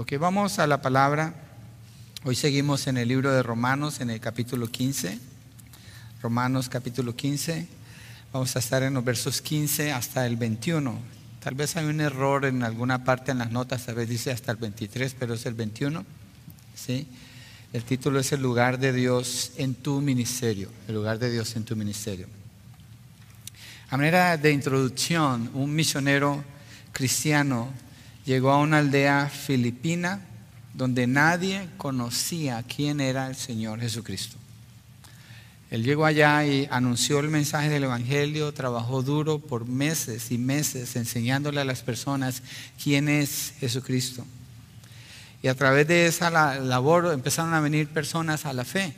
Ok, 0.00 0.14
vamos 0.18 0.58
a 0.58 0.66
la 0.66 0.80
palabra. 0.80 1.34
Hoy 2.24 2.34
seguimos 2.34 2.86
en 2.86 2.96
el 2.96 3.06
libro 3.06 3.32
de 3.32 3.42
Romanos, 3.42 4.00
en 4.00 4.08
el 4.08 4.18
capítulo 4.18 4.66
15. 4.66 5.18
Romanos 6.22 6.70
capítulo 6.70 7.14
15. 7.14 7.68
Vamos 8.32 8.56
a 8.56 8.60
estar 8.60 8.82
en 8.82 8.94
los 8.94 9.04
versos 9.04 9.42
15 9.42 9.92
hasta 9.92 10.26
el 10.26 10.38
21. 10.38 10.98
Tal 11.40 11.54
vez 11.54 11.76
hay 11.76 11.84
un 11.84 12.00
error 12.00 12.46
en 12.46 12.62
alguna 12.62 13.04
parte 13.04 13.32
en 13.32 13.40
las 13.40 13.50
notas, 13.50 13.84
tal 13.84 13.96
vez 13.96 14.08
dice 14.08 14.30
hasta 14.30 14.52
el 14.52 14.56
23, 14.56 15.16
pero 15.18 15.34
es 15.34 15.44
el 15.44 15.52
21. 15.52 16.02
¿sí? 16.74 17.06
El 17.74 17.84
título 17.84 18.20
es 18.20 18.32
El 18.32 18.40
lugar 18.40 18.78
de 18.78 18.94
Dios 18.94 19.52
en 19.58 19.74
tu 19.74 20.00
ministerio. 20.00 20.70
El 20.88 20.94
lugar 20.94 21.18
de 21.18 21.30
Dios 21.30 21.54
en 21.56 21.64
tu 21.64 21.76
ministerio. 21.76 22.26
A 23.90 23.98
manera 23.98 24.38
de 24.38 24.50
introducción, 24.50 25.50
un 25.52 25.74
misionero 25.74 26.42
cristiano 26.90 27.68
llegó 28.24 28.50
a 28.50 28.58
una 28.58 28.78
aldea 28.78 29.28
filipina 29.28 30.20
donde 30.74 31.06
nadie 31.06 31.68
conocía 31.76 32.62
quién 32.62 33.00
era 33.00 33.26
el 33.28 33.36
Señor 33.36 33.80
Jesucristo. 33.80 34.36
Él 35.70 35.84
llegó 35.84 36.04
allá 36.04 36.44
y 36.44 36.66
anunció 36.70 37.20
el 37.20 37.28
mensaje 37.28 37.68
del 37.68 37.84
Evangelio, 37.84 38.52
trabajó 38.52 39.02
duro 39.02 39.38
por 39.38 39.66
meses 39.66 40.32
y 40.32 40.38
meses 40.38 40.96
enseñándole 40.96 41.60
a 41.60 41.64
las 41.64 41.82
personas 41.82 42.42
quién 42.82 43.08
es 43.08 43.54
Jesucristo. 43.60 44.26
Y 45.42 45.48
a 45.48 45.54
través 45.54 45.86
de 45.86 46.06
esa 46.06 46.30
labor 46.58 47.12
empezaron 47.12 47.54
a 47.54 47.60
venir 47.60 47.88
personas 47.88 48.46
a 48.46 48.52
la 48.52 48.64
fe 48.64 48.94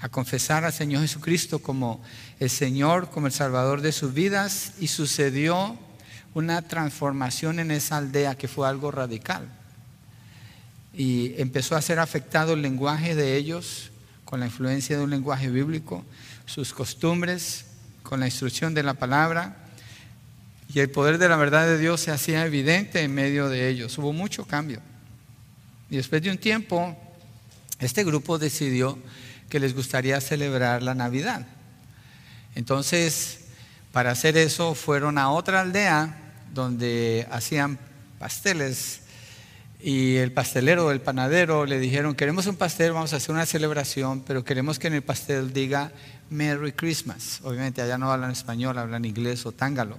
a 0.00 0.08
confesar 0.08 0.64
al 0.64 0.72
Señor 0.72 1.02
Jesucristo 1.02 1.58
como 1.58 2.02
el 2.38 2.50
Señor, 2.50 3.10
como 3.10 3.26
el 3.26 3.32
Salvador 3.32 3.80
de 3.80 3.92
sus 3.92 4.12
vidas 4.12 4.72
y 4.78 4.88
sucedió 4.88 5.78
una 6.36 6.60
transformación 6.60 7.60
en 7.60 7.70
esa 7.70 7.96
aldea 7.96 8.34
que 8.34 8.46
fue 8.46 8.68
algo 8.68 8.90
radical. 8.90 9.48
Y 10.92 11.32
empezó 11.40 11.76
a 11.76 11.80
ser 11.80 11.98
afectado 11.98 12.52
el 12.52 12.60
lenguaje 12.60 13.14
de 13.14 13.36
ellos 13.36 13.90
con 14.26 14.40
la 14.40 14.46
influencia 14.46 14.98
de 14.98 15.02
un 15.02 15.08
lenguaje 15.08 15.48
bíblico, 15.48 16.04
sus 16.44 16.74
costumbres, 16.74 17.64
con 18.02 18.20
la 18.20 18.26
instrucción 18.26 18.74
de 18.74 18.82
la 18.82 18.92
palabra. 18.92 19.56
Y 20.74 20.80
el 20.80 20.90
poder 20.90 21.16
de 21.16 21.26
la 21.30 21.36
verdad 21.36 21.64
de 21.64 21.78
Dios 21.78 22.02
se 22.02 22.10
hacía 22.10 22.44
evidente 22.44 23.00
en 23.00 23.14
medio 23.14 23.48
de 23.48 23.70
ellos. 23.70 23.96
Hubo 23.96 24.12
mucho 24.12 24.44
cambio. 24.44 24.82
Y 25.88 25.96
después 25.96 26.20
de 26.20 26.30
un 26.30 26.36
tiempo, 26.36 26.94
este 27.78 28.04
grupo 28.04 28.38
decidió 28.38 28.98
que 29.48 29.58
les 29.58 29.74
gustaría 29.74 30.20
celebrar 30.20 30.82
la 30.82 30.94
Navidad. 30.94 31.46
Entonces, 32.54 33.46
para 33.90 34.10
hacer 34.10 34.36
eso, 34.36 34.74
fueron 34.74 35.16
a 35.16 35.30
otra 35.30 35.62
aldea 35.62 36.24
donde 36.56 37.28
hacían 37.30 37.78
pasteles 38.18 39.02
y 39.80 40.16
el 40.16 40.32
pastelero, 40.32 40.90
el 40.90 41.00
panadero, 41.00 41.66
le 41.66 41.78
dijeron, 41.78 42.16
queremos 42.16 42.46
un 42.46 42.56
pastel, 42.56 42.92
vamos 42.92 43.12
a 43.12 43.16
hacer 43.16 43.32
una 43.32 43.46
celebración, 43.46 44.24
pero 44.26 44.42
queremos 44.42 44.80
que 44.80 44.88
en 44.88 44.94
el 44.94 45.02
pastel 45.02 45.52
diga 45.52 45.92
Merry 46.30 46.72
Christmas. 46.72 47.40
Obviamente 47.44 47.82
allá 47.82 47.98
no 47.98 48.10
hablan 48.10 48.32
español, 48.32 48.78
hablan 48.78 49.04
inglés 49.04 49.46
o 49.46 49.52
tángalo. 49.52 49.98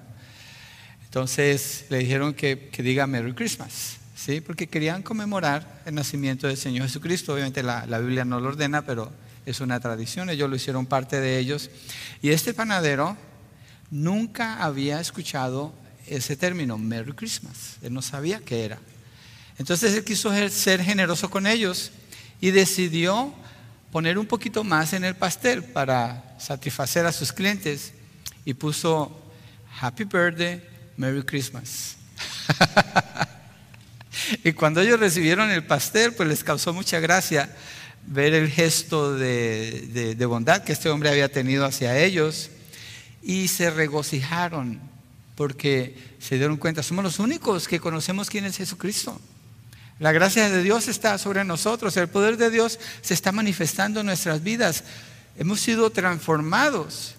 Entonces 1.05 1.85
le 1.89 1.99
dijeron 1.99 2.33
que, 2.33 2.67
que 2.69 2.83
diga 2.83 3.07
Merry 3.07 3.33
Christmas. 3.33 3.97
¿sí? 4.15 4.41
porque 4.41 4.67
querían 4.67 5.03
conmemorar 5.03 5.81
el 5.85 5.95
nacimiento 5.95 6.47
del 6.47 6.57
Señor 6.57 6.87
Jesucristo. 6.87 7.33
Obviamente 7.33 7.63
la, 7.63 7.85
la, 7.85 7.99
Biblia 7.99 8.25
no 8.25 8.39
lo 8.39 8.49
ordena, 8.49 8.81
pero 8.81 9.11
es 9.45 9.61
una 9.61 9.79
tradición, 9.79 10.29
ellos 10.29 10.49
lo 10.49 10.55
hicieron 10.57 10.85
parte 10.85 11.21
de 11.21 11.37
ellos. 11.37 11.69
Y 12.21 12.31
este 12.31 12.53
panadero 12.53 13.15
nunca 13.89 14.61
había 14.63 14.99
escuchado 14.99 15.73
ese 16.07 16.35
término, 16.35 16.77
Merry 16.77 17.13
Christmas, 17.13 17.77
él 17.81 17.93
no 17.93 18.01
sabía 18.01 18.39
qué 18.39 18.65
era. 18.65 18.79
Entonces 19.57 19.93
él 19.93 20.03
quiso 20.03 20.31
ser 20.49 20.83
generoso 20.83 21.29
con 21.29 21.47
ellos 21.47 21.91
y 22.39 22.51
decidió 22.51 23.33
poner 23.91 24.17
un 24.17 24.25
poquito 24.25 24.63
más 24.63 24.93
en 24.93 25.03
el 25.03 25.15
pastel 25.15 25.63
para 25.63 26.35
satisfacer 26.39 27.05
a 27.05 27.11
sus 27.11 27.31
clientes 27.31 27.93
y 28.45 28.53
puso 28.53 29.19
Happy 29.79 30.03
Birthday, 30.03 30.61
Merry 30.97 31.23
Christmas. 31.23 31.95
y 34.43 34.53
cuando 34.53 34.81
ellos 34.81 34.99
recibieron 34.99 35.49
el 35.51 35.65
pastel, 35.65 36.13
pues 36.13 36.29
les 36.29 36.43
causó 36.43 36.73
mucha 36.73 36.99
gracia 36.99 37.49
ver 38.07 38.33
el 38.33 38.49
gesto 38.49 39.15
de, 39.15 40.15
bondad 40.27 40.63
que 40.63 40.73
este 40.73 40.89
hombre 40.89 41.09
había 41.09 41.29
tenido 41.31 41.65
hacia 41.65 41.97
ellos 41.99 42.49
y 43.21 43.49
se 43.49 43.69
regocijaron 43.69 44.79
porque 45.37 45.95
se 46.17 46.37
dieron 46.37 46.57
cuenta, 46.57 46.81
somos 46.81 47.03
los 47.03 47.19
únicos 47.19 47.67
que 47.67 47.79
conocemos 47.79 48.27
quién 48.27 48.45
es 48.45 48.57
Jesucristo. 48.57 49.21
La 49.99 50.11
gracia 50.11 50.49
de 50.49 50.63
Dios 50.63 50.87
está 50.87 51.15
sobre 51.19 51.43
nosotros, 51.43 51.95
el 51.95 52.09
poder 52.09 52.37
de 52.37 52.49
Dios 52.49 52.79
se 53.01 53.13
está 53.13 53.31
manifestando 53.31 53.99
en 53.99 54.07
nuestras 54.07 54.41
vidas. 54.41 54.83
Hemos 55.37 55.59
sido 55.59 55.91
transformados 55.91 57.13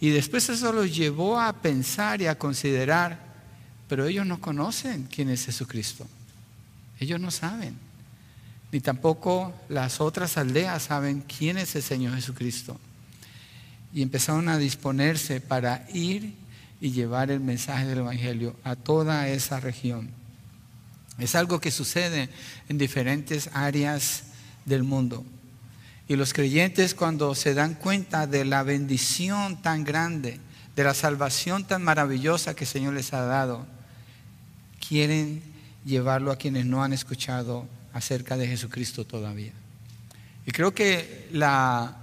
y 0.00 0.08
después 0.08 0.48
eso 0.48 0.72
los 0.72 0.96
llevó 0.96 1.38
a 1.38 1.52
pensar 1.52 2.22
y 2.22 2.26
a 2.26 2.38
considerar, 2.38 3.20
pero 3.86 4.06
ellos 4.06 4.24
no 4.24 4.40
conocen 4.40 5.06
quién 5.14 5.28
es 5.28 5.44
Jesucristo. 5.44 6.06
Ellos 7.00 7.20
no 7.20 7.30
saben. 7.30 7.76
Ni 8.72 8.80
tampoco 8.80 9.52
las 9.68 10.00
otras 10.00 10.38
aldeas 10.38 10.84
saben 10.84 11.20
quién 11.20 11.58
es 11.58 11.76
el 11.76 11.82
Señor 11.82 12.14
Jesucristo. 12.14 12.80
Y 13.92 14.00
empezaron 14.00 14.48
a 14.48 14.56
disponerse 14.56 15.42
para 15.42 15.86
ir 15.92 16.41
y 16.82 16.90
llevar 16.90 17.30
el 17.30 17.38
mensaje 17.38 17.86
del 17.86 17.98
Evangelio 17.98 18.56
a 18.64 18.74
toda 18.74 19.28
esa 19.28 19.60
región. 19.60 20.10
Es 21.16 21.36
algo 21.36 21.60
que 21.60 21.70
sucede 21.70 22.28
en 22.68 22.76
diferentes 22.76 23.50
áreas 23.52 24.24
del 24.64 24.82
mundo. 24.82 25.24
Y 26.08 26.16
los 26.16 26.32
creyentes 26.32 26.96
cuando 26.96 27.36
se 27.36 27.54
dan 27.54 27.74
cuenta 27.74 28.26
de 28.26 28.44
la 28.44 28.64
bendición 28.64 29.62
tan 29.62 29.84
grande, 29.84 30.40
de 30.74 30.82
la 30.82 30.92
salvación 30.92 31.64
tan 31.64 31.84
maravillosa 31.84 32.56
que 32.56 32.64
el 32.64 32.70
Señor 32.70 32.94
les 32.94 33.12
ha 33.12 33.26
dado, 33.26 33.64
quieren 34.86 35.40
llevarlo 35.84 36.32
a 36.32 36.36
quienes 36.36 36.66
no 36.66 36.82
han 36.82 36.92
escuchado 36.92 37.68
acerca 37.92 38.36
de 38.36 38.48
Jesucristo 38.48 39.06
todavía. 39.06 39.52
Y 40.46 40.50
creo 40.50 40.74
que 40.74 41.28
la 41.30 42.01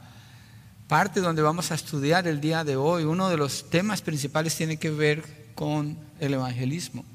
parte 0.90 1.22
donde 1.22 1.44
vamos 1.44 1.70
a 1.70 1.76
estudiar 1.76 2.28
el 2.28 2.42
día 2.42 2.64
de 2.64 2.76
hoy, 2.76 3.04
uno 3.04 3.30
de 3.30 3.38
los 3.38 3.70
temas 3.70 4.02
principales 4.02 4.56
tiene 4.56 4.78
que 4.78 4.90
ver 4.90 5.24
con 5.54 5.96
el 6.20 6.34
evangelismo. 6.34 7.06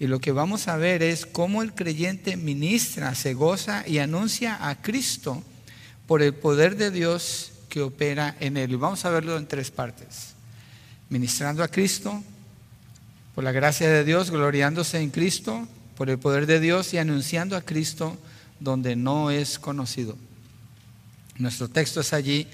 Y 0.00 0.06
lo 0.06 0.20
que 0.20 0.32
vamos 0.32 0.66
a 0.66 0.78
ver 0.78 1.02
es 1.02 1.26
cómo 1.26 1.62
el 1.62 1.74
creyente 1.74 2.38
ministra, 2.38 3.14
se 3.14 3.34
goza 3.34 3.86
y 3.86 3.98
anuncia 3.98 4.68
a 4.68 4.80
Cristo 4.80 5.42
por 6.06 6.22
el 6.22 6.32
poder 6.32 6.76
de 6.76 6.90
Dios 6.90 7.52
que 7.68 7.82
opera 7.82 8.34
en 8.40 8.56
él. 8.56 8.72
Y 8.72 8.76
vamos 8.76 9.04
a 9.04 9.10
verlo 9.10 9.36
en 9.36 9.46
tres 9.46 9.70
partes. 9.70 10.32
Ministrando 11.10 11.62
a 11.62 11.68
Cristo, 11.68 12.22
por 13.34 13.44
la 13.44 13.52
gracia 13.52 13.90
de 13.90 14.02
Dios, 14.02 14.30
gloriándose 14.30 14.98
en 14.98 15.10
Cristo, 15.10 15.68
por 15.94 16.08
el 16.08 16.18
poder 16.18 16.46
de 16.46 16.58
Dios 16.58 16.94
y 16.94 16.98
anunciando 16.98 17.54
a 17.54 17.60
Cristo 17.60 18.16
donde 18.60 18.96
no 18.96 19.30
es 19.30 19.58
conocido. 19.58 20.16
Nuestro 21.38 21.68
texto 21.68 22.00
es 22.00 22.12
allí 22.12 22.46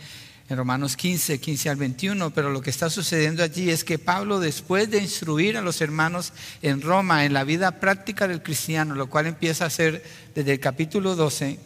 en 0.49 0.57
Romanos 0.57 0.97
15, 0.97 1.41
15 1.41 1.71
al 1.71 1.77
21, 1.77 2.31
pero 2.35 2.51
lo 2.51 2.61
que 2.61 2.71
está 2.71 2.91
sucediendo 2.91 3.43
allí 3.43 3.71
es 3.71 3.85
que 3.85 3.99
Pablo, 3.99 4.41
después 4.41 4.91
de 4.91 4.99
instruir 4.99 5.57
a 5.57 5.63
los 5.63 5.81
hermanos 5.81 6.33
en 6.63 6.83
Roma 6.83 7.25
en 7.25 7.33
la 7.33 7.45
vida 7.45 7.81
práctica 7.81 8.27
del 8.27 8.43
cristiano, 8.43 8.95
lo 8.95 9.09
cual 9.09 9.27
empieza 9.27 9.65
a 9.65 9.69
hacer 9.69 10.03
desde 10.35 10.53
el 10.53 10.61
capítulo 10.61 11.17
12 11.17 11.59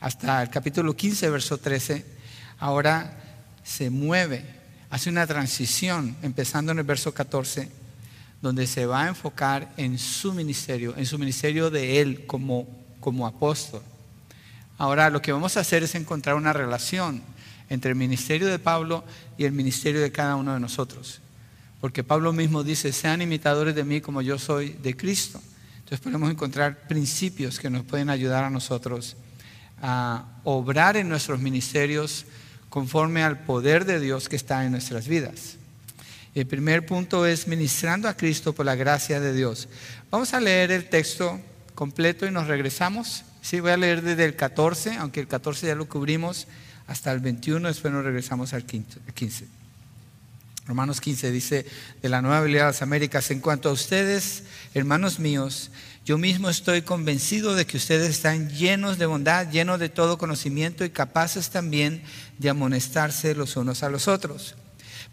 hasta 0.00 0.42
el 0.42 0.50
capítulo 0.50 0.94
15, 0.94 1.30
verso 1.30 1.58
13, 1.58 2.04
ahora 2.58 3.20
se 3.62 3.88
mueve, 3.88 4.44
hace 4.90 5.08
una 5.08 5.26
transición, 5.26 6.16
empezando 6.22 6.72
en 6.72 6.78
el 6.78 6.84
verso 6.84 7.14
14 7.14 7.84
donde 8.44 8.66
se 8.66 8.84
va 8.84 9.04
a 9.04 9.08
enfocar 9.08 9.72
en 9.78 9.98
su 9.98 10.34
ministerio, 10.34 10.94
en 10.98 11.06
su 11.06 11.18
ministerio 11.18 11.70
de 11.70 12.02
él 12.02 12.26
como, 12.26 12.68
como 13.00 13.26
apóstol. 13.26 13.82
Ahora 14.78 15.10
lo 15.10 15.22
que 15.22 15.32
vamos 15.32 15.56
a 15.56 15.60
hacer 15.60 15.82
es 15.82 15.94
encontrar 15.94 16.36
una 16.36 16.52
relación 16.52 17.22
entre 17.68 17.90
el 17.90 17.96
ministerio 17.96 18.48
de 18.48 18.58
Pablo 18.58 19.04
y 19.38 19.44
el 19.44 19.52
ministerio 19.52 20.00
de 20.00 20.12
cada 20.12 20.36
uno 20.36 20.54
de 20.54 20.60
nosotros. 20.60 21.20
Porque 21.80 22.02
Pablo 22.02 22.32
mismo 22.32 22.64
dice, 22.64 22.92
sean 22.92 23.22
imitadores 23.22 23.74
de 23.74 23.84
mí 23.84 24.00
como 24.00 24.22
yo 24.22 24.38
soy 24.38 24.70
de 24.82 24.96
Cristo. 24.96 25.40
Entonces 25.78 26.00
podemos 26.00 26.30
encontrar 26.30 26.88
principios 26.88 27.58
que 27.58 27.70
nos 27.70 27.84
pueden 27.84 28.08
ayudar 28.08 28.44
a 28.44 28.50
nosotros 28.50 29.16
a 29.82 30.24
obrar 30.44 30.96
en 30.96 31.08
nuestros 31.08 31.40
ministerios 31.40 32.24
conforme 32.70 33.22
al 33.22 33.44
poder 33.44 33.84
de 33.84 34.00
Dios 34.00 34.28
que 34.28 34.36
está 34.36 34.64
en 34.64 34.72
nuestras 34.72 35.06
vidas. 35.06 35.56
El 36.34 36.46
primer 36.46 36.86
punto 36.86 37.26
es 37.26 37.46
ministrando 37.46 38.08
a 38.08 38.16
Cristo 38.16 38.52
por 38.52 38.66
la 38.66 38.74
gracia 38.74 39.20
de 39.20 39.32
Dios. 39.32 39.68
Vamos 40.10 40.34
a 40.34 40.40
leer 40.40 40.72
el 40.72 40.88
texto 40.88 41.38
completo 41.74 42.26
y 42.26 42.30
nos 42.30 42.48
regresamos. 42.48 43.24
Sí, 43.44 43.60
voy 43.60 43.72
a 43.72 43.76
leer 43.76 44.00
desde 44.00 44.24
el 44.24 44.36
14, 44.36 44.96
aunque 44.96 45.20
el 45.20 45.28
14 45.28 45.66
ya 45.66 45.74
lo 45.74 45.86
cubrimos, 45.86 46.46
hasta 46.86 47.12
el 47.12 47.20
21, 47.20 47.68
después 47.68 47.92
nos 47.92 48.02
regresamos 48.02 48.54
al 48.54 48.64
15. 48.64 49.46
Romanos 50.66 51.02
15 51.02 51.30
dice 51.30 51.66
de 52.00 52.08
la 52.08 52.22
Nueva 52.22 52.40
Biblia 52.40 52.62
de 52.62 52.68
las 52.68 52.80
Américas, 52.80 53.30
en 53.30 53.40
cuanto 53.40 53.68
a 53.68 53.72
ustedes, 53.72 54.44
hermanos 54.72 55.18
míos, 55.18 55.70
Yo 56.06 56.16
mismo 56.16 56.48
estoy 56.48 56.80
convencido 56.80 57.54
de 57.54 57.66
que 57.66 57.76
ustedes 57.76 58.08
están 58.08 58.48
llenos 58.48 58.96
de 58.96 59.04
bondad, 59.04 59.50
llenos 59.50 59.78
de 59.78 59.90
todo 59.90 60.16
conocimiento 60.16 60.82
y 60.86 60.90
capaces 60.90 61.50
también 61.50 62.02
de 62.38 62.48
amonestarse 62.48 63.34
los 63.34 63.56
unos 63.56 63.82
a 63.82 63.90
los 63.90 64.08
otros. 64.08 64.54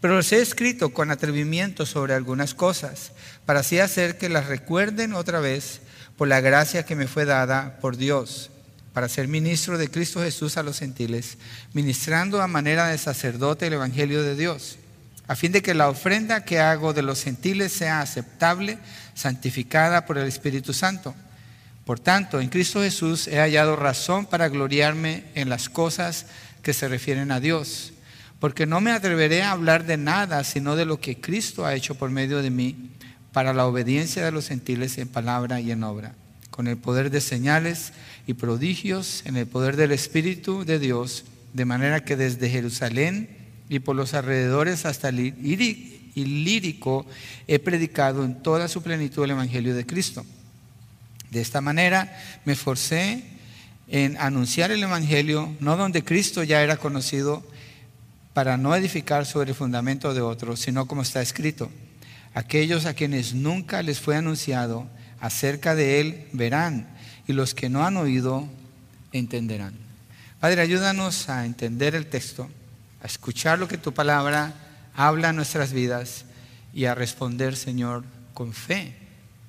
Pero 0.00 0.16
los 0.16 0.32
he 0.32 0.40
escrito 0.40 0.94
con 0.94 1.10
atrevimiento 1.10 1.84
sobre 1.84 2.14
algunas 2.14 2.54
cosas, 2.54 3.12
para 3.44 3.60
así 3.60 3.78
hacer 3.78 4.16
que 4.16 4.30
las 4.30 4.46
recuerden 4.46 5.12
otra 5.12 5.40
vez 5.40 5.81
por 6.16 6.28
la 6.28 6.40
gracia 6.40 6.84
que 6.84 6.96
me 6.96 7.06
fue 7.06 7.24
dada 7.24 7.78
por 7.80 7.96
Dios, 7.96 8.50
para 8.92 9.08
ser 9.08 9.28
ministro 9.28 9.78
de 9.78 9.90
Cristo 9.90 10.20
Jesús 10.20 10.56
a 10.56 10.62
los 10.62 10.78
gentiles, 10.78 11.38
ministrando 11.72 12.42
a 12.42 12.46
manera 12.46 12.88
de 12.88 12.98
sacerdote 12.98 13.66
el 13.66 13.72
Evangelio 13.74 14.22
de 14.22 14.36
Dios, 14.36 14.78
a 15.26 15.36
fin 15.36 15.52
de 15.52 15.62
que 15.62 15.74
la 15.74 15.88
ofrenda 15.88 16.44
que 16.44 16.60
hago 16.60 16.92
de 16.92 17.02
los 17.02 17.22
gentiles 17.22 17.72
sea 17.72 18.00
aceptable, 18.00 18.78
santificada 19.14 20.04
por 20.04 20.18
el 20.18 20.26
Espíritu 20.26 20.72
Santo. 20.74 21.14
Por 21.86 21.98
tanto, 21.98 22.40
en 22.40 22.48
Cristo 22.48 22.80
Jesús 22.80 23.26
he 23.28 23.38
hallado 23.38 23.76
razón 23.76 24.26
para 24.26 24.48
gloriarme 24.48 25.24
en 25.34 25.48
las 25.48 25.68
cosas 25.68 26.26
que 26.62 26.74
se 26.74 26.86
refieren 26.88 27.32
a 27.32 27.40
Dios, 27.40 27.92
porque 28.40 28.66
no 28.66 28.80
me 28.80 28.92
atreveré 28.92 29.42
a 29.42 29.52
hablar 29.52 29.84
de 29.84 29.96
nada 29.96 30.44
sino 30.44 30.76
de 30.76 30.84
lo 30.84 31.00
que 31.00 31.20
Cristo 31.20 31.64
ha 31.64 31.74
hecho 31.74 31.94
por 31.94 32.10
medio 32.10 32.42
de 32.42 32.50
mí 32.50 32.90
para 33.32 33.54
la 33.54 33.66
obediencia 33.66 34.24
de 34.24 34.32
los 34.32 34.48
gentiles 34.48 34.98
en 34.98 35.08
palabra 35.08 35.60
y 35.60 35.70
en 35.72 35.82
obra, 35.84 36.14
con 36.50 36.68
el 36.68 36.76
poder 36.76 37.10
de 37.10 37.20
señales 37.20 37.92
y 38.26 38.34
prodigios, 38.34 39.22
en 39.24 39.36
el 39.36 39.46
poder 39.46 39.76
del 39.76 39.92
Espíritu 39.92 40.64
de 40.64 40.78
Dios, 40.78 41.24
de 41.54 41.64
manera 41.64 42.04
que 42.04 42.16
desde 42.16 42.50
Jerusalén 42.50 43.28
y 43.68 43.78
por 43.78 43.96
los 43.96 44.14
alrededores 44.14 44.84
hasta 44.84 45.08
el 45.08 45.34
lírico 46.14 47.06
he 47.46 47.58
predicado 47.58 48.24
en 48.24 48.42
toda 48.42 48.68
su 48.68 48.82
plenitud 48.82 49.24
el 49.24 49.30
Evangelio 49.30 49.74
de 49.74 49.86
Cristo. 49.86 50.24
De 51.30 51.40
esta 51.40 51.62
manera 51.62 52.14
me 52.44 52.52
esforcé 52.52 53.24
en 53.88 54.18
anunciar 54.18 54.70
el 54.70 54.82
Evangelio, 54.82 55.54
no 55.60 55.76
donde 55.78 56.04
Cristo 56.04 56.42
ya 56.42 56.62
era 56.62 56.76
conocido, 56.76 57.42
para 58.34 58.56
no 58.56 58.74
edificar 58.74 59.26
sobre 59.26 59.50
el 59.50 59.56
fundamento 59.56 60.14
de 60.14 60.20
otros, 60.20 60.60
sino 60.60 60.86
como 60.86 61.02
está 61.02 61.20
escrito 61.20 61.70
Aquellos 62.34 62.86
a 62.86 62.94
quienes 62.94 63.34
nunca 63.34 63.82
les 63.82 64.00
fue 64.00 64.16
anunciado 64.16 64.88
acerca 65.20 65.74
de 65.74 66.00
Él 66.00 66.26
verán 66.32 66.88
y 67.26 67.32
los 67.32 67.54
que 67.54 67.68
no 67.68 67.84
han 67.84 67.96
oído 67.96 68.48
entenderán. 69.12 69.74
Padre, 70.40 70.62
ayúdanos 70.62 71.28
a 71.28 71.46
entender 71.46 71.94
el 71.94 72.06
texto, 72.06 72.48
a 73.02 73.06
escuchar 73.06 73.58
lo 73.58 73.68
que 73.68 73.78
tu 73.78 73.92
palabra 73.92 74.54
habla 74.94 75.30
en 75.30 75.36
nuestras 75.36 75.72
vidas 75.72 76.24
y 76.74 76.86
a 76.86 76.94
responder, 76.94 77.54
Señor, 77.54 78.04
con 78.34 78.52
fe, 78.52 78.96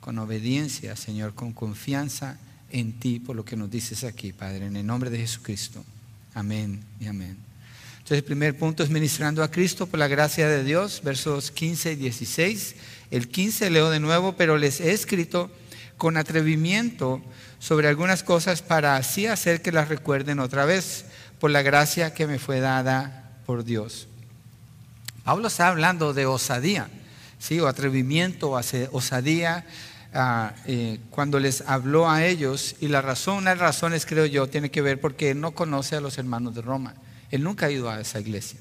con 0.02 0.20
obediencia, 0.20 0.96
Señor, 0.96 1.34
con 1.34 1.54
confianza 1.54 2.38
en 2.70 3.00
ti 3.00 3.20
por 3.20 3.36
lo 3.36 3.46
que 3.46 3.56
nos 3.56 3.72
dices 3.72 4.04
aquí, 4.04 4.34
Padre, 4.34 4.68
en 4.68 4.76
el 4.76 4.86
nombre 4.86 5.10
de 5.10 5.20
Jesucristo. 5.20 5.84
Amén 6.34 6.84
y 7.00 7.08
amén. 7.08 7.53
Entonces 8.04 8.18
el 8.18 8.26
primer 8.26 8.58
punto 8.58 8.84
es 8.84 8.90
ministrando 8.90 9.44
a 9.44 9.50
Cristo 9.50 9.88
por 9.88 9.98
la 9.98 10.10
gracia 10.10 10.50
de 10.50 10.66
Dios, 10.66 11.02
versos 11.06 11.52
15 11.52 11.94
y 11.94 11.96
16. 11.96 12.76
El 13.12 13.30
15 13.30 13.70
leo 13.70 13.90
de 13.90 14.02
nuevo, 14.02 14.34
pero 14.34 14.58
les 14.58 14.82
he 14.82 14.92
escrito 14.92 15.50
con 15.96 16.18
atrevimiento 16.18 17.22
sobre 17.60 17.88
algunas 17.88 18.22
cosas 18.22 18.62
para 18.62 18.98
así 18.98 19.26
hacer 19.26 19.62
que 19.62 19.72
las 19.72 19.88
recuerden 19.88 20.42
otra 20.42 20.66
vez 20.66 21.06
por 21.40 21.50
la 21.50 21.62
gracia 21.62 22.14
que 22.14 22.28
me 22.28 22.40
fue 22.40 22.60
dada 22.60 23.40
por 23.46 23.64
Dios. 23.64 24.10
Pablo 25.24 25.48
está 25.48 25.70
hablando 25.70 26.14
de 26.14 26.26
osadía, 26.26 26.90
¿sí? 27.40 27.62
o 27.62 27.68
atrevimiento, 27.68 28.52
o 28.52 28.62
osadía, 28.92 29.66
ah, 30.14 30.52
eh, 30.66 31.00
cuando 31.10 31.40
les 31.40 31.62
habló 31.62 32.10
a 32.10 32.26
ellos, 32.26 32.76
y 32.82 32.90
la 32.90 33.02
razón, 33.02 33.38
una 33.38 33.52
de 33.52 33.56
las 33.56 33.68
razones 33.68 34.06
creo 34.06 34.26
yo, 34.26 34.48
tiene 34.48 34.72
que 34.72 34.82
ver 34.82 35.00
porque 35.00 35.34
no 35.34 35.52
conoce 35.52 35.96
a 35.96 36.02
los 36.02 36.18
hermanos 36.18 36.54
de 36.54 36.62
Roma. 36.62 36.96
Él 37.34 37.42
nunca 37.42 37.66
ha 37.66 37.72
ido 37.72 37.90
a 37.90 38.00
esa 38.00 38.20
iglesia. 38.20 38.60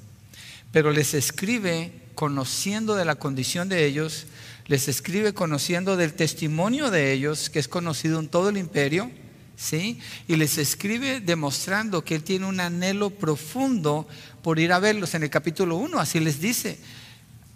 Pero 0.72 0.92
les 0.92 1.12
escribe 1.12 1.92
conociendo 2.14 2.94
de 2.94 3.04
la 3.04 3.16
condición 3.16 3.68
de 3.68 3.84
ellos, 3.84 4.24
les 4.66 4.88
escribe 4.88 5.34
conociendo 5.34 5.98
del 5.98 6.14
testimonio 6.14 6.90
de 6.90 7.12
ellos, 7.12 7.50
que 7.50 7.58
es 7.58 7.68
conocido 7.68 8.18
en 8.18 8.28
todo 8.28 8.48
el 8.48 8.56
imperio, 8.56 9.10
¿sí? 9.58 10.00
Y 10.26 10.36
les 10.36 10.56
escribe 10.56 11.20
demostrando 11.20 12.02
que 12.02 12.14
él 12.14 12.22
tiene 12.22 12.46
un 12.46 12.60
anhelo 12.60 13.10
profundo 13.10 14.08
por 14.42 14.58
ir 14.58 14.72
a 14.72 14.78
verlos. 14.78 15.12
En 15.14 15.22
el 15.22 15.28
capítulo 15.28 15.76
1 15.76 16.00
así 16.00 16.18
les 16.18 16.40
dice, 16.40 16.78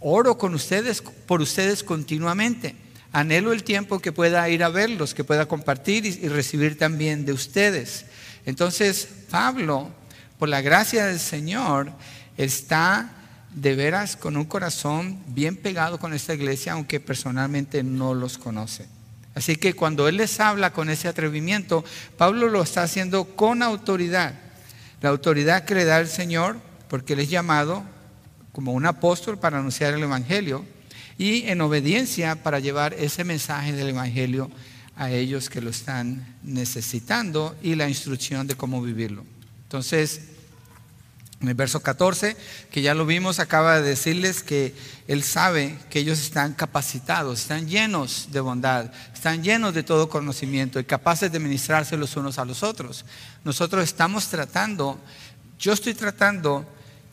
oro 0.00 0.36
con 0.36 0.54
ustedes, 0.54 1.00
por 1.00 1.40
ustedes 1.40 1.82
continuamente. 1.82 2.76
Anhelo 3.12 3.54
el 3.54 3.64
tiempo 3.64 4.00
que 4.00 4.12
pueda 4.12 4.46
ir 4.50 4.62
a 4.62 4.68
verlos, 4.68 5.14
que 5.14 5.24
pueda 5.24 5.48
compartir 5.48 6.04
y 6.04 6.28
recibir 6.28 6.76
también 6.76 7.24
de 7.24 7.32
ustedes. 7.32 8.04
Entonces, 8.44 9.08
Pablo 9.30 9.90
por 10.38 10.48
la 10.48 10.60
gracia 10.60 11.06
del 11.06 11.18
Señor, 11.18 11.92
está 12.36 13.10
de 13.54 13.74
veras 13.74 14.16
con 14.16 14.36
un 14.36 14.44
corazón 14.44 15.18
bien 15.28 15.56
pegado 15.56 15.98
con 15.98 16.12
esta 16.12 16.34
iglesia, 16.34 16.72
aunque 16.72 17.00
personalmente 17.00 17.82
no 17.82 18.14
los 18.14 18.36
conoce. 18.36 18.86
Así 19.34 19.56
que 19.56 19.74
cuando 19.74 20.08
Él 20.08 20.18
les 20.18 20.40
habla 20.40 20.72
con 20.72 20.90
ese 20.90 21.08
atrevimiento, 21.08 21.84
Pablo 22.16 22.48
lo 22.48 22.62
está 22.62 22.82
haciendo 22.82 23.24
con 23.36 23.62
autoridad. 23.62 24.34
La 25.02 25.10
autoridad 25.10 25.64
que 25.64 25.74
le 25.74 25.84
da 25.84 26.00
el 26.00 26.08
Señor, 26.08 26.58
porque 26.88 27.14
Él 27.14 27.20
es 27.20 27.30
llamado 27.30 27.82
como 28.52 28.72
un 28.72 28.86
apóstol 28.86 29.38
para 29.38 29.58
anunciar 29.58 29.92
el 29.92 30.02
Evangelio 30.02 30.64
y 31.18 31.48
en 31.48 31.60
obediencia 31.60 32.42
para 32.42 32.60
llevar 32.60 32.94
ese 32.94 33.24
mensaje 33.24 33.72
del 33.72 33.90
Evangelio 33.90 34.50
a 34.96 35.10
ellos 35.10 35.50
que 35.50 35.60
lo 35.60 35.70
están 35.70 36.36
necesitando 36.42 37.54
y 37.62 37.74
la 37.74 37.88
instrucción 37.88 38.46
de 38.46 38.54
cómo 38.54 38.80
vivirlo. 38.80 39.24
Entonces, 39.66 40.20
en 41.40 41.48
el 41.48 41.54
verso 41.54 41.80
14, 41.80 42.36
que 42.70 42.82
ya 42.82 42.94
lo 42.94 43.04
vimos, 43.04 43.40
acaba 43.40 43.80
de 43.80 43.88
decirles 43.88 44.44
que 44.44 44.74
Él 45.08 45.24
sabe 45.24 45.76
que 45.90 45.98
ellos 45.98 46.20
están 46.20 46.54
capacitados, 46.54 47.40
están 47.40 47.68
llenos 47.68 48.28
de 48.30 48.38
bondad, 48.38 48.92
están 49.12 49.42
llenos 49.42 49.74
de 49.74 49.82
todo 49.82 50.08
conocimiento 50.08 50.78
y 50.78 50.84
capaces 50.84 51.32
de 51.32 51.40
ministrarse 51.40 51.96
los 51.96 52.16
unos 52.16 52.38
a 52.38 52.44
los 52.44 52.62
otros. 52.62 53.04
Nosotros 53.42 53.82
estamos 53.82 54.28
tratando, 54.28 55.00
yo 55.58 55.72
estoy 55.72 55.94
tratando 55.94 56.64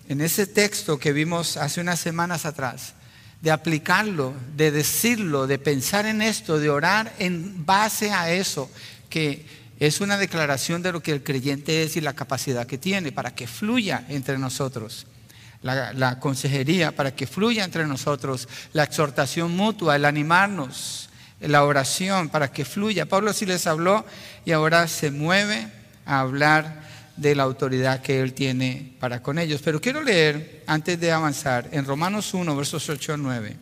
en 0.08 0.22
ese 0.22 0.46
texto 0.46 1.00
que 1.00 1.12
vimos 1.12 1.58
hace 1.58 1.82
unas 1.82 2.00
semanas 2.00 2.46
atrás, 2.46 2.94
de 3.42 3.50
aplicarlo, 3.50 4.36
de 4.56 4.70
decirlo, 4.70 5.48
de 5.48 5.58
pensar 5.58 6.06
en 6.06 6.22
esto, 6.22 6.60
de 6.60 6.70
orar 6.70 7.14
en 7.18 7.66
base 7.66 8.12
a 8.12 8.32
eso, 8.32 8.70
que 9.10 9.63
es 9.88 10.00
una 10.00 10.18
declaración 10.18 10.82
de 10.82 10.94
lo 10.94 11.04
que 11.04 11.12
el 11.12 11.24
creyente 11.24 11.84
es 11.84 11.98
y 11.98 12.02
la 12.02 12.14
capacidad 12.14 12.66
que 12.66 12.78
tiene 12.78 13.12
para 13.12 13.36
que 13.36 13.48
fluya 13.48 14.06
entre 14.08 14.38
nosotros. 14.38 15.08
La, 15.62 16.20
consejería 16.22 16.96
para 16.96 17.14
que 17.14 17.28
fluya 17.28 17.66
entre 17.66 17.86
nosotros, 17.86 18.48
la 18.72 18.84
exhortación 18.84 19.56
mutua, 19.58 19.98
el 19.98 20.06
animarnos, 20.06 21.10
la 21.42 21.66
oración 21.66 22.30
para 22.30 22.50
que 22.50 22.64
fluya. 22.64 23.08
Pablo 23.08 23.34
sí 23.34 23.46
les 23.46 23.68
habló 23.68 24.06
y 24.46 24.54
ahora 24.54 24.88
se 24.88 25.12
mueve 25.12 25.68
a 26.06 26.22
hablar 26.22 26.84
de 27.18 27.36
la 27.36 27.44
autoridad 27.44 28.02
que 28.02 28.22
él 28.22 28.34
tiene 28.34 28.94
para 29.02 29.22
con 29.22 29.38
ellos. 29.38 29.62
Pero 29.62 29.82
quiero 29.82 30.02
leer, 30.02 30.64
antes 30.66 30.98
de 30.98 31.12
avanzar, 31.12 31.68
en 31.74 31.84
Romanos 31.84 32.34
1, 32.34 32.56
versos 32.56 32.88
8 32.88 33.16
a 33.16 33.18
9. 33.18 33.58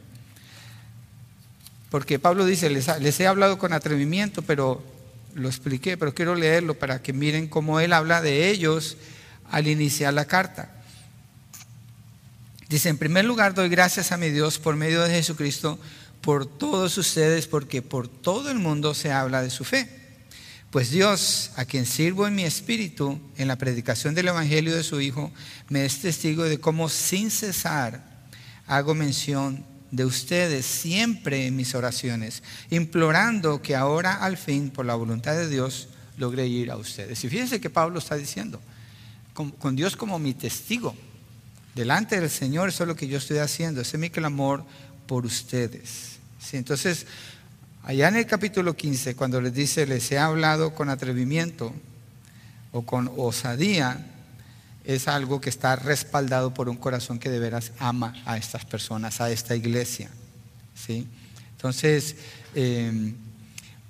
Porque 1.89 2.19
Pablo 2.19 2.45
dice, 2.45 2.69
les 2.69 3.19
he 3.19 3.25
hablado 3.25 3.57
con 3.57 3.74
atrevimiento, 3.74 4.43
pero 4.43 4.90
lo 5.35 5.50
expliqué, 5.50 5.97
pero 5.97 6.13
quiero 6.13 6.35
leerlo 6.35 6.77
para 6.77 7.01
que 7.01 7.13
miren 7.13 7.47
cómo 7.47 7.79
él 7.79 7.93
habla 7.93 8.21
de 8.21 8.50
ellos 8.50 8.97
al 9.50 9.67
iniciar 9.67 10.13
la 10.13 10.25
carta. 10.25 10.71
Dice, 12.69 12.89
en 12.89 12.97
primer 12.97 13.25
lugar, 13.25 13.53
doy 13.53 13.69
gracias 13.69 14.11
a 14.11 14.17
mi 14.17 14.29
Dios 14.29 14.57
por 14.57 14.75
medio 14.75 15.01
de 15.03 15.13
Jesucristo 15.13 15.77
por 16.21 16.45
todos 16.45 16.97
ustedes, 16.97 17.47
porque 17.47 17.81
por 17.81 18.07
todo 18.07 18.51
el 18.51 18.59
mundo 18.59 18.93
se 18.93 19.11
habla 19.11 19.41
de 19.41 19.50
su 19.50 19.63
fe. 19.63 19.89
Pues 20.69 20.89
Dios, 20.91 21.51
a 21.57 21.65
quien 21.65 21.85
sirvo 21.85 22.27
en 22.27 22.35
mi 22.35 22.45
espíritu, 22.45 23.19
en 23.38 23.50
la 23.50 23.57
predicación 23.57 24.15
del 24.15 24.29
Evangelio 24.29 24.73
de 24.73 24.83
su 24.83 25.01
Hijo, 25.01 25.31
me 25.67 25.83
es 25.83 26.00
testigo 26.00 26.43
de 26.43 26.59
cómo 26.59 26.88
sin 26.88 27.29
cesar 27.29 28.01
hago 28.67 28.95
mención 28.95 29.65
de 29.91 30.05
ustedes 30.05 30.65
siempre 30.65 31.48
en 31.48 31.55
mis 31.55 31.75
oraciones, 31.75 32.43
implorando 32.69 33.62
que 33.62 33.75
ahora 33.75 34.13
al 34.15 34.38
fin, 34.38 34.69
por 34.69 34.86
la 34.86 34.95
voluntad 34.95 35.33
de 35.36 35.50
Dios, 35.50 35.89
logre 36.17 36.48
ir 36.48 36.71
a 36.71 36.77
ustedes. 36.77 37.24
Y 37.24 37.29
fíjense 37.29 37.60
que 37.60 37.69
Pablo 37.69 38.00
está 38.00 38.15
diciendo, 38.15 38.62
con, 39.33 39.75
Dios 39.75 39.95
como 39.95 40.17
mi 40.19 40.33
testigo, 40.33 40.95
delante 41.75 42.19
del 42.19 42.29
Señor, 42.29 42.69
eso 42.69 42.83
es 42.83 42.88
lo 42.88 42.95
que 42.95 43.07
yo 43.07 43.17
estoy 43.17 43.39
haciendo, 43.39 43.81
ese 43.81 43.98
es 43.98 44.01
mi 44.01 44.10
clamor 44.10 44.63
por 45.07 45.25
ustedes. 45.25 46.19
¿Sí? 46.39 46.57
Entonces, 46.57 47.05
allá 47.83 48.07
en 48.07 48.15
el 48.15 48.25
capítulo 48.25 48.75
15, 48.75 49.15
cuando 49.15 49.41
les 49.41 49.53
dice, 49.53 49.86
les 49.86 50.12
he 50.12 50.17
hablado 50.17 50.74
con 50.74 50.89
atrevimiento 50.89 51.74
o 52.71 52.83
con 52.83 53.12
osadía, 53.17 54.11
es 54.83 55.07
algo 55.07 55.41
que 55.41 55.50
está 55.50 55.75
respaldado 55.75 56.53
por 56.53 56.69
un 56.69 56.77
corazón 56.77 57.19
que 57.19 57.29
de 57.29 57.39
veras 57.39 57.71
ama 57.79 58.13
a 58.25 58.38
estas 58.38 58.65
personas, 58.65 59.21
a 59.21 59.29
esta 59.29 59.55
iglesia. 59.55 60.09
¿sí? 60.75 61.07
Entonces, 61.51 62.15
em, 62.55 63.15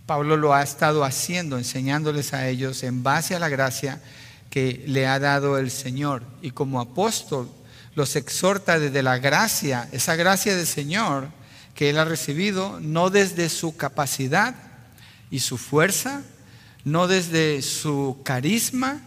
Pablo 0.05 0.35
lo 0.35 0.53
ha 0.53 0.61
estado 0.61 1.05
haciendo, 1.05 1.57
enseñándoles 1.57 2.33
a 2.33 2.47
ellos 2.47 2.83
en 2.83 3.03
base 3.03 3.35
a 3.35 3.39
la 3.39 3.49
gracia 3.49 4.01
que 4.49 4.83
le 4.87 5.07
ha 5.07 5.19
dado 5.19 5.57
el 5.57 5.71
Señor. 5.71 6.23
Y 6.41 6.51
como 6.51 6.81
apóstol 6.81 7.49
los 7.95 8.15
exhorta 8.15 8.79
desde 8.79 9.03
la 9.03 9.17
gracia, 9.19 9.87
esa 9.91 10.15
gracia 10.15 10.55
del 10.55 10.67
Señor 10.67 11.29
que 11.75 11.89
él 11.89 11.97
ha 11.97 12.05
recibido, 12.05 12.79
no 12.81 13.09
desde 13.09 13.47
su 13.47 13.77
capacidad 13.77 14.55
y 15.29 15.39
su 15.39 15.57
fuerza, 15.57 16.23
no 16.83 17.07
desde 17.07 17.61
su 17.61 18.19
carisma, 18.23 19.01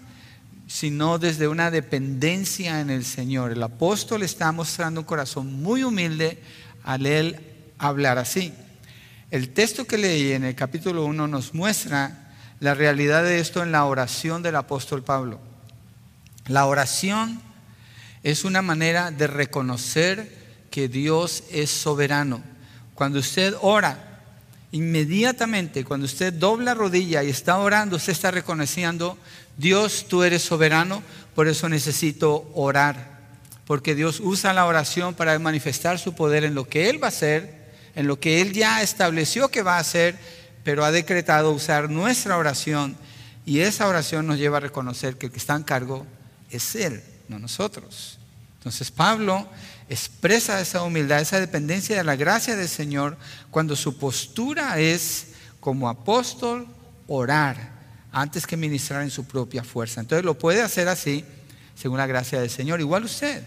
sino 0.74 1.20
desde 1.20 1.46
una 1.46 1.70
dependencia 1.70 2.80
en 2.80 2.90
el 2.90 3.04
Señor. 3.04 3.52
El 3.52 3.62
apóstol 3.62 4.24
está 4.24 4.50
mostrando 4.50 5.02
un 5.02 5.06
corazón 5.06 5.62
muy 5.62 5.84
humilde 5.84 6.42
al 6.82 7.06
él 7.06 7.38
hablar 7.78 8.18
así. 8.18 8.52
El 9.30 9.50
texto 9.50 9.84
que 9.84 9.98
leí 9.98 10.32
en 10.32 10.42
el 10.42 10.56
capítulo 10.56 11.04
1 11.04 11.28
nos 11.28 11.54
muestra 11.54 12.34
la 12.58 12.74
realidad 12.74 13.22
de 13.22 13.38
esto 13.38 13.62
en 13.62 13.70
la 13.70 13.84
oración 13.84 14.42
del 14.42 14.56
apóstol 14.56 15.04
Pablo. 15.04 15.38
La 16.48 16.66
oración 16.66 17.40
es 18.24 18.44
una 18.44 18.60
manera 18.60 19.12
de 19.12 19.28
reconocer 19.28 20.66
que 20.72 20.88
Dios 20.88 21.44
es 21.52 21.70
soberano. 21.70 22.42
Cuando 22.96 23.20
usted 23.20 23.54
ora, 23.60 24.22
inmediatamente, 24.72 25.84
cuando 25.84 26.06
usted 26.06 26.32
dobla 26.32 26.74
rodilla 26.74 27.22
y 27.22 27.30
está 27.30 27.58
orando, 27.58 27.94
usted 27.94 28.12
está 28.12 28.32
reconociendo, 28.32 29.16
Dios, 29.56 30.06
tú 30.08 30.22
eres 30.22 30.42
soberano, 30.42 31.02
por 31.34 31.48
eso 31.48 31.68
necesito 31.68 32.50
orar. 32.54 33.14
Porque 33.66 33.94
Dios 33.94 34.20
usa 34.20 34.52
la 34.52 34.66
oración 34.66 35.14
para 35.14 35.38
manifestar 35.38 35.98
su 35.98 36.14
poder 36.14 36.44
en 36.44 36.54
lo 36.54 36.68
que 36.68 36.90
Él 36.90 37.02
va 37.02 37.06
a 37.06 37.08
hacer 37.08 37.64
en 37.94 38.06
lo 38.06 38.18
que 38.18 38.40
Él 38.40 38.52
ya 38.52 38.82
estableció 38.82 39.48
que 39.48 39.62
va 39.62 39.76
a 39.76 39.80
hacer, 39.80 40.18
pero 40.62 40.84
ha 40.84 40.90
decretado 40.90 41.52
usar 41.52 41.90
nuestra 41.90 42.36
oración 42.36 42.96
y 43.46 43.60
esa 43.60 43.86
oración 43.86 44.26
nos 44.26 44.38
lleva 44.38 44.56
a 44.56 44.60
reconocer 44.60 45.16
que 45.16 45.26
el 45.26 45.32
que 45.32 45.38
está 45.38 45.54
en 45.54 45.62
cargo 45.62 46.06
es 46.50 46.74
Él, 46.74 47.02
no 47.28 47.38
nosotros. 47.38 48.18
Entonces 48.58 48.90
Pablo 48.90 49.46
expresa 49.88 50.60
esa 50.60 50.82
humildad, 50.82 51.20
esa 51.20 51.38
dependencia 51.38 51.96
de 51.96 52.04
la 52.04 52.16
gracia 52.16 52.56
del 52.56 52.68
Señor 52.68 53.16
cuando 53.50 53.76
su 53.76 53.98
postura 53.98 54.78
es 54.78 55.28
como 55.60 55.88
apóstol 55.88 56.66
orar 57.06 57.73
antes 58.14 58.46
que 58.46 58.56
ministrar 58.56 59.02
en 59.02 59.10
su 59.10 59.24
propia 59.24 59.62
fuerza. 59.62 60.00
Entonces 60.00 60.24
lo 60.24 60.38
puede 60.38 60.62
hacer 60.62 60.88
así 60.88 61.24
según 61.74 61.98
la 61.98 62.06
gracia 62.06 62.40
del 62.40 62.48
Señor. 62.48 62.80
Igual 62.80 63.04
usted. 63.04 63.44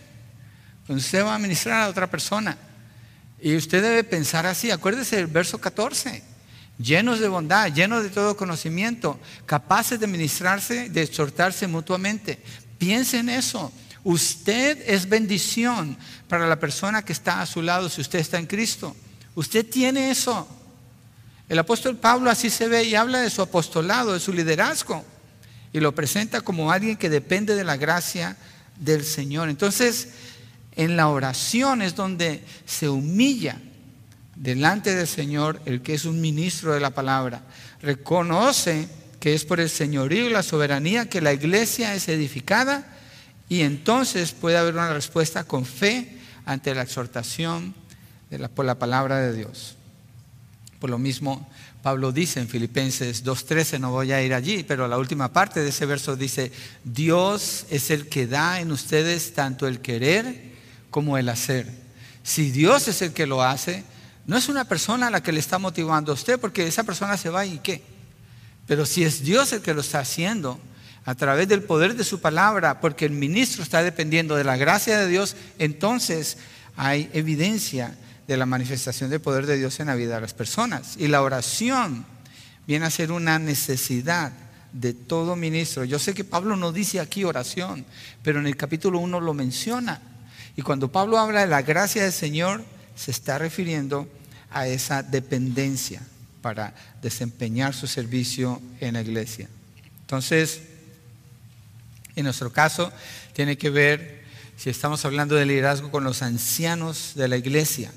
Usted 0.89 1.23
va 1.23 1.35
a 1.35 1.39
ministrar 1.39 1.81
a 1.81 1.89
otra 1.89 2.07
persona, 2.09 2.57
y 3.39 3.55
usted 3.55 3.81
debe 3.81 4.03
pensar 4.03 4.45
así, 4.45 4.71
acuérdese 4.71 5.17
del 5.17 5.27
verso 5.27 5.59
14, 5.59 6.23
llenos 6.79 7.19
de 7.19 7.27
bondad, 7.27 7.71
llenos 7.73 8.03
de 8.03 8.09
todo 8.09 8.37
conocimiento, 8.37 9.19
capaces 9.45 9.99
de 9.99 10.07
ministrarse, 10.07 10.89
de 10.89 11.01
exhortarse 11.03 11.67
mutuamente. 11.67 12.41
Piense 12.77 13.19
en 13.19 13.29
eso. 13.29 13.71
Usted 14.03 14.81
es 14.87 15.09
bendición 15.09 15.97
para 16.27 16.47
la 16.47 16.59
persona 16.59 17.03
que 17.03 17.13
está 17.13 17.41
a 17.41 17.45
su 17.45 17.61
lado 17.61 17.89
si 17.89 18.01
usted 18.01 18.19
está 18.19 18.39
en 18.39 18.47
Cristo. 18.47 18.95
Usted 19.35 19.65
tiene 19.69 20.09
eso. 20.09 20.47
El 21.49 21.59
apóstol 21.59 21.97
Pablo 21.97 22.29
así 22.29 22.49
se 22.49 22.67
ve 22.67 22.83
y 22.83 22.95
habla 22.95 23.21
de 23.21 23.29
su 23.29 23.41
apostolado, 23.41 24.13
de 24.13 24.19
su 24.19 24.33
liderazgo, 24.33 25.03
y 25.71 25.79
lo 25.79 25.95
presenta 25.95 26.41
como 26.41 26.71
alguien 26.71 26.97
que 26.97 27.09
depende 27.09 27.55
de 27.55 27.63
la 27.63 27.77
gracia 27.77 28.35
del 28.77 29.05
Señor. 29.05 29.49
Entonces, 29.49 30.09
en 30.75 30.97
la 30.97 31.07
oración 31.07 31.81
es 31.81 31.95
donde 31.95 32.43
se 32.65 32.89
humilla 32.89 33.59
delante 34.35 34.93
del 34.93 35.07
Señor 35.07 35.61
el 35.65 35.81
que 35.81 35.93
es 35.93 36.05
un 36.05 36.21
ministro 36.21 36.73
de 36.73 36.79
la 36.79 36.91
palabra. 36.91 37.43
Reconoce 37.81 38.87
que 39.19 39.33
es 39.33 39.45
por 39.45 39.59
el 39.59 39.69
señorío 39.69 40.27
y 40.27 40.29
la 40.29 40.43
soberanía 40.43 41.09
que 41.09 41.21
la 41.21 41.33
iglesia 41.33 41.95
es 41.95 42.07
edificada 42.07 42.85
y 43.49 43.61
entonces 43.61 44.33
puede 44.33 44.57
haber 44.57 44.75
una 44.75 44.93
respuesta 44.93 45.45
con 45.45 45.65
fe 45.65 46.19
ante 46.45 46.75
la 46.75 46.83
exhortación 46.83 47.73
por 48.53 48.65
la 48.65 48.75
palabra 48.75 49.19
de 49.19 49.33
Dios. 49.33 49.76
Por 50.79 50.89
lo 50.89 50.99
mismo, 50.99 51.49
Pablo 51.81 52.11
dice 52.11 52.39
en 52.39 52.47
Filipenses 52.47 53.23
2.13, 53.23 53.79
no 53.79 53.91
voy 53.91 54.11
a 54.11 54.21
ir 54.21 54.33
allí, 54.33 54.63
pero 54.63 54.87
la 54.87 54.97
última 54.97 55.33
parte 55.33 55.61
de 55.61 55.69
ese 55.69 55.85
verso 55.85 56.15
dice, 56.15 56.51
Dios 56.83 57.65
es 57.69 57.89
el 57.89 58.07
que 58.07 58.27
da 58.27 58.59
en 58.59 58.71
ustedes 58.71 59.33
tanto 59.33 59.67
el 59.67 59.81
querer 59.81 60.53
como 60.91 61.17
el 61.17 61.29
hacer. 61.29 61.67
Si 62.23 62.51
Dios 62.51 62.87
es 62.87 63.01
el 63.01 63.13
que 63.13 63.25
lo 63.25 63.41
hace, 63.41 63.83
no 64.27 64.37
es 64.37 64.49
una 64.49 64.65
persona 64.65 65.07
a 65.07 65.11
la 65.11 65.23
que 65.23 65.31
le 65.31 65.39
está 65.39 65.57
motivando 65.57 66.11
a 66.11 66.15
usted, 66.15 66.39
porque 66.39 66.67
esa 66.67 66.83
persona 66.83 67.17
se 67.17 67.29
va 67.29 67.45
y 67.45 67.59
qué. 67.59 67.81
Pero 68.67 68.85
si 68.85 69.03
es 69.03 69.23
Dios 69.23 69.53
el 69.53 69.61
que 69.61 69.73
lo 69.73 69.81
está 69.81 69.99
haciendo, 69.99 70.59
a 71.05 71.15
través 71.15 71.47
del 71.47 71.63
poder 71.63 71.95
de 71.95 72.03
su 72.03 72.19
palabra, 72.19 72.81
porque 72.81 73.05
el 73.05 73.13
ministro 73.13 73.63
está 73.63 73.81
dependiendo 73.81 74.35
de 74.35 74.43
la 74.43 74.57
gracia 74.57 74.99
de 74.99 75.07
Dios, 75.07 75.37
entonces 75.57 76.37
hay 76.75 77.09
evidencia 77.13 77.97
de 78.27 78.37
la 78.37 78.45
manifestación 78.45 79.09
del 79.09 79.21
poder 79.21 79.45
de 79.45 79.57
Dios 79.57 79.79
en 79.79 79.87
la 79.87 79.95
vida 79.95 80.15
de 80.15 80.21
las 80.21 80.33
personas. 80.33 80.95
Y 80.97 81.07
la 81.07 81.21
oración 81.21 82.05
viene 82.67 82.85
a 82.85 82.91
ser 82.91 83.11
una 83.11 83.39
necesidad 83.39 84.33
de 84.73 84.93
todo 84.93 85.35
ministro. 85.35 85.85
Yo 85.85 85.97
sé 85.97 86.13
que 86.13 86.23
Pablo 86.23 86.55
no 86.55 86.71
dice 86.71 86.99
aquí 86.99 87.23
oración, 87.23 87.85
pero 88.21 88.39
en 88.39 88.47
el 88.47 88.57
capítulo 88.57 88.99
1 88.99 89.21
lo 89.21 89.33
menciona. 89.33 90.01
Y 90.55 90.61
cuando 90.61 90.91
Pablo 90.91 91.17
habla 91.17 91.41
de 91.41 91.47
la 91.47 91.61
gracia 91.61 92.03
del 92.03 92.11
Señor, 92.11 92.63
se 92.95 93.11
está 93.11 93.37
refiriendo 93.37 94.09
a 94.51 94.67
esa 94.67 95.03
dependencia 95.03 96.01
para 96.41 96.73
desempeñar 97.01 97.73
su 97.73 97.87
servicio 97.87 98.61
en 98.79 98.95
la 98.95 99.01
iglesia. 99.01 99.47
Entonces, 100.01 100.61
en 102.15 102.23
nuestro 102.23 102.51
caso, 102.51 102.91
tiene 103.33 103.57
que 103.57 103.69
ver, 103.69 104.23
si 104.57 104.69
estamos 104.69 105.05
hablando 105.05 105.35
de 105.35 105.45
liderazgo, 105.45 105.91
con 105.91 106.03
los 106.03 106.21
ancianos 106.21 107.13
de 107.15 107.27
la 107.27 107.37
iglesia, 107.37 107.91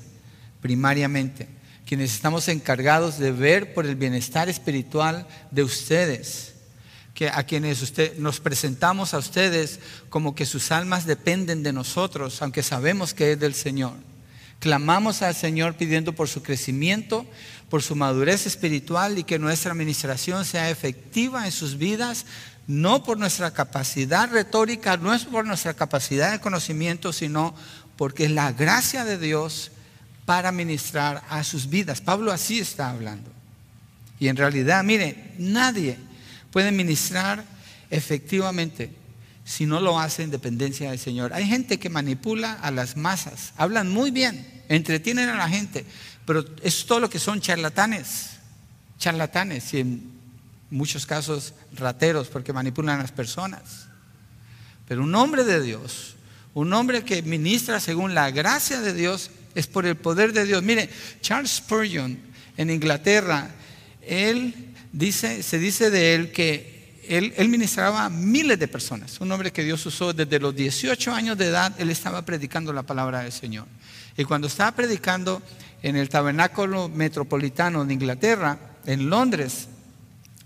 primariamente, 0.61 1.47
quienes 1.85 2.13
estamos 2.13 2.47
encargados 2.47 3.17
de 3.17 3.31
ver 3.31 3.73
por 3.73 3.85
el 3.85 3.95
bienestar 3.95 4.47
espiritual 4.47 5.27
de 5.51 5.63
ustedes 5.63 6.51
a 7.29 7.43
quienes 7.43 7.81
usted, 7.81 8.17
nos 8.17 8.39
presentamos 8.39 9.13
a 9.13 9.19
ustedes 9.19 9.79
como 10.09 10.33
que 10.33 10.45
sus 10.45 10.71
almas 10.71 11.05
dependen 11.05 11.63
de 11.63 11.73
nosotros, 11.73 12.41
aunque 12.41 12.63
sabemos 12.63 13.13
que 13.13 13.33
es 13.33 13.39
del 13.39 13.53
Señor. 13.53 13.93
Clamamos 14.59 15.21
al 15.21 15.35
Señor 15.35 15.75
pidiendo 15.75 16.13
por 16.13 16.29
su 16.29 16.43
crecimiento, 16.43 17.25
por 17.69 17.81
su 17.81 17.95
madurez 17.95 18.45
espiritual 18.45 19.17
y 19.17 19.23
que 19.23 19.39
nuestra 19.39 19.71
administración 19.71 20.45
sea 20.45 20.69
efectiva 20.69 21.45
en 21.45 21.51
sus 21.51 21.77
vidas, 21.77 22.25
no 22.67 23.03
por 23.03 23.17
nuestra 23.17 23.51
capacidad 23.51 24.29
retórica, 24.29 24.97
no 24.97 25.13
es 25.13 25.25
por 25.25 25.45
nuestra 25.45 25.73
capacidad 25.73 26.31
de 26.31 26.39
conocimiento, 26.39 27.11
sino 27.11 27.55
porque 27.97 28.25
es 28.25 28.31
la 28.31 28.51
gracia 28.51 29.03
de 29.03 29.17
Dios 29.17 29.71
para 30.31 30.53
ministrar 30.53 31.21
a 31.27 31.43
sus 31.43 31.69
vidas. 31.69 31.99
Pablo 31.99 32.31
así 32.31 32.61
está 32.61 32.89
hablando. 32.89 33.29
Y 34.17 34.29
en 34.29 34.37
realidad, 34.37 34.81
mire, 34.81 35.33
nadie 35.37 35.97
pueden 36.51 36.77
ministrar 36.77 37.43
efectivamente 37.89 38.93
si 39.43 39.65
no 39.65 39.81
lo 39.81 39.99
hacen 39.99 40.23
en 40.23 40.31
dependencia 40.31 40.89
del 40.89 40.99
Señor. 40.99 41.33
Hay 41.33 41.45
gente 41.45 41.79
que 41.79 41.89
manipula 41.89 42.53
a 42.53 42.71
las 42.71 42.95
masas, 42.95 43.51
hablan 43.57 43.91
muy 43.91 44.09
bien, 44.09 44.63
entretienen 44.69 45.27
a 45.27 45.35
la 45.35 45.49
gente, 45.49 45.85
pero 46.25 46.45
es 46.63 46.85
todo 46.85 47.01
lo 47.01 47.09
que 47.09 47.19
son 47.19 47.41
charlatanes, 47.41 48.29
charlatanes 48.99 49.73
y 49.73 49.79
en 49.81 50.11
muchos 50.69 51.05
casos 51.05 51.53
rateros 51.73 52.29
porque 52.29 52.53
manipulan 52.53 52.99
a 52.99 53.01
las 53.01 53.11
personas. 53.11 53.87
Pero 54.87 55.03
un 55.03 55.13
hombre 55.13 55.43
de 55.43 55.61
Dios, 55.61 56.15
un 56.53 56.71
hombre 56.71 57.03
que 57.03 57.21
ministra 57.21 57.81
según 57.81 58.15
la 58.15 58.31
gracia 58.31 58.79
de 58.79 58.93
Dios, 58.93 59.29
es 59.55 59.67
por 59.67 59.85
el 59.85 59.95
poder 59.95 60.33
de 60.33 60.45
Dios. 60.45 60.63
Mire, 60.63 60.89
Charles 61.21 61.51
Spurgeon 61.51 62.17
en 62.57 62.69
Inglaterra, 62.69 63.49
él 64.01 64.73
dice, 64.91 65.43
se 65.43 65.59
dice 65.59 65.89
de 65.89 66.15
él 66.15 66.31
que 66.31 67.01
él, 67.07 67.33
él, 67.35 67.49
ministraba 67.49 68.05
a 68.05 68.09
miles 68.09 68.59
de 68.59 68.67
personas. 68.67 69.19
Un 69.19 69.31
hombre 69.31 69.51
que 69.51 69.63
Dios 69.63 69.85
usó 69.85 70.13
desde 70.13 70.39
los 70.39 70.55
18 70.55 71.11
años 71.13 71.37
de 71.37 71.47
edad, 71.47 71.73
él 71.77 71.89
estaba 71.89 72.23
predicando 72.23 72.71
la 72.71 72.83
palabra 72.83 73.21
del 73.21 73.31
Señor. 73.31 73.67
Y 74.17 74.23
cuando 74.23 74.47
estaba 74.47 74.71
predicando 74.73 75.41
en 75.81 75.95
el 75.95 76.09
tabernáculo 76.09 76.89
metropolitano 76.89 77.83
de 77.85 77.93
Inglaterra, 77.93 78.57
en 78.85 79.09
Londres, 79.09 79.67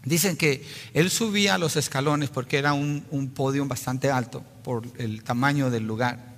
dicen 0.04 0.38
que 0.38 0.66
él 0.94 1.10
subía 1.10 1.56
a 1.56 1.58
los 1.58 1.76
escalones 1.76 2.30
porque 2.30 2.58
era 2.58 2.74
un, 2.74 3.06
un 3.12 3.30
podio 3.30 3.66
bastante 3.66 4.10
alto 4.10 4.44
por 4.64 4.84
el 4.98 5.24
tamaño 5.24 5.70
del 5.70 5.86
lugar. 5.86 6.35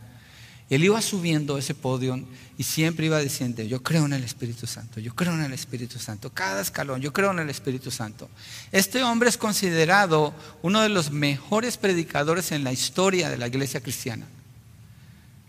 Él 0.69 0.83
iba 0.83 1.01
subiendo 1.01 1.57
ese 1.57 1.73
podio 1.73 2.19
y 2.57 2.63
siempre 2.63 3.05
iba 3.05 3.19
diciendo, 3.19 3.63
yo 3.63 3.81
creo 3.81 4.05
en 4.05 4.13
el 4.13 4.23
Espíritu 4.23 4.67
Santo, 4.67 4.99
yo 4.99 5.15
creo 5.15 5.33
en 5.33 5.41
el 5.41 5.53
Espíritu 5.53 5.97
Santo, 5.97 6.29
cada 6.33 6.61
escalón, 6.61 7.01
yo 7.01 7.13
creo 7.13 7.31
en 7.31 7.39
el 7.39 7.49
Espíritu 7.49 7.89
Santo. 7.89 8.29
Este 8.73 9.01
hombre 9.01 9.29
es 9.29 9.37
considerado 9.37 10.33
uno 10.61 10.81
de 10.81 10.89
los 10.89 11.11
mejores 11.11 11.77
predicadores 11.77 12.51
en 12.51 12.65
la 12.65 12.73
historia 12.73 13.29
de 13.29 13.37
la 13.37 13.47
iglesia 13.47 13.79
cristiana. 13.79 14.25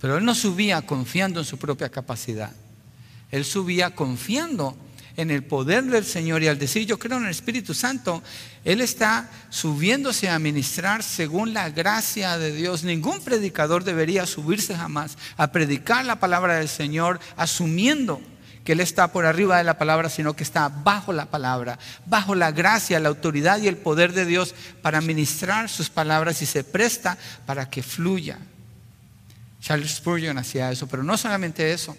Pero 0.00 0.18
él 0.18 0.25
no 0.25 0.37
subía 0.37 0.82
confiando 0.82 1.40
en 1.40 1.46
su 1.46 1.58
propia 1.58 1.88
capacidad, 1.88 2.52
él 3.32 3.44
subía 3.44 3.96
confiando 3.96 4.76
en 5.18 5.32
el 5.32 5.42
poder 5.42 5.84
del 5.84 6.04
Señor 6.04 6.44
y 6.44 6.48
al 6.48 6.60
decir 6.60 6.87
yo 6.87 6.96
creo 6.96 7.18
en 7.18 7.25
el 7.25 7.30
Espíritu 7.30 7.75
Santo, 7.75 8.22
Él 8.64 8.80
está 8.80 9.28
subiéndose 9.50 10.28
a 10.28 10.38
ministrar 10.38 11.02
según 11.02 11.52
la 11.52 11.70
gracia 11.70 12.38
de 12.38 12.52
Dios. 12.52 12.84
Ningún 12.84 13.20
predicador 13.20 13.82
debería 13.82 14.26
subirse 14.26 14.76
jamás 14.76 15.18
a 15.37 15.50
predicar 15.50 16.04
la 16.04 16.20
palabra 16.20 16.54
del 16.58 16.68
Señor 16.68 17.18
asumiendo 17.37 18.22
que 18.62 18.72
Él 18.72 18.80
está 18.80 19.10
por 19.12 19.26
arriba 19.26 19.58
de 19.58 19.64
la 19.64 19.76
palabra, 19.76 20.08
sino 20.08 20.37
que 20.37 20.44
está 20.44 20.68
bajo 20.68 21.12
la 21.12 21.26
palabra, 21.26 21.80
bajo 22.06 22.37
la 22.37 22.52
gracia, 22.52 23.00
la 23.00 23.08
autoridad 23.08 23.60
y 23.60 23.66
el 23.66 23.76
poder 23.76 24.12
de 24.12 24.25
Dios 24.25 24.54
para 24.82 25.00
ministrar 25.00 25.68
sus 25.68 25.90
palabras 25.90 26.42
y 26.42 26.46
se 26.46 26.62
presta 26.62 27.18
para 27.44 27.68
que 27.68 27.82
fluya. 27.82 28.38
Charles 29.60 29.96
Spurgeon 29.96 30.38
hacía 30.38 30.70
eso, 30.70 30.87
pero 30.87 31.02
no 31.02 31.16
solamente 31.18 31.72
eso. 31.72 31.96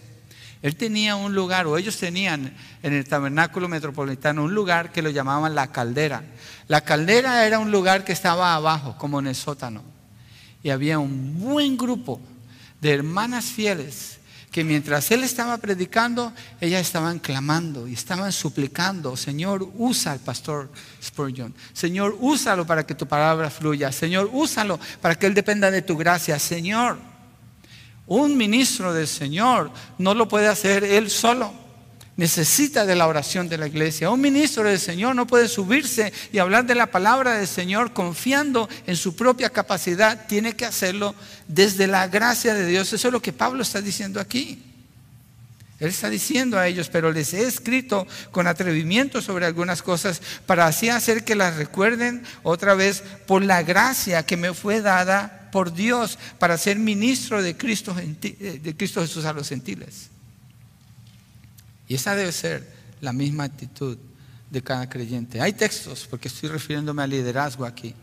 Él 0.61 0.75
tenía 0.75 1.15
un 1.15 1.33
lugar, 1.33 1.67
o 1.67 1.77
ellos 1.77 1.97
tenían 1.97 2.53
en 2.83 2.93
el 2.93 3.07
tabernáculo 3.07 3.69
metropolitano 3.69 4.43
un 4.43 4.53
lugar 4.53 4.91
que 4.91 5.01
lo 5.01 5.09
llamaban 5.09 5.55
la 5.55 5.71
caldera. 5.71 6.23
La 6.67 6.81
caldera 6.81 7.45
era 7.45 7.59
un 7.59 7.71
lugar 7.71 8.03
que 8.03 8.11
estaba 8.11 8.55
abajo, 8.55 8.97
como 8.97 9.19
en 9.19 9.27
el 9.27 9.35
sótano. 9.35 9.83
Y 10.61 10.69
había 10.69 10.99
un 10.99 11.39
buen 11.39 11.77
grupo 11.77 12.19
de 12.81 12.93
hermanas 12.93 13.45
fieles 13.45 14.19
que 14.51 14.63
mientras 14.63 15.11
él 15.11 15.23
estaba 15.23 15.57
predicando, 15.59 16.33
ellas 16.59 16.81
estaban 16.81 17.19
clamando 17.19 17.87
y 17.87 17.93
estaban 17.93 18.31
suplicando, 18.31 19.15
Señor, 19.15 19.69
usa 19.75 20.11
al 20.11 20.19
pastor 20.19 20.69
Spurgeon. 21.01 21.53
Señor, 21.71 22.17
úsalo 22.19 22.65
para 22.65 22.85
que 22.85 22.95
tu 22.95 23.07
palabra 23.07 23.49
fluya. 23.49 23.91
Señor, 23.91 24.29
úsalo 24.33 24.79
para 25.01 25.15
que 25.15 25.27
él 25.27 25.35
dependa 25.35 25.69
de 25.69 25.83
tu 25.83 25.95
gracia. 25.95 26.39
Señor, 26.39 26.97
un 28.09 28.35
ministro 28.35 28.91
del 28.91 29.07
Señor 29.07 29.71
no 29.99 30.15
lo 30.15 30.27
puede 30.27 30.47
hacer 30.47 30.83
él 30.83 31.09
solo. 31.11 31.53
Necesita 32.17 32.85
de 32.85 32.95
la 32.95 33.07
oración 33.07 33.47
de 33.47 33.59
la 33.59 33.67
iglesia. 33.67 34.09
Un 34.09 34.19
ministro 34.19 34.63
del 34.63 34.79
Señor 34.79 35.15
no 35.15 35.27
puede 35.27 35.47
subirse 35.47 36.11
y 36.33 36.39
hablar 36.39 36.65
de 36.65 36.75
la 36.75 36.87
palabra 36.87 37.35
del 37.35 37.47
Señor 37.47 37.93
confiando 37.93 38.67
en 38.87 38.97
su 38.97 39.15
propia 39.15 39.51
capacidad. 39.51 40.25
Tiene 40.27 40.55
que 40.55 40.65
hacerlo 40.65 41.15
desde 41.47 41.85
la 41.87 42.07
gracia 42.07 42.55
de 42.55 42.65
Dios. 42.65 42.91
Eso 42.91 43.07
es 43.07 43.13
lo 43.13 43.21
que 43.21 43.31
Pablo 43.31 43.61
está 43.61 43.79
diciendo 43.79 44.19
aquí. 44.19 44.63
Él 45.79 45.87
está 45.89 46.09
diciendo 46.09 46.57
a 46.57 46.67
ellos, 46.67 46.89
pero 46.89 47.11
les 47.11 47.33
he 47.33 47.43
escrito 47.43 48.05
con 48.31 48.47
atrevimiento 48.47 49.21
sobre 49.21 49.45
algunas 49.45 49.83
cosas 49.83 50.19
para 50.47 50.65
así 50.65 50.89
hacer 50.89 51.23
que 51.23 51.35
las 51.35 51.55
recuerden 51.55 52.23
otra 52.41 52.73
vez 52.73 53.03
por 53.27 53.43
la 53.43 53.61
gracia 53.61 54.25
que 54.25 54.35
me 54.35 54.53
fue 54.53 54.81
dada 54.81 55.38
por 55.51 55.73
Dios 55.73 56.17
para 56.37 56.57
ser 56.57 56.77
ministro 56.77 57.41
de 57.41 57.55
Cristo, 57.57 57.95
eh, 57.99 58.59
de 58.61 58.77
Cristo 58.77 59.01
Jesús 59.01 59.25
a 59.25 59.33
los 59.33 59.49
gentiles. 59.49 60.09
Y 61.87 61.95
esa 61.95 62.15
debe 62.15 62.31
ser 62.31 62.67
la 63.01 63.13
misma 63.13 63.45
actitud 63.45 63.97
de 64.49 64.61
cada 64.61 64.89
creyente. 64.89 65.41
Hay 65.41 65.53
textos, 65.53 66.07
porque 66.09 66.27
estoy 66.27 66.49
refiriéndome 66.49 67.03
al 67.03 67.09
liderazgo 67.09 67.65
aquí, 67.65 67.93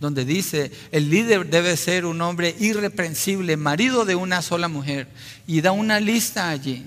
donde 0.00 0.24
dice, 0.24 0.72
el 0.90 1.10
líder 1.10 1.48
debe 1.48 1.76
ser 1.76 2.06
un 2.06 2.20
hombre 2.20 2.54
irreprensible, 2.58 3.56
marido 3.56 4.04
de 4.04 4.14
una 4.14 4.42
sola 4.42 4.68
mujer, 4.68 5.08
y 5.46 5.60
da 5.60 5.72
una 5.72 6.00
lista 6.00 6.48
allí. 6.48 6.84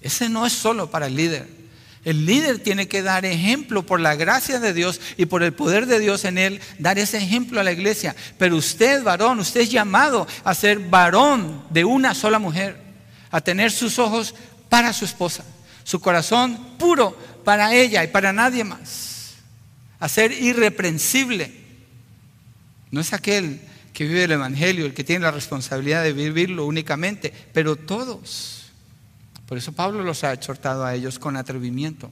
Ese 0.00 0.28
no 0.28 0.46
es 0.46 0.52
solo 0.52 0.90
para 0.90 1.06
el 1.06 1.16
líder. 1.16 1.59
El 2.04 2.24
líder 2.24 2.60
tiene 2.60 2.88
que 2.88 3.02
dar 3.02 3.26
ejemplo 3.26 3.84
por 3.84 4.00
la 4.00 4.14
gracia 4.14 4.58
de 4.58 4.72
Dios 4.72 5.00
y 5.18 5.26
por 5.26 5.42
el 5.42 5.52
poder 5.52 5.86
de 5.86 5.98
Dios 5.98 6.24
en 6.24 6.38
él, 6.38 6.60
dar 6.78 6.98
ese 6.98 7.18
ejemplo 7.18 7.60
a 7.60 7.64
la 7.64 7.72
iglesia. 7.72 8.16
Pero 8.38 8.56
usted, 8.56 9.02
varón, 9.02 9.38
usted 9.38 9.60
es 9.60 9.70
llamado 9.70 10.26
a 10.42 10.54
ser 10.54 10.78
varón 10.78 11.62
de 11.68 11.84
una 11.84 12.14
sola 12.14 12.38
mujer, 12.38 12.78
a 13.30 13.40
tener 13.42 13.70
sus 13.70 13.98
ojos 13.98 14.34
para 14.70 14.94
su 14.94 15.04
esposa, 15.04 15.44
su 15.84 16.00
corazón 16.00 16.76
puro 16.78 17.16
para 17.44 17.74
ella 17.74 18.02
y 18.02 18.08
para 18.08 18.32
nadie 18.32 18.64
más, 18.64 19.34
a 19.98 20.08
ser 20.08 20.32
irreprensible. 20.32 21.52
No 22.90 23.02
es 23.02 23.12
aquel 23.12 23.60
que 23.92 24.04
vive 24.04 24.24
el 24.24 24.32
Evangelio 24.32 24.86
el 24.86 24.94
que 24.94 25.04
tiene 25.04 25.24
la 25.24 25.30
responsabilidad 25.32 26.02
de 26.02 26.14
vivirlo 26.14 26.64
únicamente, 26.64 27.30
pero 27.52 27.76
todos. 27.76 28.59
Por 29.50 29.58
eso 29.58 29.72
Pablo 29.72 30.04
los 30.04 30.22
ha 30.22 30.32
exhortado 30.32 30.84
a 30.84 30.94
ellos 30.94 31.18
con 31.18 31.36
atrevimiento 31.36 32.08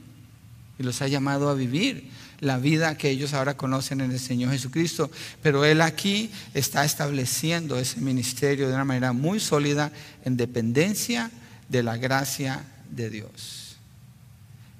y 0.77 0.83
los 0.83 1.01
ha 1.01 1.07
llamado 1.07 1.47
a 1.47 1.53
vivir 1.53 2.11
la 2.41 2.57
vida 2.57 2.97
que 2.97 3.09
ellos 3.09 3.33
ahora 3.33 3.55
conocen 3.55 4.01
en 4.01 4.11
el 4.11 4.19
Señor 4.19 4.51
Jesucristo. 4.51 5.09
Pero 5.41 5.63
Él 5.63 5.79
aquí 5.79 6.31
está 6.53 6.83
estableciendo 6.83 7.79
ese 7.79 8.01
ministerio 8.01 8.67
de 8.67 8.73
una 8.73 8.83
manera 8.83 9.13
muy 9.13 9.39
sólida 9.39 9.89
en 10.25 10.35
dependencia 10.35 11.31
de 11.69 11.81
la 11.81 11.95
gracia 11.95 12.65
de 12.91 13.09
Dios. 13.09 13.77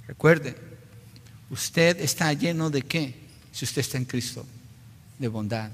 Recuerde, 0.06 0.58
usted 1.50 2.02
está 2.02 2.34
lleno 2.34 2.69
de 2.69 2.82
qué 2.82 3.15
si 3.54 3.63
usted 3.63 3.80
está 3.80 3.98
en 3.98 4.04
Cristo? 4.04 4.45
De 5.17 5.30
bondad. 5.30 5.72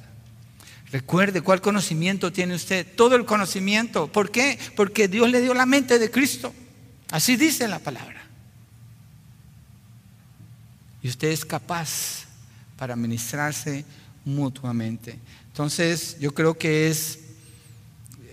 Recuerde 0.91 1.41
cuál 1.41 1.61
conocimiento 1.61 2.31
tiene 2.31 2.53
usted. 2.53 2.85
Todo 2.95 3.15
el 3.15 3.25
conocimiento. 3.25 4.05
¿Por 4.05 4.29
qué? 4.29 4.59
Porque 4.75 5.07
Dios 5.07 5.31
le 5.31 5.41
dio 5.41 5.55
la 5.55 5.65
mente 5.65 5.97
de 5.97 6.11
Cristo. 6.11 6.53
Así 7.11 7.35
dice 7.35 7.67
la 7.67 7.79
palabra. 7.79 8.23
Y 11.01 11.09
usted 11.09 11.29
es 11.29 11.45
capaz 11.45 12.25
para 12.77 12.95
ministrarse 12.95 13.85
mutuamente. 14.25 15.19
Entonces, 15.47 16.17
yo 16.19 16.33
creo 16.33 16.57
que 16.57 16.89
es, 16.89 17.19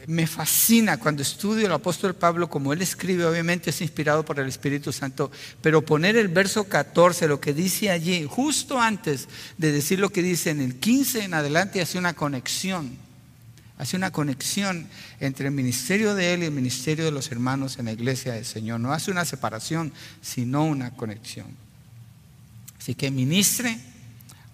me 0.06 0.26
fascina 0.26 0.98
cuando 0.98 1.22
estudio 1.22 1.66
al 1.66 1.72
apóstol 1.72 2.14
Pablo, 2.14 2.48
como 2.48 2.72
él 2.72 2.82
escribe, 2.82 3.24
obviamente 3.24 3.70
es 3.70 3.80
inspirado 3.82 4.24
por 4.24 4.40
el 4.40 4.48
Espíritu 4.48 4.92
Santo, 4.92 5.30
pero 5.60 5.82
poner 5.82 6.16
el 6.16 6.28
verso 6.28 6.64
14, 6.64 7.28
lo 7.28 7.40
que 7.40 7.52
dice 7.52 7.90
allí, 7.90 8.26
justo 8.28 8.80
antes 8.80 9.28
de 9.58 9.70
decir 9.70 10.00
lo 10.00 10.10
que 10.10 10.22
dice 10.22 10.50
en 10.50 10.60
el 10.60 10.76
15 10.76 11.24
en 11.24 11.34
adelante, 11.34 11.80
hace 11.80 11.98
una 11.98 12.14
conexión 12.14 12.96
hace 13.82 13.96
una 13.96 14.12
conexión 14.12 14.86
entre 15.18 15.48
el 15.48 15.52
ministerio 15.52 16.14
de 16.14 16.34
Él 16.34 16.44
y 16.44 16.46
el 16.46 16.52
ministerio 16.52 17.04
de 17.04 17.10
los 17.10 17.32
hermanos 17.32 17.80
en 17.80 17.86
la 17.86 17.92
iglesia 17.92 18.32
del 18.32 18.44
Señor. 18.44 18.78
No 18.78 18.92
hace 18.92 19.10
una 19.10 19.24
separación, 19.24 19.92
sino 20.20 20.64
una 20.64 20.92
conexión. 20.92 21.48
Así 22.78 22.94
que 22.94 23.10
ministre, 23.10 23.76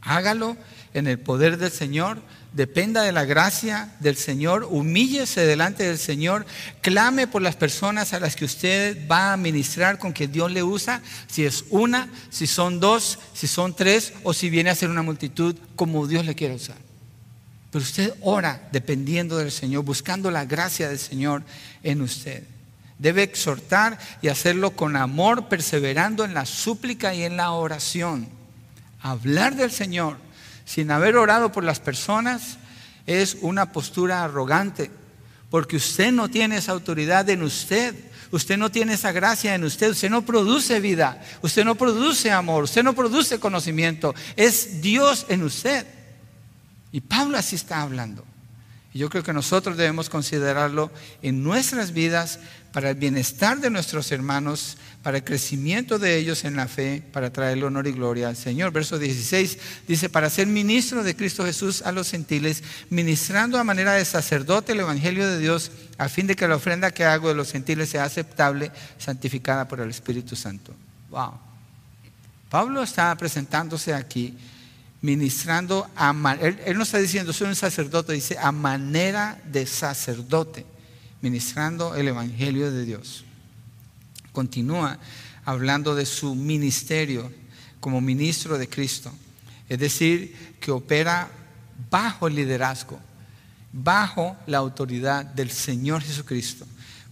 hágalo 0.01 0.57
en 0.95 1.09
el 1.09 1.19
poder 1.19 1.59
del 1.59 1.71
Señor, 1.71 2.23
dependa 2.55 3.03
de 3.03 3.13
la 3.13 3.27
gracia 3.27 3.95
del 4.01 4.17
Señor, 4.17 4.67
humíllese 4.71 5.45
delante 5.45 5.85
del 5.85 5.99
Señor, 5.99 6.47
clame 6.81 7.27
por 7.27 7.43
las 7.43 7.55
personas 7.55 8.15
a 8.15 8.21
las 8.21 8.35
que 8.35 8.47
usted 8.47 9.07
va 9.11 9.35
a 9.35 9.37
ministrar 9.37 9.99
con 9.99 10.15
que 10.15 10.27
Dios 10.27 10.51
le 10.51 10.63
usa, 10.63 11.03
si 11.27 11.45
es 11.45 11.67
una, 11.69 12.09
si 12.31 12.47
son 12.47 12.81
dos, 12.81 13.19
si 13.35 13.47
son 13.47 13.77
tres 13.77 14.15
o 14.23 14.33
si 14.33 14.49
viene 14.49 14.71
a 14.71 14.75
ser 14.75 14.89
una 14.89 15.03
multitud 15.03 15.55
como 15.77 16.07
Dios 16.07 16.25
le 16.25 16.35
quiere 16.35 16.55
usar. 16.55 16.88
Pero 17.71 17.83
usted 17.83 18.15
ora 18.23 18.69
dependiendo 18.73 19.37
del 19.37 19.53
Señor, 19.53 19.85
buscando 19.85 20.31
la 20.31 20.45
gracia 20.45 20.89
del 20.89 20.99
Señor 20.99 21.43
en 21.83 22.01
usted. 22.01 22.45
Debe 22.99 23.23
exhortar 23.23 23.99
y 24.23 24.29
hacerlo 24.29 24.73
con 24.73 24.97
amor, 24.97 25.49
perseverando 25.49 26.25
en 26.25 26.35
la 26.35 26.47
súplica 26.47 27.15
y 27.15 27.23
en 27.23 27.37
la 27.37 27.53
oración. 27.53 28.29
Hablar 29.01 29.55
del 29.55 29.71
Señor 29.71 30.17
sin 30.65 30.91
haber 30.91 31.17
orado 31.17 31.53
por 31.53 31.65
las 31.65 31.81
personas 31.81 32.59
es 33.07 33.39
una 33.41 33.73
postura 33.73 34.25
arrogante, 34.25 34.91
porque 35.51 35.77
usted 35.77 36.13
no 36.13 36.29
tiene 36.29 36.57
esa 36.57 36.73
autoridad 36.73 37.29
en 37.31 37.43
usted. 37.43 37.95
Usted 38.31 38.59
no 38.59 38.71
tiene 38.71 38.93
esa 38.93 39.11
gracia 39.11 39.55
en 39.55 39.65
usted, 39.65 39.89
usted 39.89 40.11
no 40.11 40.21
produce 40.21 40.81
vida, 40.81 41.23
usted 41.41 41.65
no 41.65 41.77
produce 41.77 42.31
amor, 42.31 42.65
usted 42.65 42.83
no 42.83 42.93
produce 42.93 43.41
conocimiento, 43.41 44.15
es 44.37 44.83
Dios 44.83 45.25
en 45.31 45.45
usted. 45.45 45.87
Y 46.93 47.01
Pablo 47.01 47.39
así 47.39 47.57
está 47.57 47.83
hablando. 47.83 48.25
Y 48.95 49.01
yo 49.01 49.11
creo 49.11 49.23
que 49.23 49.35
nosotros 49.35 49.77
debemos 49.77 50.09
considerarlo 50.09 50.91
en 51.21 51.43
nuestras 51.43 51.93
vidas 51.93 52.39
para 52.73 52.91
el 52.91 52.97
bienestar 52.97 53.61
de 53.61 53.71
nuestros 53.71 54.11
hermanos, 54.13 54.79
para 55.03 55.19
el 55.19 55.25
crecimiento 55.25 55.99
de 55.99 56.17
ellos 56.17 56.45
en 56.45 56.57
la 56.57 56.69
fe, 56.69 57.03
para 57.13 57.31
traerle 57.31 57.65
honor 57.65 57.87
y 57.87 57.93
gloria 57.93 58.29
al 58.29 58.37
Señor. 58.37 58.73
Verso 58.73 58.99
16 58.99 59.59
dice, 59.87 60.09
para 60.09 60.31
ser 60.31 60.47
ministro 60.47 61.03
de 61.03 61.15
Cristo 61.15 61.45
Jesús 61.45 61.83
a 61.83 61.93
los 61.93 62.11
gentiles, 62.11 62.63
ministrando 62.89 63.59
a 63.59 63.65
manera 63.65 63.93
de 63.93 64.05
sacerdote 64.05 64.73
el 64.73 64.81
Evangelio 64.81 65.29
de 65.29 65.39
Dios, 65.39 65.71
a 65.99 66.09
fin 66.09 66.27
de 66.27 66.37
que 66.37 66.49
la 66.49 66.57
ofrenda 66.57 66.91
que 66.91 67.05
hago 67.05 67.29
de 67.29 67.35
los 67.35 67.53
gentiles 67.53 67.91
sea 67.91 68.05
aceptable, 68.05 68.71
santificada 68.99 69.69
por 69.69 69.81
el 69.81 69.91
Espíritu 69.91 70.35
Santo. 70.35 70.73
Wow. 71.11 71.33
Pablo 72.49 72.83
está 72.83 73.15
presentándose 73.17 73.93
aquí 73.93 74.35
ministrando 75.01 75.89
a 75.97 76.13
él, 76.41 76.59
él 76.65 76.77
no 76.77 76.83
está 76.83 76.99
diciendo 76.99 77.33
soy 77.33 77.49
un 77.49 77.57
sacerdote, 77.57 78.13
dice 78.13 78.37
a 78.39 78.53
manera 78.53 79.41
de 79.45 79.67
sacerdote, 79.67 80.67
ministrando 81.21 81.95
el 81.95 82.09
Evangelio 82.09 82.71
de 82.71 82.85
Dios. 82.85 83.25
Continúa 84.33 84.99
hablando 85.45 85.95
de 85.95 86.07
su 86.07 86.35
ministerio 86.35 87.33
como 87.81 88.01
ministro 88.01 88.59
de 88.59 88.69
Cristo, 88.69 89.13
es 89.69 89.79
decir, 89.79 90.57
que 90.61 90.71
opera 90.71 91.31
bajo 91.91 92.27
el 92.27 92.35
liderazgo, 92.35 92.99
bajo 93.73 94.37
la 94.47 94.59
autoridad 94.59 95.25
del 95.25 95.51
Señor 95.51 96.03
Jesucristo 96.03 96.67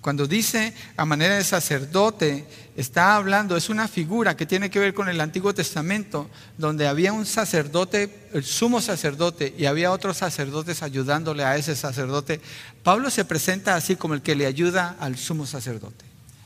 Cuando 0.07 0.29
dice 0.29 0.73
a 0.97 1.05
manera 1.05 1.35
de 1.35 1.43
sacerdote, 1.43 2.47
está 2.77 3.17
hablando, 3.17 3.57
es 3.57 3.69
una 3.69 3.89
figura 3.89 4.37
que 4.37 4.47
tiene 4.47 4.71
que 4.71 4.79
ver 4.79 4.95
con 4.95 5.09
el 5.09 5.21
Antiguo 5.21 5.53
Testamento, 5.53 6.31
donde 6.57 6.87
había 6.87 7.13
un 7.13 7.27
sacerdote, 7.27 8.29
el 8.33 8.45
sumo 8.45 8.81
sacerdote, 8.81 9.53
y 9.59 9.67
había 9.67 9.91
otros 9.91 10.19
sacerdotes 10.19 10.85
ayudándole 10.85 11.43
a 11.43 11.57
ese 11.57 11.75
sacerdote. 11.75 12.41
Pablo 12.85 13.11
se 13.11 13.25
presenta 13.25 13.75
así 13.75 13.97
como 13.97 14.15
el 14.15 14.23
que 14.23 14.37
le 14.37 14.47
ayuda 14.47 14.95
al 15.01 15.17
sumo 15.17 15.45
sacerdote, 15.45 16.05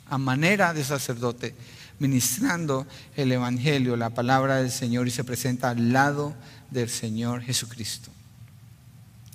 a 0.09 0.16
manera 0.16 0.73
de 0.73 0.83
sacerdote, 0.83 1.55
ministrando 1.99 2.87
el 3.14 3.31
Evangelio, 3.31 3.94
la 3.94 4.09
palabra 4.09 4.57
del 4.57 4.70
Señor, 4.70 5.07
y 5.07 5.11
se 5.11 5.23
presenta 5.23 5.68
al 5.68 5.92
lado 5.92 6.35
del 6.70 6.88
Señor 6.88 7.42
Jesucristo. 7.42 8.11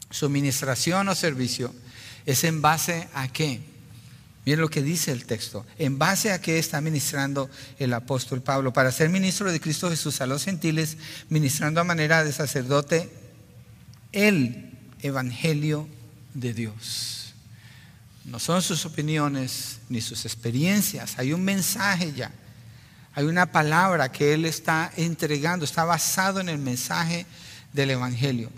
Su 0.10 0.32
ministración 0.32 1.10
o 1.10 1.14
servicio 1.14 1.72
es 2.26 2.44
en 2.44 2.64
base 2.64 3.08
a 3.14 3.28
qué? 3.28 3.75
Miren 4.46 4.62
lo 4.62 4.70
que 4.70 4.84
dice 4.84 5.12
el 5.12 5.26
texto. 5.26 5.66
En 5.80 5.98
base 5.98 6.32
a 6.32 6.40
qué 6.40 6.60
está 6.60 6.80
ministrando 6.80 7.50
el 7.80 7.94
apóstol 7.94 8.42
Pablo. 8.42 8.72
Para 8.74 8.92
ser 8.92 9.10
ministro 9.10 9.52
de 9.52 9.60
Cristo 9.60 9.90
Jesús 9.90 10.22
a 10.22 10.28
los 10.28 10.46
gentiles, 10.46 10.98
ministrando 11.30 11.82
a 11.82 11.84
manera 11.84 12.24
de 12.24 12.32
sacerdote 12.32 13.10
el 14.12 14.72
Evangelio 15.02 15.88
de 16.36 16.54
Dios. 16.54 17.34
No 18.24 18.40
son 18.40 18.62
sus 18.62 18.86
opiniones 18.86 19.80
ni 19.90 20.00
sus 20.02 20.26
experiencias. 20.26 21.18
Hay 21.18 21.34
un 21.34 21.44
mensaje 21.44 22.14
ya. 22.14 22.32
Hay 23.14 23.26
una 23.26 23.52
palabra 23.52 24.12
que 24.12 24.34
Él 24.34 24.46
está 24.46 24.92
entregando. 24.96 25.66
Está 25.66 25.86
basado 25.86 26.40
en 26.40 26.50
el 26.50 26.60
mensaje 26.60 27.26
del 27.74 27.92
Evangelio 27.92 28.52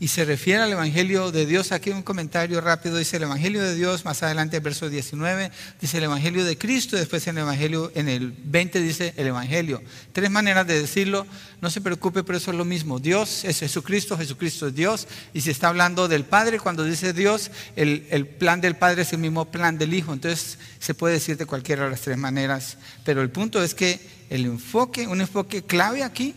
y 0.00 0.08
se 0.08 0.24
refiere 0.24 0.62
al 0.62 0.72
Evangelio 0.72 1.30
de 1.30 1.46
Dios. 1.46 1.72
Aquí 1.72 1.90
un 1.90 2.02
comentario 2.02 2.60
rápido 2.60 2.96
dice 2.96 3.18
el 3.18 3.24
Evangelio 3.24 3.62
de 3.62 3.74
Dios, 3.74 4.04
más 4.04 4.22
adelante 4.22 4.56
el 4.56 4.62
verso 4.62 4.88
19 4.88 5.50
dice 5.80 5.98
el 5.98 6.04
Evangelio 6.04 6.44
de 6.44 6.58
Cristo, 6.58 6.96
y 6.96 7.00
después 7.00 7.26
en 7.26 7.38
el 7.38 7.42
Evangelio, 7.42 7.92
en 7.94 8.08
el 8.08 8.32
20 8.32 8.80
dice 8.80 9.14
el 9.16 9.28
Evangelio. 9.28 9.82
Tres 10.12 10.30
maneras 10.30 10.66
de 10.66 10.80
decirlo, 10.80 11.26
no 11.60 11.70
se 11.70 11.80
preocupe, 11.80 12.24
pero 12.24 12.38
eso 12.38 12.50
es 12.50 12.56
lo 12.56 12.64
mismo. 12.64 12.98
Dios 12.98 13.44
es 13.44 13.60
Jesucristo, 13.60 14.18
Jesucristo 14.18 14.68
es 14.68 14.74
Dios, 14.74 15.06
y 15.32 15.40
se 15.40 15.50
está 15.50 15.68
hablando 15.68 16.08
del 16.08 16.24
Padre, 16.24 16.58
cuando 16.58 16.84
dice 16.84 17.12
Dios, 17.12 17.50
el, 17.76 18.06
el 18.10 18.26
plan 18.26 18.60
del 18.60 18.76
Padre 18.76 19.02
es 19.02 19.12
el 19.12 19.18
mismo 19.18 19.50
plan 19.50 19.78
del 19.78 19.94
Hijo, 19.94 20.12
entonces 20.12 20.58
se 20.78 20.94
puede 20.94 21.14
decir 21.14 21.36
de 21.36 21.46
cualquiera 21.46 21.84
de 21.84 21.90
las 21.90 22.00
tres 22.00 22.18
maneras, 22.18 22.76
pero 23.04 23.22
el 23.22 23.30
punto 23.30 23.62
es 23.62 23.74
que 23.74 24.00
el 24.30 24.46
enfoque, 24.46 25.06
un 25.06 25.20
enfoque 25.20 25.62
clave 25.62 26.02
aquí, 26.02 26.34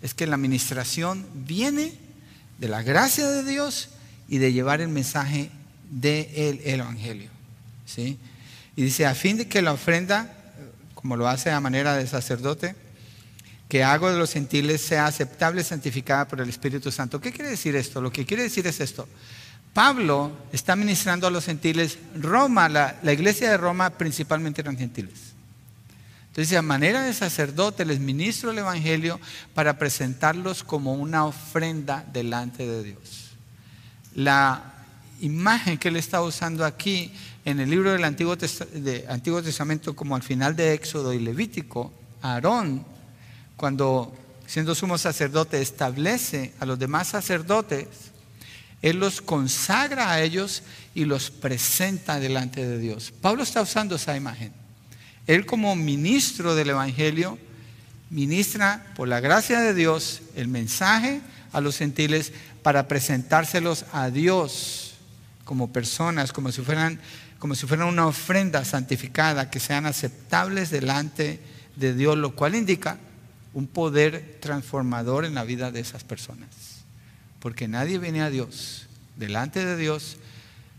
es 0.00 0.14
que 0.14 0.26
la 0.26 0.36
administración 0.36 1.26
viene 1.34 2.03
de 2.64 2.70
la 2.70 2.82
gracia 2.82 3.28
de 3.28 3.44
Dios 3.44 3.90
y 4.26 4.38
de 4.38 4.54
llevar 4.54 4.80
el 4.80 4.88
mensaje 4.88 5.50
del 5.90 6.62
Evangelio. 6.64 7.28
¿sí? 7.84 8.18
Y 8.74 8.84
dice, 8.84 9.04
a 9.04 9.14
fin 9.14 9.36
de 9.36 9.46
que 9.46 9.60
la 9.60 9.74
ofrenda, 9.74 10.34
como 10.94 11.14
lo 11.14 11.28
hace 11.28 11.50
a 11.50 11.60
manera 11.60 11.94
de 11.94 12.06
sacerdote, 12.06 12.74
que 13.68 13.84
hago 13.84 14.10
de 14.10 14.18
los 14.18 14.32
gentiles 14.32 14.80
sea 14.80 15.04
aceptable 15.04 15.62
santificada 15.62 16.26
por 16.26 16.40
el 16.40 16.48
Espíritu 16.48 16.90
Santo. 16.90 17.20
¿Qué 17.20 17.32
quiere 17.32 17.50
decir 17.50 17.76
esto? 17.76 18.00
Lo 18.00 18.10
que 18.10 18.24
quiere 18.24 18.44
decir 18.44 18.66
es 18.66 18.80
esto. 18.80 19.06
Pablo 19.74 20.32
está 20.50 20.74
ministrando 20.74 21.26
a 21.26 21.30
los 21.30 21.44
gentiles. 21.44 21.98
Roma, 22.18 22.70
la, 22.70 22.98
la 23.02 23.12
iglesia 23.12 23.50
de 23.50 23.58
Roma 23.58 23.90
principalmente 23.90 24.62
eran 24.62 24.78
gentiles. 24.78 25.23
Entonces, 26.34 26.58
a 26.58 26.62
manera 26.62 27.04
de 27.04 27.14
sacerdote, 27.14 27.84
les 27.84 28.00
ministro 28.00 28.50
el 28.50 28.58
Evangelio 28.58 29.20
para 29.54 29.78
presentarlos 29.78 30.64
como 30.64 30.94
una 30.94 31.26
ofrenda 31.26 32.04
delante 32.12 32.66
de 32.66 32.82
Dios. 32.82 33.30
La 34.16 34.74
imagen 35.20 35.78
que 35.78 35.86
él 35.86 35.96
está 35.96 36.22
usando 36.22 36.64
aquí 36.64 37.12
en 37.44 37.60
el 37.60 37.70
libro 37.70 37.92
del 37.92 38.02
Antiguo, 38.02 38.36
Testamento, 38.36 39.94
como 39.94 40.16
al 40.16 40.24
final 40.24 40.56
de 40.56 40.74
Éxodo 40.74 41.12
y 41.12 41.20
Levítico, 41.20 41.92
Aarón, 42.20 42.84
cuando 43.56 44.12
siendo 44.44 44.74
sumo 44.74 44.98
sacerdote 44.98 45.62
establece 45.62 46.52
a 46.58 46.66
los 46.66 46.80
demás 46.80 47.06
sacerdotes, 47.06 47.86
él 48.82 48.98
los 48.98 49.20
consagra 49.20 50.10
a 50.10 50.20
ellos 50.20 50.64
y 50.96 51.04
los 51.04 51.30
presenta 51.30 52.18
delante 52.18 52.66
de 52.66 52.80
Dios. 52.80 53.12
Pablo 53.20 53.44
está 53.44 53.62
usando 53.62 53.94
esa 53.94 54.16
imagen. 54.16 54.63
Él 55.26 55.46
como 55.46 55.74
ministro 55.76 56.54
del 56.54 56.70
Evangelio 56.70 57.38
ministra 58.10 58.86
por 58.94 59.08
la 59.08 59.20
gracia 59.20 59.60
de 59.60 59.74
Dios 59.74 60.22
el 60.36 60.48
mensaje 60.48 61.20
a 61.52 61.60
los 61.60 61.78
gentiles 61.78 62.32
para 62.62 62.88
presentárselos 62.88 63.86
a 63.92 64.10
Dios 64.10 64.94
como 65.44 65.72
personas, 65.72 66.32
como 66.32 66.52
si 66.52 66.62
fueran, 66.62 67.00
como 67.38 67.54
si 67.54 67.66
fueran 67.66 67.88
una 67.88 68.06
ofrenda 68.06 68.64
santificada, 68.64 69.50
que 69.50 69.60
sean 69.60 69.86
aceptables 69.86 70.70
delante 70.70 71.40
de 71.76 71.94
Dios, 71.94 72.16
lo 72.16 72.34
cual 72.34 72.54
indica 72.54 72.98
un 73.52 73.66
poder 73.66 74.38
transformador 74.40 75.24
en 75.24 75.34
la 75.34 75.44
vida 75.44 75.70
de 75.70 75.80
esas 75.80 76.04
personas. 76.04 76.48
Porque 77.40 77.68
nadie 77.68 77.98
viene 77.98 78.22
a 78.22 78.30
Dios, 78.30 78.86
delante 79.16 79.64
de 79.64 79.76
Dios, 79.76 80.16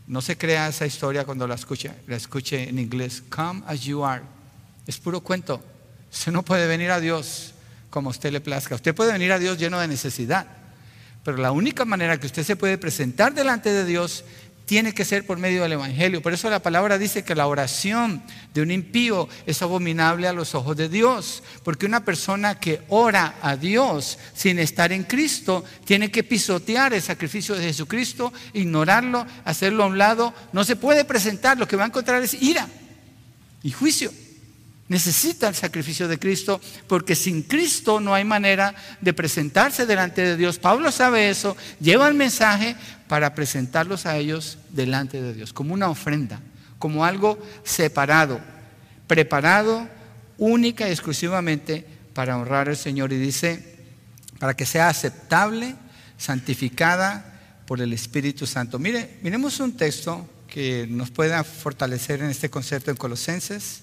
no 0.07 0.21
se 0.21 0.37
crea 0.37 0.67
esa 0.67 0.85
historia 0.85 1.25
cuando 1.25 1.47
la 1.47 1.55
escuche, 1.55 1.91
la 2.07 2.15
escuche 2.15 2.69
en 2.69 2.79
inglés, 2.79 3.23
come 3.29 3.61
as 3.67 3.81
you 3.81 4.03
are. 4.03 4.34
Es 4.87 4.97
puro 4.97 5.21
cuento. 5.21 5.61
Usted 6.11 6.31
no 6.31 6.43
puede 6.43 6.67
venir 6.67 6.91
a 6.91 6.99
Dios 6.99 7.53
como 7.89 8.09
a 8.09 8.11
usted 8.11 8.31
le 8.31 8.41
plazca. 8.41 8.75
Usted 8.75 8.93
puede 8.93 9.13
venir 9.13 9.31
a 9.31 9.39
Dios 9.39 9.57
lleno 9.57 9.79
de 9.79 9.87
necesidad. 9.87 10.47
Pero 11.23 11.37
la 11.37 11.51
única 11.51 11.85
manera 11.85 12.19
que 12.19 12.27
usted 12.27 12.43
se 12.43 12.55
puede 12.55 12.77
presentar 12.77 13.33
delante 13.33 13.71
de 13.71 13.85
Dios 13.85 14.23
tiene 14.65 14.93
que 14.93 15.05
ser 15.05 15.25
por 15.25 15.37
medio 15.37 15.63
del 15.63 15.73
Evangelio. 15.73 16.21
Por 16.21 16.33
eso 16.33 16.49
la 16.49 16.61
palabra 16.61 16.97
dice 16.97 17.23
que 17.23 17.35
la 17.35 17.47
oración 17.47 18.23
de 18.53 18.61
un 18.61 18.71
impío 18.71 19.29
es 19.45 19.61
abominable 19.61 20.27
a 20.27 20.33
los 20.33 20.55
ojos 20.55 20.75
de 20.75 20.89
Dios. 20.89 21.43
Porque 21.63 21.85
una 21.85 22.03
persona 22.03 22.59
que 22.59 22.81
ora 22.89 23.35
a 23.41 23.55
Dios 23.55 24.17
sin 24.33 24.59
estar 24.59 24.91
en 24.91 25.03
Cristo 25.03 25.63
tiene 25.85 26.11
que 26.11 26.23
pisotear 26.23 26.93
el 26.93 27.01
sacrificio 27.01 27.55
de 27.55 27.63
Jesucristo, 27.63 28.33
ignorarlo, 28.53 29.25
hacerlo 29.45 29.83
a 29.83 29.87
un 29.87 29.97
lado. 29.97 30.33
No 30.51 30.63
se 30.63 30.75
puede 30.75 31.05
presentar. 31.05 31.57
Lo 31.57 31.67
que 31.67 31.75
va 31.75 31.83
a 31.83 31.87
encontrar 31.87 32.21
es 32.23 32.33
ira 32.33 32.67
y 33.63 33.71
juicio. 33.71 34.11
Necesita 34.87 35.47
el 35.47 35.55
sacrificio 35.55 36.07
de 36.07 36.19
Cristo 36.19 36.61
porque 36.87 37.15
sin 37.15 37.41
Cristo 37.41 37.99
no 37.99 38.13
hay 38.13 38.23
manera 38.23 38.75
de 39.01 39.13
presentarse 39.13 39.87
delante 39.87 40.21
de 40.21 40.37
Dios. 40.37 40.59
Pablo 40.59 40.91
sabe 40.91 41.29
eso, 41.29 41.57
lleva 41.79 42.07
el 42.07 42.13
mensaje 42.13 42.75
para 43.07 43.33
presentarlos 43.33 44.05
a 44.05 44.17
ellos 44.17 44.59
delante 44.69 45.21
de 45.21 45.33
Dios, 45.33 45.53
como 45.53 45.73
una 45.73 45.89
ofrenda, 45.89 46.39
como 46.77 47.03
algo 47.03 47.39
separado, 47.63 48.39
preparado 49.07 49.89
única 50.37 50.87
y 50.87 50.91
exclusivamente 50.91 51.83
para 52.13 52.37
honrar 52.37 52.69
al 52.69 52.77
Señor. 52.77 53.11
Y 53.11 53.17
dice, 53.17 53.79
para 54.37 54.53
que 54.53 54.67
sea 54.67 54.89
aceptable, 54.89 55.75
santificada 56.17 57.63
por 57.65 57.81
el 57.81 57.91
Espíritu 57.91 58.45
Santo. 58.45 58.77
Mire, 58.77 59.17
miremos 59.23 59.59
un 59.59 59.75
texto 59.75 60.29
que 60.47 60.85
nos 60.87 61.09
pueda 61.09 61.43
fortalecer 61.43 62.21
en 62.21 62.29
este 62.29 62.51
concepto 62.51 62.91
en 62.91 62.97
Colosenses 62.97 63.81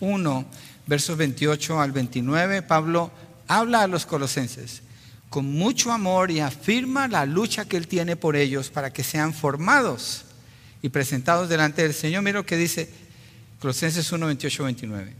1, 0.00 0.46
versos 0.86 1.16
28 1.16 1.80
al 1.80 1.92
29, 1.92 2.62
Pablo 2.62 3.10
habla 3.48 3.82
a 3.82 3.86
los 3.86 4.06
colosenses 4.06 4.82
con 5.34 5.46
mucho 5.46 5.90
amor 5.90 6.30
y 6.30 6.38
afirma 6.38 7.08
la 7.08 7.26
lucha 7.26 7.64
que 7.64 7.76
él 7.76 7.88
tiene 7.88 8.14
por 8.14 8.36
ellos 8.36 8.70
para 8.70 8.92
que 8.92 9.02
sean 9.02 9.34
formados 9.34 10.26
y 10.80 10.90
presentados 10.90 11.48
delante 11.48 11.82
del 11.82 11.92
Señor. 11.92 12.22
Mira 12.22 12.38
lo 12.38 12.46
que 12.46 12.56
dice 12.56 12.88
Colosenses 13.58 14.12
1, 14.12 14.26
28, 14.26 14.62
29. 14.62 15.12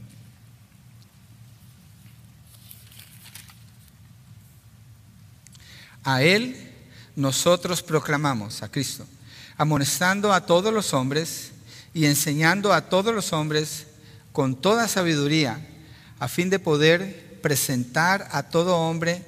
A 6.04 6.22
Él 6.22 6.70
nosotros 7.16 7.82
proclamamos, 7.82 8.62
a 8.62 8.70
Cristo, 8.70 9.08
amonestando 9.56 10.32
a 10.32 10.46
todos 10.46 10.72
los 10.72 10.94
hombres 10.94 11.50
y 11.92 12.04
enseñando 12.04 12.72
a 12.72 12.82
todos 12.82 13.12
los 13.12 13.32
hombres 13.32 13.88
con 14.34 14.56
toda 14.56 14.88
sabiduría, 14.88 15.64
a 16.18 16.26
fin 16.26 16.50
de 16.50 16.58
poder 16.58 17.38
presentar 17.40 18.26
a 18.32 18.42
todo 18.42 18.76
hombre 18.76 19.22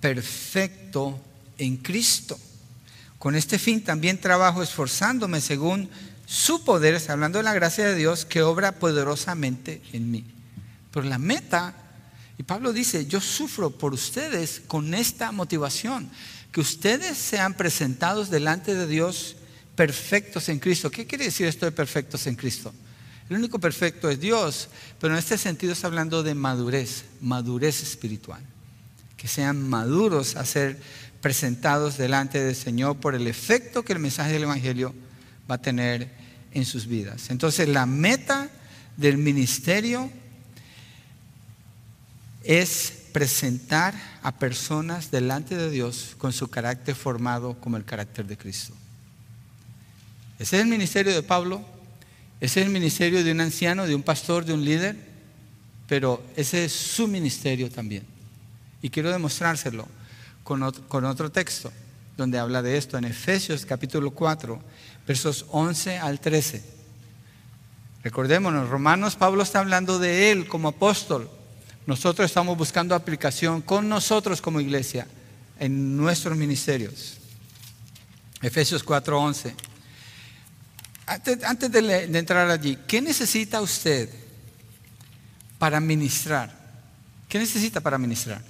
perfecto 0.00 1.20
en 1.58 1.76
Cristo. 1.76 2.40
Con 3.18 3.36
este 3.36 3.58
fin 3.58 3.84
también 3.84 4.16
trabajo 4.16 4.62
esforzándome 4.62 5.42
según 5.42 5.90
su 6.24 6.64
poder, 6.64 6.98
hablando 7.10 7.36
de 7.36 7.44
la 7.44 7.52
gracia 7.52 7.84
de 7.84 7.94
Dios, 7.94 8.24
que 8.24 8.40
obra 8.40 8.72
poderosamente 8.72 9.82
en 9.92 10.10
mí. 10.10 10.24
Pero 10.92 11.04
la 11.04 11.18
meta, 11.18 11.74
y 12.38 12.42
Pablo 12.42 12.72
dice, 12.72 13.04
yo 13.04 13.20
sufro 13.20 13.68
por 13.68 13.92
ustedes 13.92 14.62
con 14.66 14.94
esta 14.94 15.30
motivación, 15.30 16.08
que 16.52 16.62
ustedes 16.62 17.18
sean 17.18 17.52
presentados 17.52 18.30
delante 18.30 18.74
de 18.74 18.86
Dios 18.86 19.36
perfectos 19.76 20.48
en 20.48 20.58
Cristo. 20.58 20.90
¿Qué 20.90 21.06
quiere 21.06 21.26
decir 21.26 21.46
esto 21.46 21.66
de 21.66 21.72
perfectos 21.72 22.26
en 22.26 22.34
Cristo? 22.34 22.72
El 23.28 23.36
único 23.36 23.58
perfecto 23.58 24.08
es 24.08 24.20
Dios, 24.20 24.68
pero 25.00 25.12
en 25.12 25.18
este 25.18 25.36
sentido 25.36 25.72
está 25.72 25.86
hablando 25.86 26.22
de 26.22 26.34
madurez, 26.34 27.04
madurez 27.20 27.82
espiritual. 27.82 28.40
Que 29.16 29.28
sean 29.28 29.68
maduros 29.68 30.36
a 30.36 30.44
ser 30.44 30.80
presentados 31.20 31.98
delante 31.98 32.42
del 32.42 32.54
Señor 32.54 32.96
por 32.96 33.14
el 33.14 33.26
efecto 33.26 33.84
que 33.84 33.92
el 33.92 33.98
mensaje 33.98 34.32
del 34.32 34.44
Evangelio 34.44 34.94
va 35.50 35.56
a 35.56 35.62
tener 35.62 36.10
en 36.52 36.64
sus 36.64 36.86
vidas. 36.86 37.30
Entonces 37.30 37.68
la 37.68 37.86
meta 37.86 38.48
del 38.96 39.18
ministerio 39.18 40.10
es 42.44 42.92
presentar 43.12 43.94
a 44.22 44.38
personas 44.38 45.10
delante 45.10 45.56
de 45.56 45.70
Dios 45.70 46.14
con 46.18 46.32
su 46.32 46.48
carácter 46.48 46.94
formado 46.94 47.54
como 47.60 47.76
el 47.76 47.84
carácter 47.84 48.26
de 48.26 48.36
Cristo. 48.36 48.74
Ese 50.38 50.56
es 50.56 50.62
el 50.62 50.68
ministerio 50.68 51.12
de 51.12 51.22
Pablo, 51.22 51.64
ese 52.40 52.60
es 52.60 52.66
el 52.66 52.72
ministerio 52.72 53.24
de 53.24 53.32
un 53.32 53.40
anciano, 53.40 53.86
de 53.86 53.94
un 53.94 54.02
pastor, 54.02 54.44
de 54.44 54.52
un 54.52 54.64
líder, 54.64 54.96
pero 55.88 56.22
ese 56.36 56.66
es 56.66 56.72
su 56.72 57.08
ministerio 57.08 57.70
también. 57.70 58.04
Y 58.80 58.90
quiero 58.90 59.10
demostrárselo 59.10 59.88
con 60.44 60.62
otro, 60.62 61.30
texto 61.30 61.72
donde 62.16 62.38
habla 62.38 62.62
de 62.62 62.76
esto, 62.76 62.96
en 62.96 63.04
Efesios 63.04 63.66
capítulo 63.66 64.12
4, 64.12 64.60
versos 65.06 65.46
11 65.50 65.98
al 65.98 66.20
13. 66.20 66.62
Recordémonos, 68.02 68.68
Romanos, 68.68 69.16
Pablo 69.16 69.42
está 69.42 69.58
hablando 69.58 69.98
de 69.98 70.30
él 70.30 70.46
como 70.46 70.68
apóstol. 70.68 71.28
Nosotros 71.86 72.26
estamos 72.26 72.56
buscando 72.56 72.94
aplicación 72.94 73.62
con 73.62 73.88
nosotros 73.88 74.40
como 74.40 74.60
iglesia 74.60 75.06
en 75.58 75.96
nuestros 75.96 76.36
ministerios. 76.36 77.18
Efesios 78.42 78.82
4, 78.84 79.20
11. 79.20 79.54
Antes, 81.08 81.72
de, 81.72 82.18
entrar 82.18 82.50
allí, 82.50 82.76
¿qué 82.86 83.00
necesita 83.00 83.62
usted 83.62 84.10
para 85.58 85.80
ministrar? 85.80 86.54
¿Qué 87.28 87.38
necesita 87.38 87.80
para 87.80 87.96
ministrar? 87.96 88.42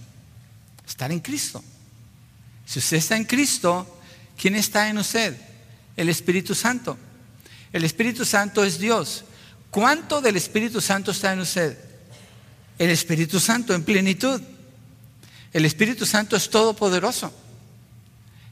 Estar 0.87 1.12
en 1.12 1.21
Cristo. 1.21 1.62
Si 2.66 2.81
usted 2.81 2.97
está 2.97 3.16
en 3.16 3.25
Cristo, 3.25 4.01
¿quién 4.37 4.57
está 4.57 4.88
en 4.88 4.99
usted? 4.99 5.37
El 5.97 6.09
Espíritu 6.09 6.53
Santo. 6.55 6.99
El 7.73 7.85
Espíritu 7.85 8.25
Santo 8.25 8.64
es 8.64 8.81
Dios. 8.81 9.25
¿Cuánto 9.71 10.21
del 10.21 10.37
Espíritu 10.37 10.81
Santo 10.81 11.12
está 11.12 11.33
en 11.33 11.40
usted? 11.40 11.79
El 12.77 12.90
Espíritu 12.90 13.38
Santo 13.38 13.73
en 13.73 13.85
plenitud. 13.85 14.40
El 15.53 15.64
Espíritu 15.64 16.05
Santo 16.05 16.35
es 16.35 16.51
todopoderoso. 16.51 17.33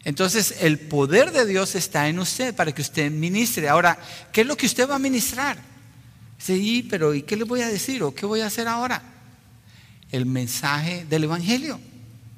Entonces 0.07 0.59
el 0.61 0.79
poder 0.79 1.33
de 1.33 1.45
Dios 1.45 1.75
está 1.75 2.09
en 2.09 2.21
usted 2.21 2.55
para 2.55 2.73
que 2.73 2.81
usted 2.81 3.11
ministre. 3.11 3.69
Ahora, 3.69 3.99
¿qué 4.31 4.43
es 4.43 4.47
lo 4.47 4.57
que 4.57 4.67
usted 4.67 4.89
va 4.89 4.95
a 4.95 5.01
ministrar? 5.01 5.59
Sí, 6.39 6.87
pero 6.89 7.13
¿y 7.13 7.23
qué 7.23 7.35
le 7.35 7.43
voy 7.43 7.63
a 7.63 7.67
decir 7.67 8.05
o 8.05 8.15
qué 8.15 8.25
voy 8.25 8.41
a 8.41 8.47
hacer 8.47 8.69
ahora? 8.69 9.03
El 10.13 10.25
mensaje 10.25 11.05
del 11.11 11.25
Evangelio. 11.25 11.81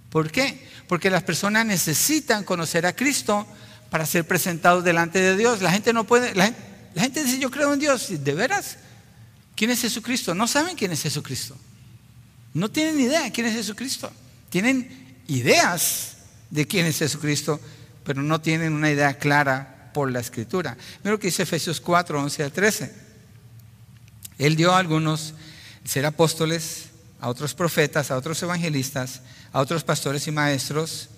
¿Por 0.09 0.31
qué? 0.31 0.66
Porque 0.87 1.11
las 1.11 1.24
personas 1.24 1.66
necesitan 1.66 2.42
conocer 2.42 2.87
a 2.87 2.96
Cristo 2.96 3.46
para 3.90 4.07
ser 4.07 4.26
presentados 4.26 4.83
delante 4.83 5.20
de 5.20 5.37
Dios. 5.37 5.61
La 5.61 5.70
gente 5.70 5.92
no 5.92 6.04
puede, 6.04 6.35
la 6.35 6.50
gente, 6.96 7.22
dice 7.22 7.38
yo 7.38 7.50
creo 7.50 7.74
en 7.74 7.81
Dios. 7.81 8.07
¿De 8.09 8.33
veras? 8.33 8.78
¿Quién 9.54 9.72
es 9.72 9.83
Jesucristo? 9.83 10.35
No 10.35 10.46
saben 10.46 10.74
quién 10.74 10.92
es 10.92 11.02
Jesucristo. 11.02 11.54
No 12.54 12.70
tienen 12.70 12.98
idea 12.98 13.31
quién 13.31 13.46
es 13.46 13.52
Jesucristo. 13.52 14.11
Tienen 14.48 15.20
ideas 15.26 16.14
de 16.50 16.66
quién 16.66 16.87
es 16.87 16.98
Jesucristo, 16.98 17.61
pero 18.04 18.22
no 18.22 18.40
tienen 18.40 18.72
una 18.72 18.90
idea 18.90 19.18
clara 19.18 19.90
por 19.92 20.11
la 20.11 20.20
escritura. 20.20 20.76
Mira 21.02 21.12
lo 21.12 21.18
que 21.18 21.28
dice 21.28 21.42
Efesios 21.42 21.80
4, 21.80 22.20
11 22.22 22.42
al 22.44 22.52
13. 22.52 22.94
Él 24.38 24.56
dio 24.56 24.72
a 24.72 24.78
algunos 24.78 25.34
ser 25.84 26.06
apóstoles, 26.06 26.90
a 27.20 27.28
otros 27.28 27.54
profetas, 27.54 28.11
a 28.11 28.16
otros 28.16 28.42
evangelistas, 28.42 29.22
a 29.52 29.61
otros 29.61 29.84
pastores 29.84 30.26
y 30.26 30.30
maestros. 30.30 31.08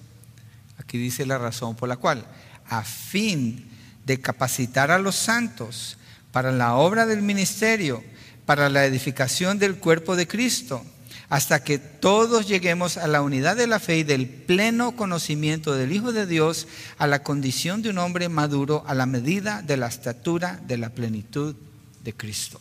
Aquí 0.78 0.98
dice 0.98 1.26
la 1.26 1.38
razón 1.38 1.76
por 1.76 1.88
la 1.88 1.96
cual, 1.96 2.24
a 2.66 2.82
fin 2.82 3.68
de 4.06 4.20
capacitar 4.20 4.90
a 4.90 4.98
los 4.98 5.16
santos 5.16 5.98
para 6.32 6.52
la 6.52 6.74
obra 6.76 7.06
del 7.06 7.22
ministerio, 7.22 8.02
para 8.46 8.68
la 8.68 8.84
edificación 8.84 9.58
del 9.58 9.76
cuerpo 9.76 10.16
de 10.16 10.26
Cristo 10.26 10.84
hasta 11.30 11.62
que 11.62 11.78
todos 11.78 12.48
lleguemos 12.48 12.96
a 12.96 13.06
la 13.06 13.22
unidad 13.22 13.56
de 13.56 13.68
la 13.68 13.78
fe 13.78 13.98
y 13.98 14.02
del 14.02 14.28
pleno 14.28 14.96
conocimiento 14.96 15.74
del 15.74 15.92
Hijo 15.92 16.12
de 16.12 16.26
Dios, 16.26 16.66
a 16.98 17.06
la 17.06 17.22
condición 17.22 17.82
de 17.82 17.90
un 17.90 17.98
hombre 17.98 18.28
maduro, 18.28 18.84
a 18.86 18.94
la 18.94 19.06
medida 19.06 19.62
de 19.62 19.76
la 19.76 19.86
estatura 19.86 20.60
de 20.66 20.76
la 20.76 20.90
plenitud 20.90 21.54
de 22.02 22.12
Cristo. 22.12 22.60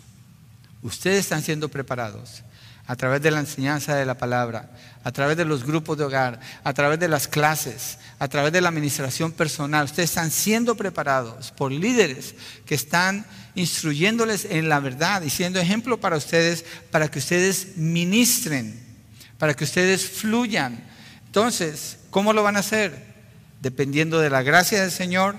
Ustedes 0.84 1.20
están 1.20 1.42
siendo 1.42 1.70
preparados 1.70 2.44
a 2.90 2.96
través 2.96 3.22
de 3.22 3.30
la 3.30 3.40
enseñanza 3.40 3.96
de 3.96 4.04
la 4.04 4.18
palabra, 4.18 4.72
a 5.04 5.12
través 5.12 5.38
de 5.38 5.46
los 5.46 5.64
grupos 5.64 5.96
de 5.96 6.06
hogar, 6.06 6.40
a 6.64 6.74
través 6.74 7.00
de 7.00 7.08
las 7.08 7.28
clases, 7.28 8.00
a 8.18 8.28
través 8.28 8.52
de 8.52 8.62
la 8.62 8.70
administración 8.70 9.32
personal. 9.32 9.86
Ustedes 9.86 10.10
están 10.10 10.32
siendo 10.32 10.74
preparados 10.74 11.52
por 11.52 11.72
líderes 11.72 12.34
que 12.66 12.74
están 12.74 13.28
instruyéndoles 13.54 14.46
en 14.46 14.70
la 14.70 14.80
verdad 14.80 15.22
y 15.22 15.30
siendo 15.30 15.60
ejemplo 15.60 16.00
para 16.00 16.18
ustedes, 16.18 16.66
para 16.90 17.12
que 17.12 17.20
ustedes 17.20 17.78
ministren, 17.78 18.80
para 19.38 19.54
que 19.54 19.66
ustedes 19.66 20.10
fluyan. 20.10 20.84
Entonces, 21.28 22.00
¿cómo 22.10 22.34
lo 22.34 22.42
van 22.42 22.56
a 22.56 22.62
hacer? 22.62 23.06
Dependiendo 23.62 24.20
de 24.20 24.32
la 24.32 24.42
gracia 24.42 24.82
del 24.82 24.92
Señor, 24.92 25.38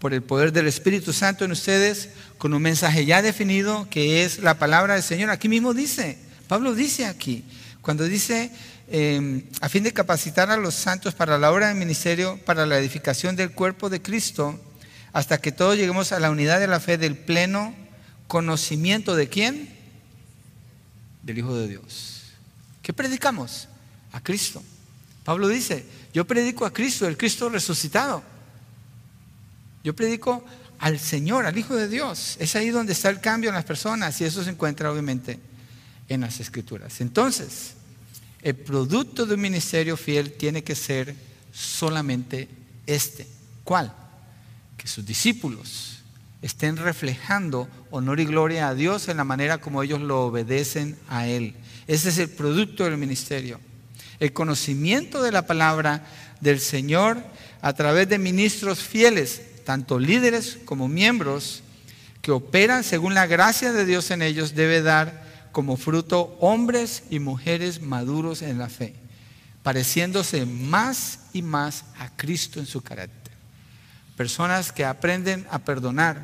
por 0.00 0.12
el 0.12 0.22
poder 0.22 0.52
del 0.52 0.66
Espíritu 0.66 1.14
Santo 1.14 1.46
en 1.46 1.52
ustedes, 1.52 2.10
con 2.36 2.52
un 2.52 2.60
mensaje 2.60 3.06
ya 3.06 3.22
definido 3.22 3.88
que 3.88 4.22
es 4.22 4.40
la 4.40 4.58
palabra 4.58 4.94
del 4.94 5.02
Señor. 5.02 5.30
Aquí 5.30 5.48
mismo 5.48 5.72
dice, 5.72 6.28
Pablo 6.50 6.74
dice 6.74 7.06
aquí, 7.06 7.44
cuando 7.80 8.02
dice, 8.06 8.50
em, 8.88 9.44
a 9.60 9.68
fin 9.68 9.84
de 9.84 9.92
capacitar 9.92 10.50
a 10.50 10.56
los 10.56 10.74
santos 10.74 11.14
para 11.14 11.38
la 11.38 11.52
obra 11.52 11.68
del 11.68 11.76
ministerio, 11.76 12.40
para 12.44 12.66
la 12.66 12.76
edificación 12.76 13.36
del 13.36 13.52
cuerpo 13.52 13.88
de 13.88 14.02
Cristo, 14.02 14.60
hasta 15.12 15.40
que 15.40 15.52
todos 15.52 15.76
lleguemos 15.76 16.10
a 16.10 16.18
la 16.18 16.28
unidad 16.28 16.58
de 16.58 16.66
la 16.66 16.80
fe 16.80 16.98
del 16.98 17.16
pleno 17.16 17.72
conocimiento 18.26 19.14
de 19.14 19.28
quién? 19.28 19.72
Del 21.22 21.38
Hijo 21.38 21.54
de 21.54 21.68
Dios. 21.68 22.32
¿Qué 22.82 22.92
predicamos? 22.92 23.68
A 24.10 24.20
Cristo. 24.20 24.60
Pablo 25.22 25.46
dice, 25.46 25.86
yo 26.12 26.26
predico 26.26 26.66
a 26.66 26.72
Cristo, 26.72 27.06
el 27.06 27.16
Cristo 27.16 27.48
resucitado. 27.48 28.24
Yo 29.84 29.94
predico 29.94 30.44
al 30.80 30.98
Señor, 30.98 31.46
al 31.46 31.56
Hijo 31.56 31.76
de 31.76 31.86
Dios. 31.86 32.36
Es 32.40 32.56
ahí 32.56 32.70
donde 32.70 32.92
está 32.92 33.08
el 33.08 33.20
cambio 33.20 33.50
en 33.50 33.54
las 33.54 33.64
personas 33.64 34.20
y 34.20 34.24
eso 34.24 34.42
se 34.42 34.50
encuentra 34.50 34.90
obviamente 34.90 35.38
en 36.10 36.20
las 36.20 36.40
Escrituras. 36.40 37.00
Entonces, 37.00 37.72
el 38.42 38.56
producto 38.56 39.24
de 39.24 39.34
un 39.34 39.40
ministerio 39.40 39.96
fiel 39.96 40.32
tiene 40.32 40.62
que 40.62 40.74
ser 40.74 41.14
solamente 41.50 42.50
este. 42.86 43.26
¿Cuál? 43.64 43.94
que 44.80 44.88
sus 44.88 45.04
discípulos 45.04 45.98
estén 46.40 46.78
reflejando 46.78 47.68
honor 47.90 48.18
y 48.18 48.24
gloria 48.24 48.68
a 48.68 48.74
Dios 48.74 49.08
en 49.08 49.18
la 49.18 49.24
manera 49.24 49.58
como 49.58 49.82
ellos 49.82 50.00
lo 50.00 50.22
obedecen 50.22 50.96
a 51.06 51.26
Él. 51.26 51.54
Ese 51.86 52.08
es 52.08 52.16
el 52.16 52.30
producto 52.30 52.84
del 52.84 52.96
ministerio. 52.96 53.60
El 54.20 54.32
conocimiento 54.32 55.22
de 55.22 55.32
la 55.32 55.46
palabra 55.46 56.06
del 56.40 56.60
Señor 56.60 57.22
a 57.60 57.74
través 57.74 58.08
de 58.08 58.18
ministros 58.18 58.78
fieles, 58.80 59.42
tanto 59.66 59.98
líderes 59.98 60.58
como 60.64 60.88
miembros, 60.88 61.62
que 62.22 62.30
operan 62.30 62.82
según 62.82 63.12
la 63.12 63.26
gracia 63.26 63.72
de 63.72 63.84
Dios 63.84 64.10
en 64.10 64.22
ellos, 64.22 64.54
debe 64.54 64.80
dar 64.80 65.29
como 65.52 65.76
fruto 65.76 66.36
hombres 66.40 67.04
y 67.10 67.18
mujeres 67.18 67.82
maduros 67.82 68.42
en 68.42 68.58
la 68.58 68.68
fe, 68.68 68.94
pareciéndose 69.62 70.46
más 70.46 71.20
y 71.32 71.42
más 71.42 71.84
a 71.98 72.08
Cristo 72.16 72.60
en 72.60 72.66
su 72.66 72.82
carácter 72.82 73.20
personas 74.20 74.70
que 74.70 74.84
aprenden 74.84 75.46
a 75.50 75.60
perdonar, 75.60 76.20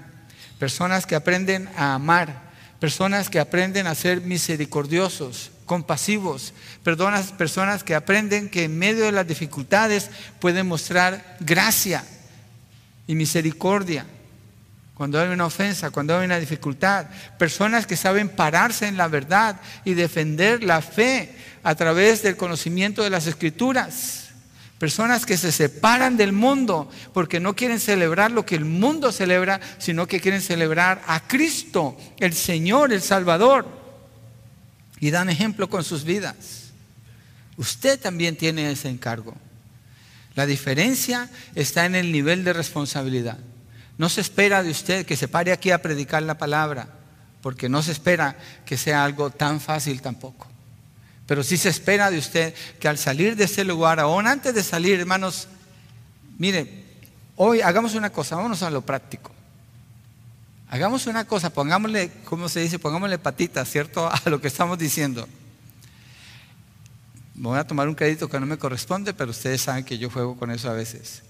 personas 0.59 1.07
que 1.07 1.15
aprenden 1.15 1.67
a 1.79 1.95
amar, 1.95 2.43
personas 2.79 3.31
que 3.31 3.41
aprenden 3.41 3.87
a 3.87 3.95
ser 3.95 4.21
misericordiosos, 4.21 5.51
compasivos, 5.65 6.53
personas, 6.85 7.33
personas 7.33 7.83
que 7.83 7.95
aprenden 7.95 8.51
que 8.51 8.65
en 8.65 8.79
medio 8.79 9.07
de 9.07 9.12
las 9.12 9.27
dificultades 9.27 10.11
pueden 10.41 10.67
mostrar 10.67 11.39
gracia 11.41 12.05
y 13.07 13.15
misericordia. 13.15 14.05
Cuando 14.97 15.21
hay 15.21 15.29
una 15.29 15.45
ofensa, 15.45 15.91
cuando 15.91 16.17
hay 16.17 16.25
una 16.25 16.41
dificultad, 16.41 17.05
personas 17.39 17.87
que 17.87 17.99
saben 17.99 18.31
pararse 18.31 18.89
en 18.89 18.97
la 18.97 19.09
verdad 19.09 19.61
y 19.85 19.93
defender 19.93 20.65
la 20.65 20.81
fe 20.81 21.37
a 21.63 21.75
través 21.75 22.23
del 22.23 22.39
conocimiento 22.39 23.03
de 23.03 23.11
las 23.11 23.27
escrituras. 23.27 24.29
Personas 24.79 25.27
que 25.27 25.37
se 25.37 25.53
separan 25.53 26.17
del 26.17 26.33
mundo 26.33 26.91
porque 27.13 27.41
no 27.41 27.55
quieren 27.55 27.79
celebrar 27.79 28.31
lo 28.31 28.47
que 28.47 28.55
el 28.55 28.65
mundo 28.65 29.13
celebra, 29.13 29.61
sino 29.77 30.07
que 30.07 30.19
quieren 30.19 30.41
celebrar 30.41 31.03
a 31.07 31.21
Cristo, 31.29 31.99
el 32.19 32.33
Señor, 32.33 32.91
el 32.91 33.03
Salvador. 33.03 33.67
Y 34.99 35.11
dan 35.11 35.29
ejemplo 35.29 35.69
con 35.69 35.85
sus 35.85 36.05
vidas. 36.05 36.71
Usted 37.59 38.01
también 38.01 38.35
tiene 38.35 38.71
ese 38.71 38.89
encargo. 38.89 39.35
La 40.35 40.47
diferencia 40.47 41.29
está 41.55 41.85
en 41.85 41.97
el 41.97 42.13
nivel 42.13 42.45
de 42.45 42.55
responsabilidad. 42.55 43.37
No 43.99 44.09
se 44.09 44.21
espera 44.21 44.63
de 44.63 44.71
usted 44.71 45.07
que 45.07 45.17
se 45.17 45.29
pare 45.29 45.53
aquí 45.53 45.71
a 45.71 45.83
predicar 45.83 46.23
la 46.23 46.39
palabra, 46.39 46.89
porque 47.43 47.69
no 47.69 47.83
se 47.83 47.93
espera 47.93 48.37
que 48.65 48.77
sea 48.77 49.05
algo 49.05 49.31
tan 49.31 49.61
fácil 49.61 50.03
tampoco. 50.03 50.47
Pero 51.27 51.43
sí 51.43 51.57
se 51.57 51.69
espera 51.69 52.11
de 52.11 52.19
usted 52.19 52.55
que 52.79 52.89
al 52.89 52.99
salir 52.99 53.37
de 53.37 53.45
ese 53.45 53.65
lugar, 53.65 53.99
aún 53.99 54.27
antes 54.27 54.55
de 54.55 54.63
salir, 54.63 55.01
hermanos, 55.01 55.49
mire, 56.39 56.85
hoy 57.37 57.61
hagamos 57.63 57.95
una 57.95 58.11
cosa, 58.11 58.37
vámonos 58.37 58.63
a 58.63 58.71
lo 58.71 58.83
práctico. 58.83 59.33
Hagamos 60.69 61.07
una 61.07 61.25
cosa, 61.25 61.51
pongámosle, 61.51 62.11
¿cómo 62.25 62.49
se 62.49 62.61
dice? 62.61 62.79
Pongámosle 62.79 63.19
patitas, 63.19 63.71
¿cierto? 63.71 64.11
A 64.25 64.29
lo 64.29 64.41
que 64.41 64.49
estamos 64.49 64.79
diciendo. 64.79 65.29
Voy 67.35 67.59
a 67.59 67.67
tomar 67.67 67.89
un 67.89 67.95
crédito 67.95 68.29
que 68.29 68.41
no 68.41 68.47
me 68.47 68.59
corresponde, 68.59 69.15
pero 69.15 69.31
ustedes 69.31 69.61
saben 69.61 69.85
que 69.85 69.99
yo 69.99 70.11
juego 70.11 70.37
con 70.37 70.51
eso 70.51 70.71
a 70.71 70.73
veces. 70.73 71.23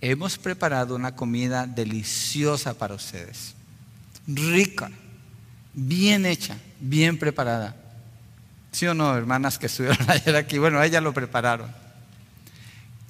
Hemos 0.00 0.36
preparado 0.36 0.94
una 0.94 1.14
comida 1.16 1.66
deliciosa 1.66 2.74
para 2.74 2.94
ustedes. 2.94 3.54
Rica, 4.26 4.90
bien 5.72 6.26
hecha, 6.26 6.58
bien 6.80 7.18
preparada. 7.18 7.74
¿Sí 8.72 8.86
o 8.86 8.94
no, 8.94 9.16
hermanas 9.16 9.58
que 9.58 9.66
estuvieron 9.66 9.98
ayer 10.10 10.36
aquí? 10.36 10.58
Bueno, 10.58 10.82
ellas 10.82 11.02
lo 11.02 11.14
prepararon. 11.14 11.72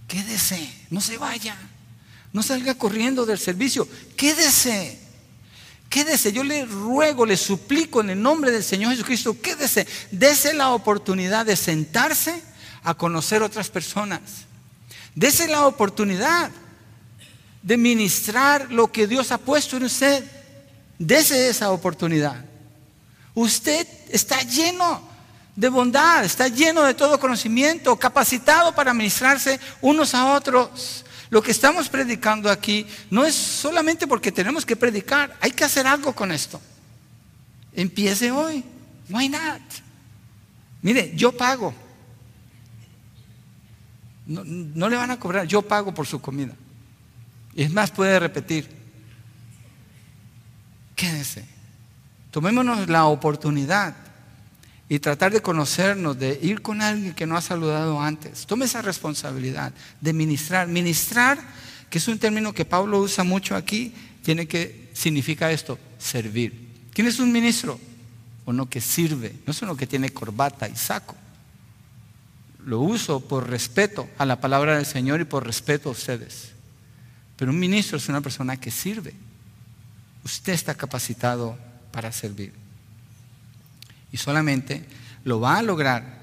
Quédese, 0.07 0.71
no 0.91 1.01
se 1.01 1.19
vaya. 1.19 1.57
No 2.33 2.43
salga 2.43 2.75
corriendo 2.75 3.27
del 3.27 3.39
servicio. 3.39 3.89
Quédese. 4.17 5.01
Quédese, 5.89 6.33
yo 6.33 6.45
le 6.45 6.65
ruego, 6.65 7.27
le 7.27 7.37
suplico 7.37 8.01
en 8.01 8.11
el 8.11 8.21
nombre 8.23 8.51
del 8.51 8.65
Señor 8.65 8.93
Jesucristo, 8.93 9.41
quédese, 9.41 9.87
dese 10.11 10.53
la 10.53 10.71
oportunidad 10.71 11.47
de 11.47 11.55
sentarse 11.55 12.43
a 12.83 12.95
conocer 12.95 13.43
otras 13.43 13.71
personas. 13.71 14.21
Dese 15.15 15.47
la 15.47 15.67
oportunidad 15.67 16.51
de 17.67 17.77
ministrar 17.77 18.71
lo 18.71 18.93
que 18.93 19.09
Dios 19.09 19.33
ha 19.33 19.39
puesto 19.39 19.77
en 19.77 19.83
usted. 19.83 20.25
Dese 21.01 21.49
esa 21.49 21.73
oportunidad. 21.73 22.45
Usted 23.35 23.89
está 24.09 24.41
lleno 24.43 25.03
de 25.57 25.69
bondad, 25.69 26.25
está 26.25 26.47
lleno 26.47 26.85
de 26.85 26.95
todo 26.95 27.19
conocimiento, 27.19 27.97
capacitado 27.97 28.73
para 28.73 28.95
ministrarse 28.95 29.59
unos 29.81 30.15
a 30.15 30.33
otros. 30.35 31.05
Lo 31.29 31.43
que 31.43 31.51
estamos 31.51 31.89
predicando 31.89 32.49
aquí 32.49 32.87
no 33.11 33.25
es 33.25 33.35
solamente 33.35 34.07
porque 34.07 34.31
tenemos 34.31 34.65
que 34.65 34.77
predicar, 34.77 35.37
hay 35.41 35.51
que 35.51 35.65
hacer 35.65 35.89
algo 35.89 36.15
con 36.15 36.31
esto. 36.31 36.61
Empiece 37.75 38.31
hoy. 38.31 38.63
Why 39.11 39.29
not? 39.29 39.61
Mire, 40.83 41.13
yo 41.17 41.37
pago. 41.37 41.75
No, 44.25 44.45
no, 44.45 44.89
le 44.89 44.95
van 44.95 45.11
a 45.11 45.19
cobrar, 45.19 45.49
yo 45.49 45.63
pago 45.63 45.93
por 45.93 46.07
su 46.07 46.21
comida. 46.21 46.55
Y 47.57 47.63
es 47.63 47.73
más, 47.73 47.91
puede 47.91 48.21
repetir. 48.21 48.69
Quédese. 50.95 51.45
Tomémonos 52.31 52.87
la 52.89 53.07
oportunidad 53.07 53.97
y 54.91 54.99
tratar 54.99 55.33
de 55.33 55.41
conocernos, 55.41 56.19
de 56.19 56.39
ir 56.43 56.61
con 56.61 56.83
alguien 56.83 57.15
que 57.15 57.27
no 57.27 57.35
ha 57.35 57.41
saludado 57.41 57.99
antes. 57.99 58.45
Tome 58.45 58.67
esa 58.67 58.83
responsabilidad 58.83 59.73
de 60.03 60.13
ministrar. 60.13 60.69
Ministrar, 60.69 61.39
que 61.89 61.97
es 61.97 62.07
un 62.09 62.19
término 62.19 62.53
que 62.53 62.67
Pablo 62.67 63.01
usa 63.01 63.25
mucho 63.25 63.57
aquí, 63.57 63.95
tiene 64.23 64.47
que 64.47 64.91
significa 64.93 65.51
esto, 65.51 65.79
servir. 65.99 66.89
¿Quién 66.93 67.07
es 67.07 67.19
un 67.19 67.33
ministro? 67.33 67.81
Uno 68.45 68.69
que 68.69 68.83
sirve, 68.83 69.35
no 69.47 69.53
es 69.53 69.63
uno 69.63 69.77
que 69.77 69.87
tiene 69.87 70.11
corbata 70.11 70.69
y 70.69 70.77
saco. 70.77 71.17
Lo 72.67 72.81
uso 72.81 73.21
por 73.21 73.49
respeto 73.49 74.09
a 74.19 74.27
la 74.27 74.41
palabra 74.41 74.77
del 74.77 74.87
Señor 74.87 75.21
y 75.21 75.25
por 75.25 75.47
respeto 75.47 75.89
a 75.89 75.93
ustedes. 75.93 76.56
Pero 77.37 77.51
un 77.51 77.59
ministro 77.59 77.99
es 77.99 78.09
una 78.09 78.21
persona 78.21 78.57
que 78.57 78.71
sirve. 78.71 79.15
Usted 80.25 80.53
está 80.53 80.75
capacitado 80.75 81.57
para 81.93 82.11
servir. 82.13 82.53
Y 84.11 84.17
solamente 84.17 84.85
lo 85.25 85.41
va 85.41 85.59
a 85.59 85.63
lograr 85.63 86.23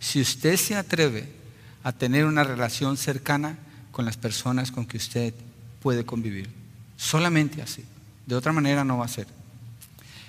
si 0.00 0.20
usted 0.20 0.56
se 0.56 0.76
atreve 0.76 1.32
a 1.82 1.92
tener 1.92 2.24
una 2.24 2.44
relación 2.44 2.96
cercana 2.96 3.58
con 3.92 4.04
las 4.04 4.16
personas 4.16 4.72
con 4.72 4.86
que 4.86 4.96
usted 4.96 5.34
puede 5.80 6.04
convivir. 6.04 6.48
Solamente 6.96 7.62
así. 7.62 7.84
De 8.26 8.34
otra 8.34 8.52
manera 8.52 8.84
no 8.84 8.98
va 8.98 9.04
a 9.04 9.08
ser. 9.08 9.26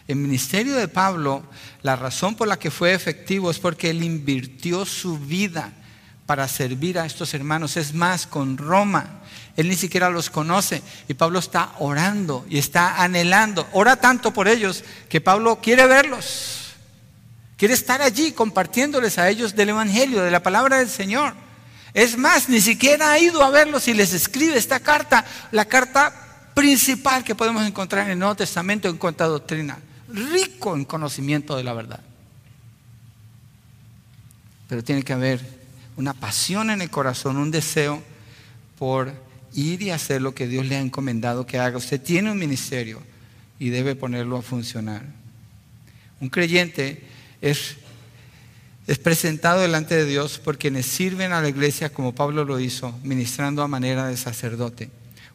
El 0.08 0.18
ministerio 0.18 0.76
de 0.76 0.88
Pablo, 0.88 1.44
la 1.82 1.96
razón 1.96 2.36
por 2.36 2.48
la 2.48 2.60
que 2.60 2.72
fue 2.72 2.94
efectivo 2.94 3.52
es 3.52 3.60
porque 3.60 3.90
él 3.90 4.04
invirtió 4.04 4.86
su 4.86 5.20
vida 5.20 5.74
para 6.28 6.48
servir 6.48 7.00
a 7.00 7.06
estos 7.06 7.34
hermanos. 7.34 7.78
Es 7.78 7.96
más, 7.96 8.28
con 8.28 8.58
Roma, 8.58 9.22
él 9.56 9.70
ni 9.70 9.76
siquiera 9.76 10.12
los 10.12 10.30
conoce. 10.30 10.84
Y 11.08 11.16
Pablo 11.16 11.40
está 11.40 11.72
orando 11.80 12.46
y 12.48 12.60
está 12.60 13.02
anhelando. 13.02 13.68
Ora 13.72 13.96
tanto 13.96 14.32
por 14.32 14.48
ellos 14.48 14.84
que 15.10 15.22
Pablo 15.22 15.60
quiere 15.60 15.88
verlos. 15.88 16.76
Quiere 17.56 17.74
estar 17.74 18.04
allí 18.04 18.34
compartiéndoles 18.34 19.18
a 19.18 19.30
ellos 19.30 19.56
del 19.56 19.70
Evangelio, 19.70 20.22
de 20.22 20.30
la 20.30 20.44
palabra 20.44 20.78
del 20.78 20.90
Señor. 20.90 21.34
Es 21.94 22.18
más, 22.18 22.50
ni 22.50 22.62
siquiera 22.62 23.13
ha 23.13 23.20
ido 23.20 23.44
a 23.44 23.50
verlos 23.50 23.88
y 23.88 23.96
les 23.96 24.13
escribe 24.13 24.58
esta 24.58 24.80
carta, 24.82 25.26
la 25.52 25.66
carta 25.66 26.52
principal 26.54 27.24
que 27.24 27.34
podemos 27.34 27.66
encontrar 27.66 28.06
en 28.06 28.12
el 28.12 28.20
Nuevo 28.20 28.36
Testamento 28.36 28.90
en 28.90 28.98
cuanto 28.98 29.24
a 29.24 29.28
doctrina. 29.28 29.80
Rico 30.10 30.76
en 30.76 30.86
conocimiento 30.86 31.56
de 31.56 31.63
la 31.63 31.74
verdad. 31.74 32.02
Pero 34.68 34.84
tiene 34.84 35.02
que 35.02 35.13
haber 35.13 35.57
una 35.98 36.14
pasión 36.14 36.70
en 36.70 36.82
el 36.82 36.90
corazón, 36.90 37.38
un 37.38 37.52
deseo 37.52 38.02
por 38.78 39.12
ir 39.54 39.82
y 39.82 39.90
hacer 39.90 40.22
lo 40.22 40.34
que 40.34 40.48
Dios 40.48 40.66
le 40.68 40.76
ha 40.76 40.80
encomendado 40.80 41.46
que 41.46 41.58
haga. 41.58 41.78
Usted 41.78 42.00
tiene 42.00 42.32
un 42.32 42.38
ministerio 42.38 43.02
y 43.60 43.70
debe 43.70 43.96
ponerlo 43.96 44.38
a 44.38 44.42
funcionar. 44.42 45.04
Un 46.22 46.30
creyente 46.30 47.02
es, 47.42 47.76
es 48.86 49.00
presentado 49.00 49.62
delante 49.62 49.96
de 49.96 50.06
Dios 50.06 50.38
por 50.38 50.58
quienes 50.58 50.86
sirven 50.86 51.34
a 51.34 51.42
la 51.42 51.50
iglesia 51.50 51.90
como 51.90 52.14
Pablo 52.14 52.46
lo 52.46 52.60
hizo, 52.60 52.98
ministrando 53.04 53.64
a 53.64 53.68
manera 53.68 54.08
de 54.08 54.18
sacerdote. 54.18 54.90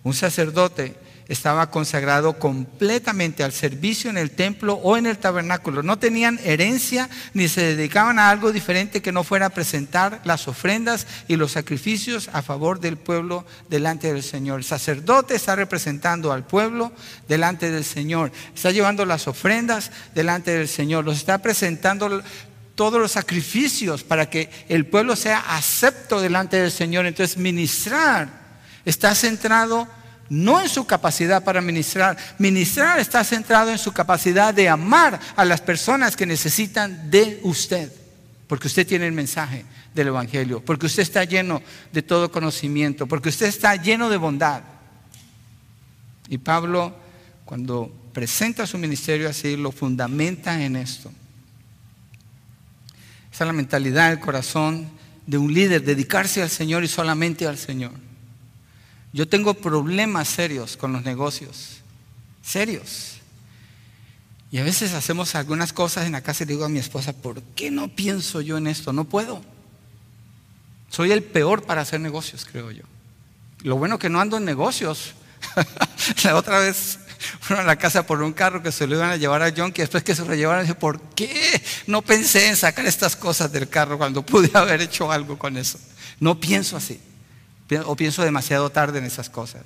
Un 0.05 0.14
sacerdote 0.14 0.94
estaba 1.28 1.70
consagrado 1.70 2.38
completamente 2.38 3.44
al 3.44 3.52
servicio 3.52 4.11
en 4.11 4.18
el 4.18 4.30
templo 4.30 4.74
o 4.74 4.96
en 4.96 5.06
el 5.06 5.18
tabernáculo. 5.18 5.82
No 5.82 5.98
tenían 5.98 6.38
herencia 6.44 7.08
ni 7.35 7.48
se 7.48 7.74
dedicaban 7.74 8.18
a 8.18 8.30
algo 8.30 8.52
diferente 8.52 9.02
que 9.02 9.12
no 9.12 9.24
fuera 9.24 9.50
presentar 9.50 10.20
las 10.24 10.48
ofrendas 10.48 11.06
y 11.28 11.37
los 11.37 11.52
sacrificios 11.52 12.28
a 12.32 12.42
favor 12.42 12.80
del 12.80 12.96
pueblo 12.96 13.46
delante 13.68 14.12
del 14.12 14.22
Señor. 14.22 14.58
El 14.58 14.64
sacerdote 14.64 15.35
está 15.35 15.56
representando 15.56 16.32
al 16.32 16.44
pueblo 16.44 16.92
delante 17.28 17.70
del 17.70 17.85
Señor. 17.85 18.32
Está 18.54 18.70
llevando 18.70 19.04
las 19.04 19.28
ofrendas 19.28 19.90
delante 20.14 20.50
del 20.52 20.68
Señor. 20.68 21.04
Los 21.04 21.18
está 21.18 21.38
presentando 21.38 22.22
todos 22.74 23.00
los 23.00 23.12
sacrificios 23.12 24.02
para 24.02 24.28
que 24.28 24.50
el 24.68 24.87
pueblo 24.87 25.16
sea 25.16 25.56
acepto 25.56 26.20
delante 26.20 26.61
del 26.61 26.72
Señor. 26.72 27.06
Entonces 27.06 27.37
ministrar 27.37 28.28
está 28.85 29.14
centrado 29.14 29.88
no 30.32 30.62
en 30.62 30.68
su 30.70 30.86
capacidad 30.86 31.44
para 31.44 31.60
ministrar. 31.60 32.16
Ministrar 32.38 32.98
está 32.98 33.22
centrado 33.22 33.70
en 33.70 33.76
su 33.76 33.92
capacidad 33.92 34.54
de 34.54 34.66
amar 34.66 35.20
a 35.36 35.44
las 35.44 35.60
personas 35.60 36.16
que 36.16 36.24
necesitan 36.24 37.10
de 37.10 37.38
usted, 37.42 37.92
porque 38.46 38.68
usted 38.68 38.86
tiene 38.86 39.06
el 39.06 39.12
mensaje 39.12 39.66
del 39.94 40.08
Evangelio, 40.08 40.64
porque 40.64 40.86
usted 40.86 41.02
está 41.02 41.24
lleno 41.24 41.60
de 41.92 42.00
todo 42.00 42.32
conocimiento, 42.32 43.06
porque 43.06 43.28
usted 43.28 43.44
está 43.44 43.76
lleno 43.76 44.08
de 44.08 44.16
bondad. 44.16 44.62
Y 46.30 46.38
Pablo, 46.38 46.96
cuando 47.44 47.92
presenta 48.14 48.66
su 48.66 48.78
ministerio 48.78 49.28
así, 49.28 49.54
lo 49.58 49.70
fundamenta 49.70 50.62
en 50.62 50.76
esto. 50.76 51.12
Esa 53.30 53.44
es 53.44 53.46
la 53.48 53.52
mentalidad, 53.52 54.12
el 54.12 54.18
corazón 54.18 54.88
de 55.26 55.36
un 55.36 55.52
líder, 55.52 55.84
dedicarse 55.84 56.40
al 56.40 56.48
Señor 56.48 56.84
y 56.84 56.88
solamente 56.88 57.46
al 57.46 57.58
Señor. 57.58 57.92
Yo 59.12 59.29
tengo 59.29 59.55
problemas 59.55 60.29
serios 60.29 60.77
con 60.77 60.92
los 60.92 61.05
negocios, 61.05 61.83
serios. 62.42 63.18
Y 64.51 64.59
a 64.59 64.64
veces 64.64 64.94
hacemos 64.94 65.35
algunas 65.35 65.72
cosas 65.72 66.07
en 66.07 66.12
la 66.12 66.22
casa 66.22 66.44
y 66.44 66.46
digo 66.46 66.64
a 66.64 66.68
mi 66.68 66.79
esposa, 66.79 67.12
¿por 67.12 67.42
qué 67.42 67.70
no 67.70 67.88
pienso 67.88 68.40
yo 68.40 68.57
en 68.57 68.66
esto? 68.66 68.92
No 68.92 69.05
puedo. 69.05 69.42
Soy 70.88 71.12
el 71.12 71.22
peor 71.22 71.62
para 71.62 71.83
hacer 71.83 72.01
negocios, 72.01 72.46
creo 72.51 72.70
yo. 72.70 72.85
Lo 73.62 73.77
bueno 73.77 73.98
que 73.98 74.09
no 74.09 74.20
ando 74.20 74.38
en 74.38 74.44
negocios. 74.44 75.14
la 76.25 76.37
otra 76.37 76.59
vez 76.61 76.98
fueron 77.40 77.64
a 77.64 77.68
la 77.68 77.77
casa 77.77 78.07
por 78.07 78.22
un 78.22 78.33
carro 78.33 78.62
que 78.62 78.72
se 78.72 78.87
lo 78.87 78.96
iban 78.96 79.11
a 79.11 79.16
llevar 79.16 79.42
a 79.42 79.53
John, 79.55 79.72
que 79.72 79.83
después 79.83 80.03
que 80.03 80.14
se 80.14 80.25
lo 80.25 80.35
llevaron, 80.35 80.64
dije, 80.64 80.75
¿por 80.75 81.01
qué 81.01 81.63
no 81.87 82.02
pensé 82.02 82.48
en 82.48 82.56
sacar 82.56 82.87
estas 82.87 83.17
cosas 83.17 83.52
del 83.52 83.69
carro 83.69 83.98
cuando 83.98 84.25
pude 84.25 84.50
haber 84.54 84.81
hecho 84.81 85.13
algo 85.13 85.38
con 85.38 85.56
eso? 85.56 85.79
No 86.19 86.38
pienso 86.40 86.77
así 86.77 87.00
o 87.81 87.96
pienso 87.96 88.23
demasiado 88.23 88.70
tarde 88.70 88.98
en 88.98 89.04
esas 89.04 89.31
cosas. 89.31 89.62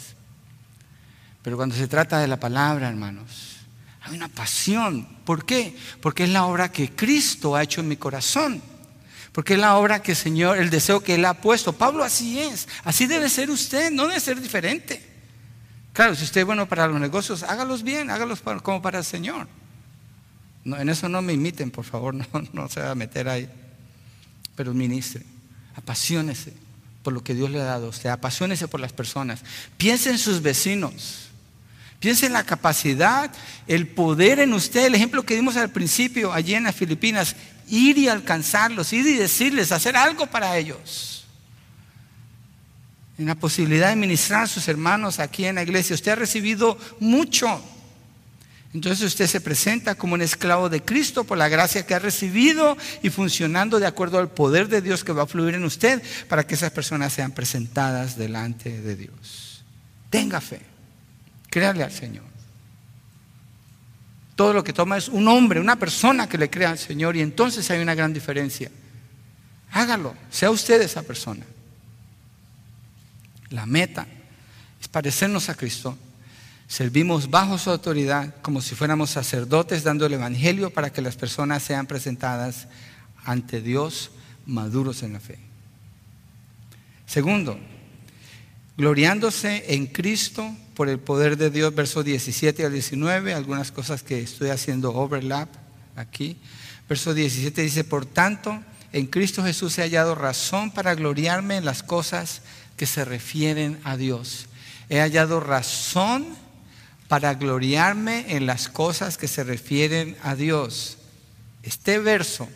Pero 1.43 1.57
cuando 1.57 1.77
se 1.77 1.87
trata 1.87 2.19
de 2.19 2.27
la 2.27 2.41
palabra, 2.41 2.89
hermanos, 2.89 3.59
hay 4.03 4.17
una 4.17 4.29
pasión. 4.29 5.07
¿Por 5.25 5.45
qué? 5.45 5.77
Porque 6.01 6.25
es 6.25 6.31
la 6.31 6.45
obra 6.45 6.73
que 6.73 6.91
Cristo 6.91 7.55
ha 7.55 7.63
hecho 7.63 7.81
en 7.81 7.89
mi 7.89 7.97
corazón. 7.97 8.61
Porque 9.33 9.55
es 9.55 9.61
la 9.61 9.77
obra 9.77 10.03
que 10.03 10.13
el 10.13 10.17
Señor, 10.17 10.59
el 10.59 10.71
deseo 10.71 11.01
que 11.01 11.15
Él 11.15 11.25
ha 11.25 11.35
puesto. 11.35 11.73
Pablo 11.73 12.03
así 12.03 12.41
es. 12.41 12.69
Así 12.85 13.07
debe 13.07 13.29
ser 13.29 13.51
usted, 13.51 13.91
no 13.91 14.07
debe 14.07 14.19
ser 14.19 14.41
diferente. 14.41 15.05
Claro, 15.93 16.15
si 16.15 16.25
usted 16.25 16.41
es 16.41 16.47
bueno 16.47 16.69
para 16.69 16.89
los 16.89 17.01
negocios, 17.01 17.43
hágalos 17.43 17.83
bien, 17.83 18.11
hágalos 18.11 18.43
como 18.63 18.83
para 18.83 18.99
el 18.99 19.05
Señor. 19.05 19.47
En 20.65 20.89
eso 20.89 21.09
no 21.09 21.23
me 21.23 21.33
imiten, 21.33 21.71
por 21.71 21.85
favor, 21.85 22.13
no, 22.15 22.27
no 22.53 22.69
se 22.69 22.81
va 22.81 22.91
a 22.91 22.95
meter 22.95 23.29
ahí. 23.29 23.49
Pero 24.57 24.75
ministre, 24.75 25.25
apasionese 25.77 26.66
por 27.07 27.13
lo 27.13 27.23
que 27.23 27.37
Dios 27.37 27.51
le 27.51 27.61
ha 27.61 27.65
dado. 27.65 27.87
O 27.87 27.93
sea, 27.93 28.15
apasionese 28.15 28.67
por 28.67 28.81
las 28.81 28.93
personas. 28.93 29.43
Piense 29.77 30.11
en 30.11 30.19
sus 30.19 30.43
vecinos. 30.43 31.29
Piense 32.01 32.27
en 32.27 32.33
la 32.33 32.43
capacidad, 32.43 33.33
el 33.69 33.87
poder 33.87 34.41
en 34.41 34.53
usted, 34.53 34.87
el 34.87 34.97
ejemplo 34.97 35.23
que 35.23 35.37
dimos 35.37 35.57
al 35.57 35.71
principio 35.71 36.33
allí 36.33 36.57
en 36.57 36.65
las 36.65 36.75
Filipinas, 36.75 37.37
ir 37.69 37.97
y 37.97 38.09
alcanzarlos, 38.09 38.93
ir 38.93 39.07
y 39.07 39.15
decirles, 39.15 39.71
hacer 39.71 39.97
algo 39.97 40.27
para 40.27 40.59
ellos. 40.59 41.29
En 43.19 43.27
la 43.27 43.37
posibilidad 43.37 43.91
de 43.91 43.95
ministrar 43.95 44.43
a 44.43 44.49
sus 44.49 44.67
hermanos 44.67 45.21
aquí 45.21 45.45
en 45.45 45.55
la 45.55 45.63
iglesia. 45.63 45.95
Usted 45.95 46.11
ha 46.11 46.17
recibido 46.17 46.77
mucho. 46.99 47.63
Entonces 48.77 49.07
usted 49.07 49.27
se 49.27 49.41
presenta 49.41 49.95
como 49.95 50.13
un 50.13 50.21
esclavo 50.21 50.69
de 50.69 50.83
Cristo 50.83 51.25
por 51.25 51.39
la 51.39 51.49
gracia 51.49 51.87
que 51.87 51.95
ha 51.95 51.99
recibido 51.99 52.77
y 53.03 53.09
funcionando 53.09 53.81
de 53.81 53.87
acuerdo 53.87 54.19
al 54.19 54.29
poder 54.29 54.69
de 54.69 54.83
Dios 54.83 55.03
que 55.03 55.13
va 55.13 55.23
a 55.23 55.27
fluir 55.27 55.55
en 55.55 55.65
usted 55.65 56.03
para 56.29 56.47
que 56.47 56.57
esas 56.57 56.73
personas 56.73 57.15
sean 57.15 57.33
presentadas 57.33 58.19
delante 58.19 58.83
de 58.83 58.95
Dios. 58.95 59.65
Tenga 60.11 60.43
fe, 60.43 60.61
créale 61.49 61.85
al 61.85 61.91
Señor. 61.91 62.27
Todo 64.35 64.53
lo 64.53 64.63
que 64.63 64.75
toma 64.75 64.99
es 64.99 65.09
un 65.09 65.27
hombre, 65.27 65.59
una 65.59 65.79
persona 65.79 66.29
que 66.29 66.37
le 66.37 66.51
crea 66.51 66.69
al 66.69 66.79
Señor 66.79 67.17
y 67.17 67.23
entonces 67.23 67.71
hay 67.71 67.81
una 67.81 67.95
gran 67.95 68.13
diferencia. 68.13 68.71
Hágalo, 69.73 70.15
sea 70.29 70.51
usted 70.51 70.83
esa 70.83 71.03
persona. 71.03 71.47
La 73.49 73.65
meta 73.65 74.07
es 74.79 74.87
parecernos 74.87 75.49
a 75.49 75.55
Cristo 75.55 75.97
Servimos 76.69 77.31
bajo 77.31 77.59
su 77.59 77.71
autoridad 77.71 78.35
como 78.43 78.61
si 78.61 78.75
fuéramos 78.75 79.11
sacerdotes 79.11 79.85
dando 79.85 80.07
el 80.07 80.15
Evangelio 80.15 80.71
para 80.71 80.93
que 80.93 81.03
las 81.03 81.17
personas 81.17 81.63
sean 81.63 81.87
presentadas 81.87 82.67
ante 83.25 83.61
Dios 83.61 84.11
maduros 84.47 85.03
en 85.03 85.13
la 85.13 85.21
fe. 85.21 85.39
Segundo, 87.07 87.59
gloriándose 88.77 89.75
en 89.75 89.87
Cristo 89.87 90.55
por 90.75 90.89
el 90.89 90.99
poder 90.99 91.37
de 91.37 91.51
Dios, 91.51 91.75
versos 91.75 92.05
17 92.05 92.67
al 92.67 92.73
19, 92.73 93.33
algunas 93.33 93.71
cosas 93.71 94.03
que 94.03 94.21
estoy 94.21 94.51
haciendo 94.51 94.93
overlap 94.93 95.49
aquí. 95.95 96.37
Verso 96.89 97.15
17 97.15 97.63
dice, 97.63 97.85
por 97.85 98.07
tanto, 98.07 98.61
en 98.93 99.07
Cristo 99.07 99.43
Jesús 99.43 99.79
he 99.79 99.83
hallado 99.83 100.15
razón 100.15 100.71
para 100.71 100.95
gloriarme 100.95 101.57
en 101.57 101.65
las 101.65 101.83
cosas 101.83 102.43
que 102.77 102.87
se 102.87 103.05
refieren 103.05 103.79
a 103.85 103.97
Dios. 103.97 104.47
He 104.89 105.01
hallado 105.01 105.41
razón 105.41 106.27
para 107.09 107.35
gloriarme 107.35 108.37
en 108.37 108.47
las 108.47 108.69
cosas 108.69 109.17
que 109.17 109.29
se 109.29 109.45
refieren 109.45 110.17
a 110.23 110.35
Dios. 110.35 110.99
Este 111.63 111.99
verso, 111.99 112.49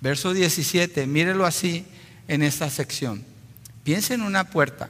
verso 0.00 0.32
17, 0.32 1.06
mírelo 1.06 1.46
así 1.46 1.84
en 2.28 2.42
esta 2.42 2.70
sección. 2.70 3.24
Piensa 3.84 4.14
en 4.14 4.22
una 4.22 4.44
puerta 4.44 4.88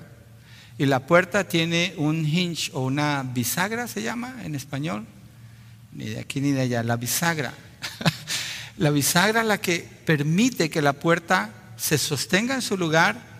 y 0.78 0.86
la 0.86 1.06
puerta 1.06 1.44
tiene 1.44 1.94
un 1.96 2.26
hinge 2.26 2.70
o 2.72 2.84
una 2.84 3.22
bisagra, 3.22 3.88
se 3.88 4.02
llama 4.02 4.36
en 4.44 4.54
español. 4.54 5.06
Ni 5.92 6.06
de 6.06 6.20
aquí 6.20 6.40
ni 6.40 6.52
de 6.52 6.62
allá, 6.62 6.82
la 6.82 6.96
bisagra. 6.96 7.52
la 8.78 8.90
bisagra 8.90 9.42
es 9.42 9.46
la 9.46 9.60
que 9.60 9.86
permite 10.04 10.70
que 10.70 10.82
la 10.82 10.92
puerta 10.92 11.50
se 11.76 11.98
sostenga 11.98 12.54
en 12.54 12.62
su 12.62 12.76
lugar 12.76 13.31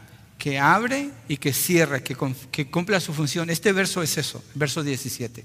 que 0.43 0.59
abre 0.59 1.09
y 1.28 1.36
que 1.36 1.53
cierra, 1.53 2.01
que, 2.01 2.16
que 2.51 2.68
cumpla 2.68 2.99
su 2.99 3.14
función. 3.14 3.49
Este 3.49 3.72
verso 3.72 4.03
es 4.03 4.18
eso, 4.18 4.43
verso 4.57 4.82
17. 4.82 5.45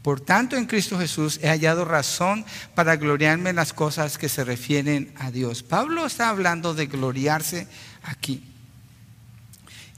Por 0.00 0.22
tanto, 0.22 0.56
en 0.56 0.64
Cristo 0.64 0.98
Jesús 0.98 1.38
he 1.42 1.48
hallado 1.48 1.84
razón 1.84 2.46
para 2.74 2.96
gloriarme 2.96 3.50
en 3.50 3.56
las 3.56 3.74
cosas 3.74 4.16
que 4.16 4.30
se 4.30 4.42
refieren 4.42 5.12
a 5.18 5.30
Dios. 5.30 5.62
Pablo 5.62 6.06
está 6.06 6.30
hablando 6.30 6.72
de 6.72 6.86
gloriarse 6.86 7.68
aquí. 8.02 8.42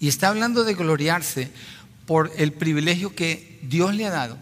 Y 0.01 0.09
está 0.09 0.27
hablando 0.27 0.65
de 0.65 0.75
gloriarse 0.75 1.53
por 2.05 2.33
el 2.37 2.53
privilegio 2.53 3.15
que 3.15 3.61
Dios 3.63 3.95
le 3.95 4.07
ha 4.07 4.11
dado 4.11 4.37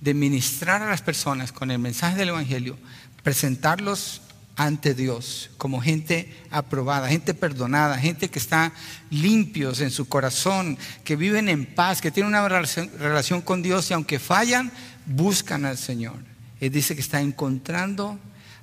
de 0.00 0.14
ministrar 0.14 0.80
a 0.80 0.90
las 0.90 1.02
personas 1.02 1.50
con 1.50 1.72
el 1.72 1.80
mensaje 1.80 2.16
del 2.16 2.28
Evangelio, 2.28 2.78
presentarlos 3.24 4.22
ante 4.58 4.92
Dios, 4.92 5.50
como 5.56 5.80
gente 5.80 6.28
aprobada, 6.50 7.08
gente 7.08 7.32
perdonada, 7.32 7.96
gente 7.96 8.28
que 8.28 8.40
está 8.40 8.72
limpios 9.08 9.80
en 9.80 9.92
su 9.92 10.08
corazón, 10.08 10.76
que 11.04 11.14
viven 11.14 11.48
en 11.48 11.64
paz, 11.64 12.00
que 12.00 12.10
tienen 12.10 12.34
una 12.34 12.46
relación, 12.48 13.40
con 13.42 13.62
Dios 13.62 13.88
y 13.88 13.94
aunque 13.94 14.18
fallan, 14.18 14.72
buscan 15.06 15.64
al 15.64 15.78
Señor. 15.78 16.16
Él 16.58 16.72
dice 16.72 16.96
que 16.96 17.00
está 17.00 17.20
encontrando 17.20 18.18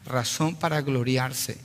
razón 0.05 0.57
para 0.57 0.81
gloriarse, 0.81 1.57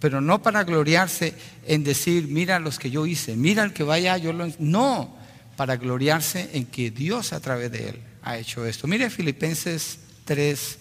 pero 0.00 0.20
no 0.20 0.42
para 0.42 0.64
gloriarse 0.64 1.32
en 1.66 1.82
decir, 1.82 2.28
mira 2.28 2.60
los 2.60 2.78
que 2.78 2.90
yo 2.90 3.06
hice, 3.06 3.36
mira 3.36 3.64
el 3.64 3.72
que 3.72 3.84
vaya, 3.84 4.18
yo 4.18 4.34
lo... 4.34 4.52
No, 4.58 5.16
para 5.56 5.78
gloriarse 5.78 6.50
en 6.52 6.66
que 6.66 6.90
Dios 6.90 7.32
a 7.32 7.40
través 7.40 7.72
de 7.72 7.88
él 7.88 8.02
ha 8.22 8.36
hecho 8.36 8.66
esto. 8.66 8.86
Mire 8.86 9.08
Filipenses 9.08 9.98
3, 10.26 10.78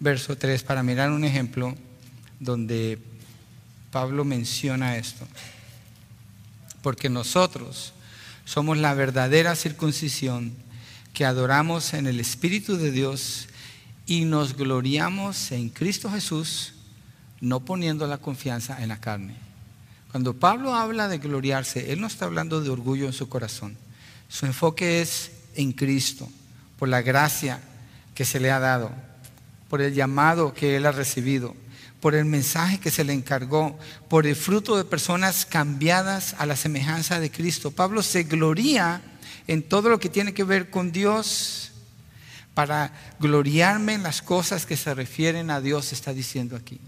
verso 0.00 0.36
3, 0.36 0.64
para 0.64 0.82
mirar 0.82 1.12
un 1.12 1.22
ejemplo 1.22 1.76
donde 2.40 2.98
Pablo 3.90 4.24
menciona 4.24 4.96
esto. 4.96 5.26
Porque 6.82 7.08
nosotros 7.08 7.92
somos 8.44 8.78
la 8.78 8.94
verdadera 8.94 9.56
circuncisión 9.56 10.52
que 11.12 11.24
adoramos 11.24 11.94
en 11.94 12.06
el 12.06 12.20
Espíritu 12.20 12.76
de 12.76 12.92
Dios 12.92 13.48
y 14.06 14.24
nos 14.24 14.56
gloriamos 14.56 15.52
en 15.52 15.68
Cristo 15.68 16.10
Jesús, 16.10 16.74
no 17.40 17.60
poniendo 17.60 18.06
la 18.06 18.18
confianza 18.18 18.82
en 18.82 18.88
la 18.88 19.00
carne. 19.00 19.34
Cuando 20.10 20.34
Pablo 20.34 20.74
habla 20.74 21.08
de 21.08 21.18
gloriarse, 21.18 21.92
él 21.92 22.00
no 22.00 22.06
está 22.06 22.24
hablando 22.24 22.62
de 22.62 22.70
orgullo 22.70 23.06
en 23.06 23.12
su 23.12 23.28
corazón. 23.28 23.76
Su 24.28 24.46
enfoque 24.46 25.02
es 25.02 25.32
en 25.54 25.72
Cristo, 25.72 26.28
por 26.78 26.88
la 26.88 27.02
gracia 27.02 27.60
que 28.14 28.24
se 28.24 28.40
le 28.40 28.50
ha 28.50 28.58
dado, 28.58 28.90
por 29.68 29.82
el 29.82 29.92
llamado 29.92 30.54
que 30.54 30.76
él 30.76 30.86
ha 30.86 30.92
recibido 30.92 31.54
por 32.00 32.14
el 32.14 32.24
mensaje 32.24 32.78
que 32.78 32.90
se 32.90 33.04
le 33.04 33.12
encargó, 33.12 33.78
por 34.08 34.26
el 34.26 34.36
fruto 34.36 34.76
de 34.76 34.84
personas 34.84 35.44
cambiadas 35.44 36.34
a 36.38 36.46
la 36.46 36.56
semejanza 36.56 37.18
de 37.18 37.30
Cristo. 37.30 37.70
Pablo 37.70 38.02
se 38.02 38.24
gloría 38.24 39.02
en 39.46 39.62
todo 39.62 39.88
lo 39.88 39.98
que 39.98 40.08
tiene 40.08 40.32
que 40.32 40.44
ver 40.44 40.70
con 40.70 40.92
Dios 40.92 41.72
para 42.54 42.92
gloriarme 43.20 43.94
en 43.94 44.02
las 44.02 44.22
cosas 44.22 44.66
que 44.66 44.76
se 44.76 44.94
refieren 44.94 45.50
a 45.50 45.60
Dios, 45.60 45.92
está 45.92 46.12
diciendo 46.12 46.56
aquí. 46.56 46.80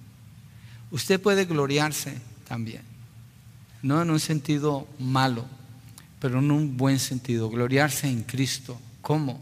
Usted 0.91 1.21
puede 1.21 1.45
gloriarse 1.45 2.19
también, 2.47 2.83
no 3.83 4.03
en 4.03 4.11
un 4.11 4.21
sentido 4.21 4.87
malo, 4.99 5.47
pero 6.21 6.39
en 6.39 6.51
un 6.51 6.77
buen 6.77 6.99
sentido, 6.99 7.49
gloriarse 7.49 8.09
en 8.09 8.23
Cristo. 8.23 8.81
¿Cómo? 9.01 9.41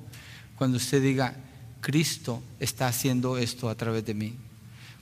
Cuando 0.56 0.76
usted 0.76 1.02
diga, 1.02 1.34
Cristo 1.80 2.42
está 2.60 2.88
haciendo 2.88 3.38
esto 3.38 3.68
a 3.68 3.74
través 3.74 4.04
de 4.04 4.14
mí 4.14 4.36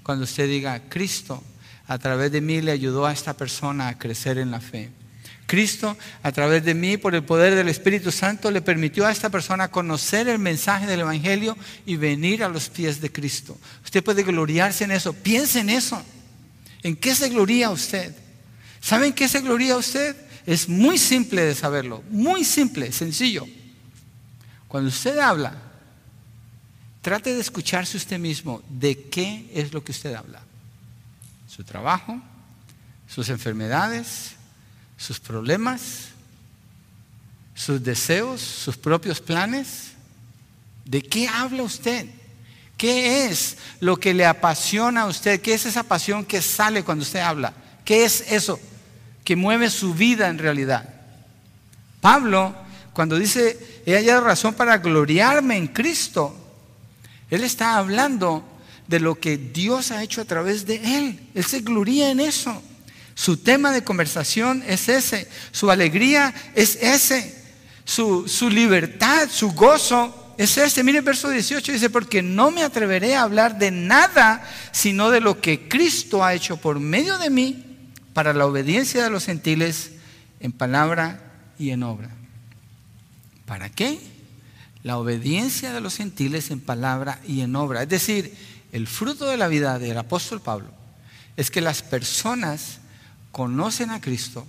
cuando 0.07 0.23
usted 0.23 0.49
diga, 0.49 0.83
Cristo 0.89 1.43
a 1.89 1.99
través 1.99 2.31
de 2.31 2.41
mí 2.41 2.61
le 2.61 2.71
ayudó 2.71 3.07
a 3.07 3.13
esta 3.13 3.35
persona 3.35 3.89
a 3.89 3.99
crecer 3.99 4.39
en 4.39 4.53
la 4.53 4.61
fe. 4.61 4.89
Cristo, 5.47 5.97
a 6.23 6.31
través 6.31 6.65
de 6.65 6.75
mí, 6.75 6.97
por 6.97 7.17
el 7.17 7.25
poder 7.25 7.57
del 7.57 7.69
Espíritu 7.69 8.13
Santo, 8.13 8.53
le 8.53 8.61
permitió 8.61 9.05
a 9.05 9.11
esta 9.11 9.31
persona 9.31 9.67
conocer 9.67 10.29
el 10.29 10.39
mensaje 10.39 10.87
del 10.87 11.01
Evangelio 11.01 11.59
y 11.87 11.97
venir 11.97 12.45
a 12.45 12.49
los 12.49 12.69
pies 12.69 13.01
de 13.01 13.11
Cristo. 13.11 13.59
Usted 13.85 14.05
puede 14.05 14.23
gloriarse 14.23 14.85
en 14.85 14.93
eso. 14.93 15.13
Piense 15.13 15.59
en 15.59 15.71
eso. 15.71 16.01
¿En 16.85 16.95
qué 16.95 17.13
se 17.13 17.29
gloria 17.29 17.71
usted? 17.71 18.15
¿Saben 18.81 19.13
qué 19.13 19.27
se 19.27 19.41
gloria 19.41 19.77
usted? 19.77 20.15
Es 20.47 20.69
muy 20.69 20.99
simple 20.99 21.43
de 21.43 21.57
saberlo. 21.57 22.05
Muy 22.11 22.45
simple, 22.45 22.93
sencillo. 22.93 23.45
Cuando 24.69 24.89
usted 24.89 25.19
habla 25.19 25.66
Trate 27.07 27.33
de 27.33 27.41
escucharse 27.41 27.97
usted 27.97 28.19
mismo 28.19 28.61
de 28.69 29.01
qué 29.01 29.49
es 29.55 29.73
lo 29.73 29.85
que 29.85 29.93
usted 29.93 30.13
habla. 30.13 30.41
Su 31.47 31.63
trabajo, 31.63 32.21
sus 33.07 33.29
enfermedades, 33.29 34.33
sus 34.97 35.21
problemas, 35.21 36.09
sus 37.55 37.81
deseos, 37.81 38.41
sus 38.41 38.77
propios 38.77 39.21
planes. 39.21 39.93
¿De 40.85 41.01
qué 41.01 41.29
habla 41.29 41.63
usted? 41.63 42.07
¿Qué 42.77 43.27
es 43.27 43.57
lo 43.79 43.99
que 43.99 44.13
le 44.13 44.27
apasiona 44.27 45.03
a 45.03 45.07
usted? 45.07 45.41
¿Qué 45.41 45.55
es 45.55 45.65
esa 45.65 45.85
pasión 45.85 46.25
que 46.25 46.43
sale 46.43 46.83
cuando 46.83 47.05
usted 47.05 47.21
habla? 47.21 47.55
¿Qué 47.85 48.05
es 48.05 48.33
eso 48.33 48.59
que 49.23 49.37
mueve 49.37 49.71
su 49.71 49.95
vida 49.95 50.27
en 50.27 50.39
realidad? 50.39 50.93
Pablo, 52.01 52.53
cuando 52.93 53.17
dice, 53.17 53.83
he 53.87 53.95
hallado 53.95 54.23
razón 54.23 54.55
para 54.55 54.79
gloriarme 54.79 55.57
en 55.57 55.69
Cristo, 55.69 56.43
él 57.31 57.45
está 57.45 57.77
hablando 57.77 58.45
de 58.87 59.01
lo 59.01 59.17
que 59.17 59.37
Dios 59.37 59.91
ha 59.91 60.03
hecho 60.03 60.21
a 60.21 60.25
través 60.27 60.67
de 60.67 60.77
él. 60.99 61.21
Él 61.35 61.45
se 61.45 61.61
gloría 61.61 62.11
en 62.11 62.21
eso. 62.21 62.63
Su 63.15 63.39
tema 63.39 63.73
de 63.73 63.83
conversación 63.83 64.63
es 64.67 64.89
ese. 64.89 65.29
Su 65.51 65.71
alegría 65.71 66.35
es 66.55 66.77
ese. 66.77 67.35
Su, 67.85 68.29
su 68.29 68.51
libertad, 68.51 69.29
su 69.31 69.53
gozo 69.53 70.35
es 70.39 70.57
ese. 70.59 70.85
Mire 70.85 70.99
el 70.99 71.05
verso 71.05 71.31
18 71.31 71.73
dice, 71.73 71.91
porque 71.91 72.23
no 72.23 72.51
me 72.51 72.63
atreveré 72.63 73.17
a 73.17 73.23
hablar 73.23 73.59
de 73.59 73.71
nada 73.71 74.45
sino 74.71 75.11
de 75.11 75.21
lo 75.21 75.41
que 75.41 75.69
Cristo 75.69 76.25
ha 76.25 76.35
hecho 76.35 76.59
por 76.59 76.79
medio 76.79 77.19
de 77.19 77.31
mí 77.31 77.65
para 78.13 78.33
la 78.33 78.47
obediencia 78.47 79.03
de 79.03 79.11
los 79.11 79.27
gentiles 79.27 79.93
en 80.41 80.53
palabra 80.53 81.21
y 81.59 81.71
en 81.71 81.83
obra. 81.83 82.11
¿Para 83.47 83.71
qué? 83.71 83.99
La 84.87 84.99
obediencia 84.99 85.73
de 85.73 85.81
los 85.81 85.97
gentiles 85.97 86.53
en 86.53 86.61
palabra 86.61 87.19
y 87.27 87.41
en 87.41 87.57
obra. 87.57 87.83
Es 87.83 87.89
decir, 87.89 88.33
el 88.71 88.87
fruto 88.87 89.27
de 89.27 89.37
la 89.37 89.49
vida 89.49 89.81
del 89.81 89.99
apóstol 89.99 90.41
Pablo 90.41 90.69
es 91.37 91.51
que 91.51 91.61
las 91.61 91.83
personas 91.83 92.79
conocen 93.33 93.91
a 93.91 94.01
Cristo 94.01 94.47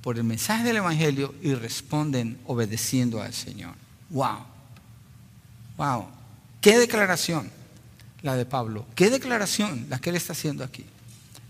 por 0.00 0.16
el 0.16 0.24
mensaje 0.24 0.64
del 0.64 0.78
Evangelio 0.78 1.34
y 1.42 1.52
responden 1.52 2.38
obedeciendo 2.46 3.20
al 3.20 3.34
Señor. 3.34 3.74
¡Wow! 4.08 4.38
¡Wow! 5.76 6.06
¡Qué 6.62 6.78
declaración 6.78 7.50
la 8.22 8.36
de 8.36 8.46
Pablo! 8.46 8.86
¡Qué 8.94 9.10
declaración 9.10 9.84
la 9.90 9.98
que 9.98 10.08
él 10.08 10.16
está 10.16 10.32
haciendo 10.32 10.64
aquí! 10.64 10.86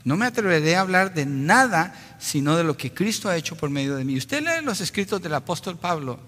No 0.03 0.17
me 0.17 0.27
atreveré 0.27 0.75
a 0.75 0.81
hablar 0.81 1.15
de 1.15 1.25
nada 1.25 2.17
sino 2.19 2.57
de 2.57 2.65
lo 2.65 2.77
que 2.77 2.93
Cristo 2.93 3.29
ha 3.29 3.37
hecho 3.37 3.55
por 3.55 3.71
medio 3.71 3.95
de 3.95 4.05
mí. 4.05 4.17
Usted 4.17 4.43
lee 4.43 4.65
los 4.65 4.81
escritos 4.81 5.23
del 5.23 5.35
apóstol 5.35 5.77
Pablo. 5.77 6.19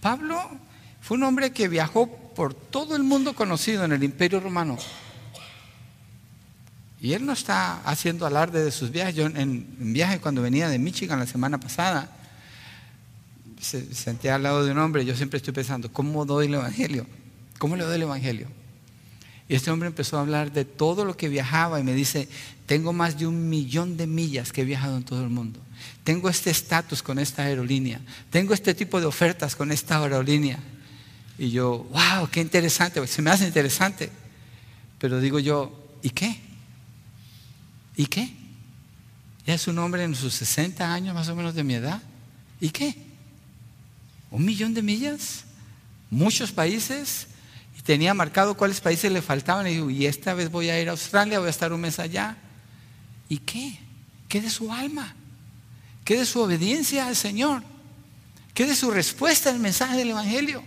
Pablo 0.00 0.64
fue 1.00 1.16
un 1.16 1.22
hombre 1.24 1.52
que 1.52 1.68
viajó 1.68 2.06
por 2.06 2.54
todo 2.54 2.96
el 2.96 3.02
mundo 3.02 3.34
conocido 3.34 3.84
en 3.84 3.92
el 3.92 4.02
imperio 4.02 4.40
romano. 4.40 4.76
Y 7.00 7.12
él 7.12 7.24
no 7.24 7.32
está 7.32 7.82
haciendo 7.82 8.26
alarde 8.26 8.64
de 8.64 8.72
sus 8.72 8.90
viajes. 8.90 9.14
Yo 9.14 9.26
en, 9.26 9.66
viaje 9.78 10.20
cuando 10.20 10.42
venía 10.42 10.68
de 10.68 10.78
Michigan 10.78 11.18
la 11.18 11.26
semana 11.26 11.58
pasada, 11.58 12.10
se, 13.60 13.94
senté 13.94 14.30
al 14.30 14.42
lado 14.42 14.64
de 14.64 14.72
un 14.72 14.78
hombre, 14.78 15.04
yo 15.04 15.14
siempre 15.14 15.36
estoy 15.36 15.54
pensando, 15.54 15.92
¿cómo 15.92 16.24
doy 16.24 16.46
el 16.46 16.54
Evangelio? 16.54 17.06
¿Cómo 17.58 17.76
le 17.76 17.84
doy 17.84 17.96
el 17.96 18.02
Evangelio? 18.02 18.48
Y 19.48 19.54
este 19.54 19.70
hombre 19.70 19.88
empezó 19.88 20.18
a 20.18 20.22
hablar 20.22 20.52
de 20.52 20.64
todo 20.64 21.04
lo 21.04 21.16
que 21.16 21.28
viajaba 21.28 21.78
y 21.78 21.84
me 21.84 21.94
dice, 21.94 22.28
tengo 22.66 22.92
más 22.92 23.18
de 23.18 23.26
un 23.26 23.48
millón 23.48 23.96
de 23.96 24.06
millas 24.06 24.52
que 24.52 24.62
he 24.62 24.64
viajado 24.64 24.96
en 24.96 25.04
todo 25.04 25.22
el 25.22 25.30
mundo. 25.30 25.60
Tengo 26.02 26.28
este 26.28 26.50
estatus 26.50 27.02
con 27.02 27.18
esta 27.18 27.42
aerolínea. 27.42 28.00
Tengo 28.30 28.54
este 28.54 28.74
tipo 28.74 29.00
de 29.00 29.06
ofertas 29.06 29.54
con 29.54 29.70
esta 29.70 30.02
aerolínea. 30.02 30.58
Y 31.38 31.50
yo, 31.50 31.86
wow, 31.90 32.28
qué 32.30 32.40
interesante. 32.40 33.04
Se 33.06 33.22
me 33.22 33.30
hace 33.30 33.46
interesante. 33.46 34.10
Pero 34.98 35.20
digo 35.20 35.38
yo, 35.38 35.72
¿y 36.02 36.10
qué? 36.10 36.40
¿Y 37.96 38.06
qué? 38.06 38.32
Ya 39.46 39.54
es 39.54 39.68
un 39.68 39.78
hombre 39.78 40.04
en 40.04 40.14
sus 40.14 40.34
60 40.34 40.92
años 40.92 41.14
más 41.14 41.28
o 41.28 41.36
menos 41.36 41.54
de 41.54 41.64
mi 41.64 41.74
edad. 41.74 42.02
¿Y 42.60 42.70
qué? 42.70 42.94
¿Un 44.30 44.44
millón 44.44 44.74
de 44.74 44.82
millas? 44.82 45.44
¿Muchos 46.10 46.52
países? 46.52 47.28
tenía 47.86 48.12
marcado 48.14 48.56
cuáles 48.56 48.80
países 48.80 49.10
le 49.12 49.22
faltaban 49.22 49.66
y 49.68 49.70
digo, 49.70 49.90
y 49.90 50.06
esta 50.06 50.34
vez 50.34 50.50
voy 50.50 50.68
a 50.68 50.80
ir 50.80 50.88
a 50.88 50.90
Australia, 50.90 51.38
voy 51.38 51.46
a 51.46 51.50
estar 51.50 51.72
un 51.72 51.80
mes 51.80 52.00
allá. 52.00 52.36
¿Y 53.28 53.38
qué? 53.38 53.78
¿Qué 54.28 54.40
de 54.40 54.50
su 54.50 54.72
alma? 54.72 55.14
¿Qué 56.04 56.18
de 56.18 56.26
su 56.26 56.40
obediencia 56.40 57.06
al 57.06 57.14
Señor? 57.14 57.62
¿Qué 58.54 58.66
de 58.66 58.74
su 58.74 58.90
respuesta 58.90 59.50
al 59.50 59.60
mensaje 59.60 59.96
del 59.96 60.10
Evangelio? 60.10 60.64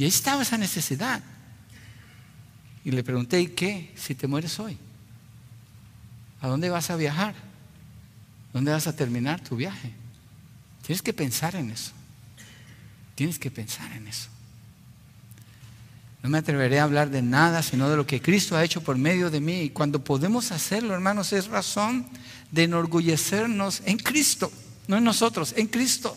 Y 0.00 0.04
ahí 0.04 0.08
estaba 0.08 0.40
esa 0.40 0.56
necesidad. 0.56 1.20
Y 2.86 2.90
le 2.90 3.04
pregunté, 3.04 3.38
¿y 3.38 3.48
qué 3.48 3.92
si 3.96 4.14
te 4.14 4.26
mueres 4.26 4.58
hoy? 4.58 4.78
¿A 6.40 6.48
dónde 6.48 6.70
vas 6.70 6.88
a 6.88 6.96
viajar? 6.96 7.34
¿Dónde 8.54 8.72
vas 8.72 8.86
a 8.86 8.96
terminar 8.96 9.42
tu 9.42 9.56
viaje? 9.56 9.92
Tienes 10.86 11.02
que 11.02 11.12
pensar 11.12 11.54
en 11.54 11.70
eso. 11.70 11.92
Tienes 13.14 13.38
que 13.38 13.50
pensar 13.50 13.92
en 13.92 14.08
eso. 14.08 14.30
No 16.22 16.30
me 16.30 16.38
atreveré 16.38 16.80
a 16.80 16.84
hablar 16.84 17.10
de 17.10 17.20
nada, 17.20 17.62
sino 17.62 17.90
de 17.90 17.98
lo 17.98 18.06
que 18.06 18.22
Cristo 18.22 18.56
ha 18.56 18.64
hecho 18.64 18.82
por 18.82 18.96
medio 18.96 19.28
de 19.28 19.40
mí. 19.40 19.60
Y 19.64 19.68
cuando 19.68 20.02
podemos 20.02 20.50
hacerlo, 20.50 20.94
hermanos, 20.94 21.34
es 21.34 21.48
razón 21.48 22.06
de 22.50 22.62
enorgullecernos 22.62 23.82
en 23.84 23.98
Cristo, 23.98 24.50
no 24.88 24.96
en 24.96 25.04
nosotros, 25.04 25.52
en 25.58 25.66
Cristo. 25.66 26.16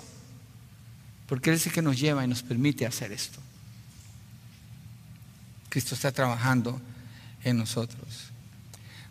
Porque 1.27 1.49
Él 1.49 1.57
es 1.57 1.67
el 1.67 1.73
que 1.73 1.81
nos 1.81 1.99
lleva 1.99 2.23
y 2.23 2.29
nos 2.29 2.43
permite 2.43 2.85
hacer 2.85 3.11
esto. 3.11 3.41
Cristo 5.73 5.95
está 5.95 6.11
trabajando 6.11 6.79
en 7.43 7.57
nosotros. 7.57 8.05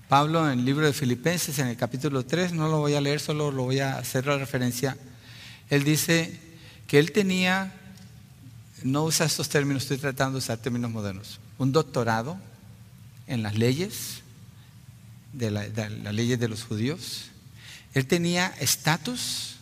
Pablo 0.08 0.48
en 0.48 0.60
el 0.60 0.64
libro 0.64 0.86
de 0.86 0.92
Filipenses, 0.92 1.58
en 1.58 1.66
el 1.66 1.76
capítulo 1.76 2.24
3, 2.24 2.52
no 2.52 2.68
lo 2.68 2.78
voy 2.78 2.94
a 2.94 3.00
leer, 3.00 3.18
solo 3.18 3.50
lo 3.50 3.64
voy 3.64 3.80
a 3.80 3.98
hacer 3.98 4.26
la 4.26 4.38
referencia. 4.38 4.96
Él 5.70 5.82
dice 5.82 6.38
que 6.86 7.00
él 7.00 7.10
tenía 7.10 7.72
no 8.84 9.02
usa 9.02 9.26
estos 9.26 9.48
términos, 9.48 9.82
estoy 9.82 9.98
tratando 9.98 10.34
de 10.34 10.38
usar 10.38 10.58
términos 10.58 10.92
modernos. 10.92 11.40
Un 11.58 11.72
doctorado 11.72 12.38
en 13.26 13.42
las 13.42 13.58
leyes, 13.58 14.22
de, 15.32 15.50
las 15.50 16.14
leyes 16.14 16.38
de 16.38 16.46
los 16.46 16.62
judíos. 16.62 17.24
Él 17.92 18.06
tenía 18.06 18.54
estatus, 18.60 19.56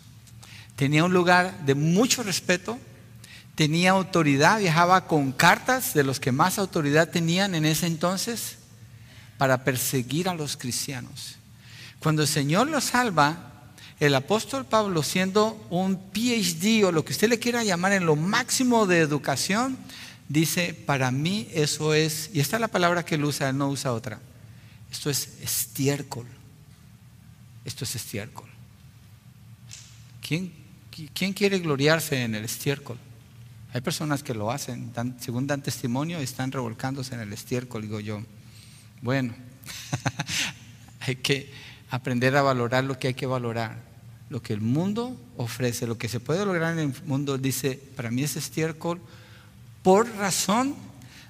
tenía 0.77 1.03
un 1.03 1.15
lugar 1.15 1.65
de 1.65 1.75
mucho 1.75 2.23
respeto, 2.23 2.79
tenía 3.61 3.91
autoridad, 3.91 4.59
viajaba 4.59 5.07
con 5.07 5.33
cartas 5.33 5.93
de 5.93 6.03
los 6.03 6.19
que 6.19 6.33
más 6.33 6.59
autoridad 6.59 7.11
tenían 7.11 7.55
en 7.55 7.67
ese 7.67 7.87
entonces 7.87 8.57
para 9.37 9.65
perseguir 9.65 10.31
a 10.31 10.35
los 10.35 10.57
cristianos. 10.57 11.37
Cuando 11.99 12.23
el 12.23 12.29
Señor 12.29 12.71
lo 12.71 12.81
salva, 12.81 13.75
el 13.99 14.15
apóstol 14.15 14.65
Pablo, 14.65 15.03
siendo 15.03 15.63
un 15.69 15.99
PhD 16.11 16.87
o 16.87 16.91
lo 16.91 17.05
que 17.05 17.13
usted 17.13 17.29
le 17.29 17.39
quiera 17.39 17.63
llamar 17.63 17.93
en 17.93 18.07
lo 18.07 18.17
máximo 18.17 18.87
de 18.87 19.01
educación, 19.01 19.77
dice, 20.27 20.73
para 20.73 21.11
mí 21.11 21.47
eso 21.53 21.93
es, 21.93 22.31
y 22.33 22.41
esta 22.41 22.57
es 22.57 22.63
la 22.63 22.69
palabra 22.69 23.05
que 23.05 23.17
él 23.17 23.25
usa, 23.27 23.51
él 23.51 23.59
no 23.59 23.69
usa 23.69 23.93
otra, 23.93 24.21
esto 24.91 25.11
es 25.11 25.35
estiércol. 25.43 26.25
Esto 27.67 27.85
es 27.85 27.95
estiércol. 27.95 28.49
¿Quién, 30.27 30.51
¿Quién 31.13 31.35
quiere 31.35 31.59
gloriarse 31.59 32.23
en 32.23 32.35
el 32.35 32.47
estiércol? 32.47 32.97
Hay 33.73 33.81
personas 33.81 34.23
que 34.23 34.35
lo 34.35 34.51
hacen, 34.51 34.93
según 35.21 35.47
dan 35.47 35.63
testimonio, 35.63 36.19
están 36.19 36.53
revolcándose 36.53 37.15
en 37.15 37.21
el 37.21 37.33
estiércol, 37.33 37.83
digo 37.83 38.01
yo. 38.01 38.23
Bueno, 39.01 39.35
hay 41.01 41.17
que 41.17 41.53
aprender 41.91 42.37
a 42.37 42.43
valorar 42.43 42.85
lo 42.85 42.99
que 42.99 43.09
hay 43.09 43.15
que 43.15 43.27
valorar 43.27 43.91
lo 44.31 44.41
que 44.41 44.53
el 44.53 44.61
mundo 44.61 45.21
ofrece, 45.37 45.89
lo 45.89 45.99
que 45.99 46.09
se 46.09 46.21
puede 46.21 46.47
lograr 46.47 46.73
en 46.73 46.79
el 46.79 47.03
mundo, 47.05 47.37
dice, 47.37 47.79
para 47.97 48.13
mí 48.13 48.23
es 48.23 48.37
estiércol, 48.37 49.01
por 49.83 50.09
razón 50.17 50.77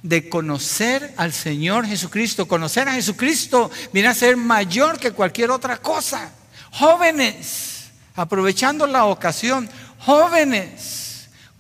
de 0.03 0.28
conocer 0.28 1.14
al 1.16 1.32
Señor 1.32 1.86
Jesucristo. 1.86 2.47
Conocer 2.47 2.88
a 2.88 2.93
Jesucristo 2.93 3.70
viene 3.93 4.09
a 4.09 4.14
ser 4.14 4.36
mayor 4.36 4.99
que 4.99 5.12
cualquier 5.12 5.51
otra 5.51 5.78
cosa. 5.78 6.30
Jóvenes, 6.72 7.86
aprovechando 8.14 8.86
la 8.86 9.07
ocasión, 9.07 9.68
jóvenes, 9.99 11.09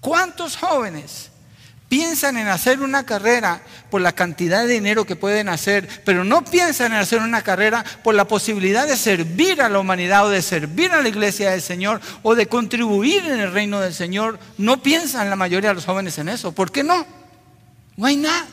¿cuántos 0.00 0.56
jóvenes 0.56 1.30
piensan 1.90 2.36
en 2.36 2.46
hacer 2.46 2.80
una 2.80 3.04
carrera 3.04 3.60
por 3.90 4.00
la 4.00 4.12
cantidad 4.12 4.62
de 4.62 4.74
dinero 4.74 5.04
que 5.04 5.16
pueden 5.16 5.48
hacer, 5.48 5.88
pero 6.04 6.24
no 6.24 6.44
piensan 6.44 6.92
en 6.92 6.98
hacer 6.98 7.20
una 7.20 7.42
carrera 7.42 7.84
por 8.04 8.14
la 8.14 8.28
posibilidad 8.28 8.86
de 8.86 8.96
servir 8.96 9.60
a 9.60 9.68
la 9.68 9.80
humanidad 9.80 10.24
o 10.24 10.30
de 10.30 10.40
servir 10.40 10.92
a 10.92 11.02
la 11.02 11.08
iglesia 11.08 11.50
del 11.50 11.60
Señor 11.60 12.00
o 12.22 12.36
de 12.36 12.46
contribuir 12.46 13.26
en 13.26 13.40
el 13.40 13.52
reino 13.52 13.80
del 13.80 13.92
Señor. 13.92 14.38
No 14.56 14.80
piensan 14.80 15.28
la 15.28 15.36
mayoría 15.36 15.70
de 15.70 15.74
los 15.74 15.84
jóvenes 15.84 16.16
en 16.18 16.28
eso. 16.28 16.52
¿Por 16.52 16.70
qué 16.70 16.84
no? 16.84 17.04
Why 17.96 18.16
not? 18.16 18.46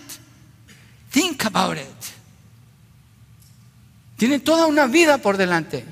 Think 1.11 1.45
about 1.45 1.77
it. 1.77 1.83
Tienen 4.17 4.41
toda 4.41 4.65
una 4.65 4.87
vida 4.87 5.19
por 5.19 5.37
delante 5.37 5.85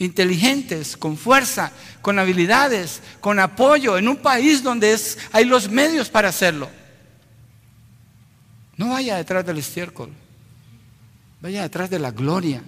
inteligentes, 0.00 0.96
con 0.96 1.16
fuerza, 1.16 1.72
con 2.00 2.18
habilidades, 2.18 3.02
con 3.20 3.38
apoyo, 3.38 3.98
en 3.98 4.08
un 4.08 4.16
país 4.16 4.62
donde 4.62 4.92
es, 4.92 5.18
hay 5.30 5.44
los 5.44 5.70
medios 5.70 6.08
para 6.08 6.30
hacerlo. 6.30 6.68
No 8.76 8.88
vaya 8.88 9.16
detrás 9.16 9.44
del 9.44 9.58
estiércol, 9.58 10.10
vaya 11.42 11.62
detrás 11.62 11.90
de 11.90 11.98
la 11.98 12.10
gloria, 12.12 12.62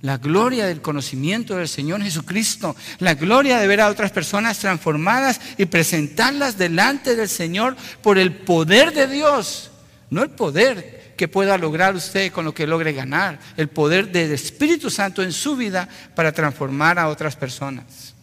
la 0.00 0.16
gloria 0.16 0.66
del 0.66 0.80
conocimiento 0.80 1.54
del 1.54 1.68
Señor 1.68 2.02
Jesucristo, 2.02 2.74
la 2.98 3.12
gloria 3.12 3.58
de 3.58 3.66
ver 3.66 3.82
a 3.82 3.90
otras 3.90 4.10
personas 4.10 4.58
transformadas 4.58 5.42
y 5.58 5.66
presentarlas 5.66 6.56
delante 6.56 7.14
del 7.14 7.28
Señor 7.28 7.76
por 8.02 8.16
el 8.16 8.34
poder 8.34 8.94
de 8.94 9.06
Dios, 9.06 9.70
no 10.08 10.22
el 10.22 10.30
poder 10.30 11.03
que 11.16 11.28
pueda 11.28 11.58
lograr 11.58 11.94
usted 11.94 12.32
con 12.32 12.44
lo 12.44 12.54
que 12.54 12.66
logre 12.66 12.92
ganar, 12.92 13.38
el 13.56 13.68
poder 13.68 14.10
del 14.10 14.32
Espíritu 14.32 14.90
Santo 14.90 15.22
en 15.22 15.32
su 15.32 15.56
vida 15.56 15.88
para 16.14 16.32
transformar 16.32 16.98
a 16.98 17.08
otras 17.08 17.36
personas. 17.36 18.14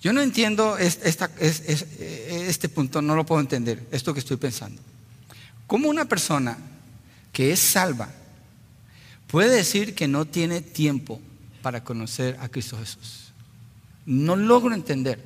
Yo 0.00 0.12
no 0.12 0.20
entiendo 0.20 0.78
este 0.78 2.68
punto, 2.68 3.02
no 3.02 3.16
lo 3.16 3.26
puedo 3.26 3.40
entender, 3.40 3.86
esto 3.90 4.12
que 4.14 4.20
estoy 4.20 4.36
pensando. 4.36 4.80
¿Cómo 5.66 5.88
una 5.88 6.04
persona 6.04 6.56
que 7.32 7.52
es 7.52 7.58
salva 7.58 8.08
puede 9.26 9.56
decir 9.56 9.94
que 9.94 10.06
no 10.06 10.24
tiene 10.24 10.60
tiempo 10.60 11.20
para 11.60 11.82
conocer 11.82 12.36
a 12.40 12.48
Cristo 12.48 12.78
Jesús? 12.78 13.32
No 14.04 14.36
logro 14.36 14.74
entender, 14.74 15.20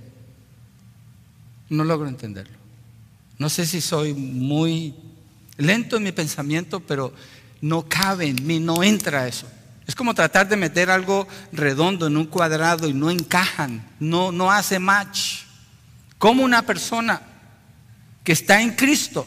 no 1.69 1.85
logro 1.85 2.09
entenderlo. 2.09 2.60
No 3.41 3.49
sé 3.49 3.65
si 3.65 3.81
soy 3.81 4.13
muy 4.13 4.95
lento 5.57 5.97
en 5.97 6.03
mi 6.03 6.13
pensamiento, 6.13 6.79
pero 6.81 7.11
no 7.63 7.89
cabe 7.89 8.27
en 8.27 8.47
mí, 8.47 8.61
no 8.61 8.83
entra 8.83 9.27
eso. 9.27 9.47
Es 9.87 9.95
como 9.95 10.15
tratar 10.15 10.47
de 10.47 10.59
meter 10.59 10.91
algo 10.91 11.27
redondo 11.51 12.07
en 12.07 12.19
un 12.19 12.27
cuadrado 12.27 12.87
y 12.87 12.93
no 12.93 13.11
encajan, 13.11 13.83
no, 13.99 14.31
no 14.31 14.53
hace 14.53 14.79
match. 14.79 15.45
¿Cómo 16.19 16.43
una 16.43 16.67
persona 16.67 17.23
que 18.25 18.33
está 18.33 18.61
en 18.61 18.73
Cristo 18.77 19.27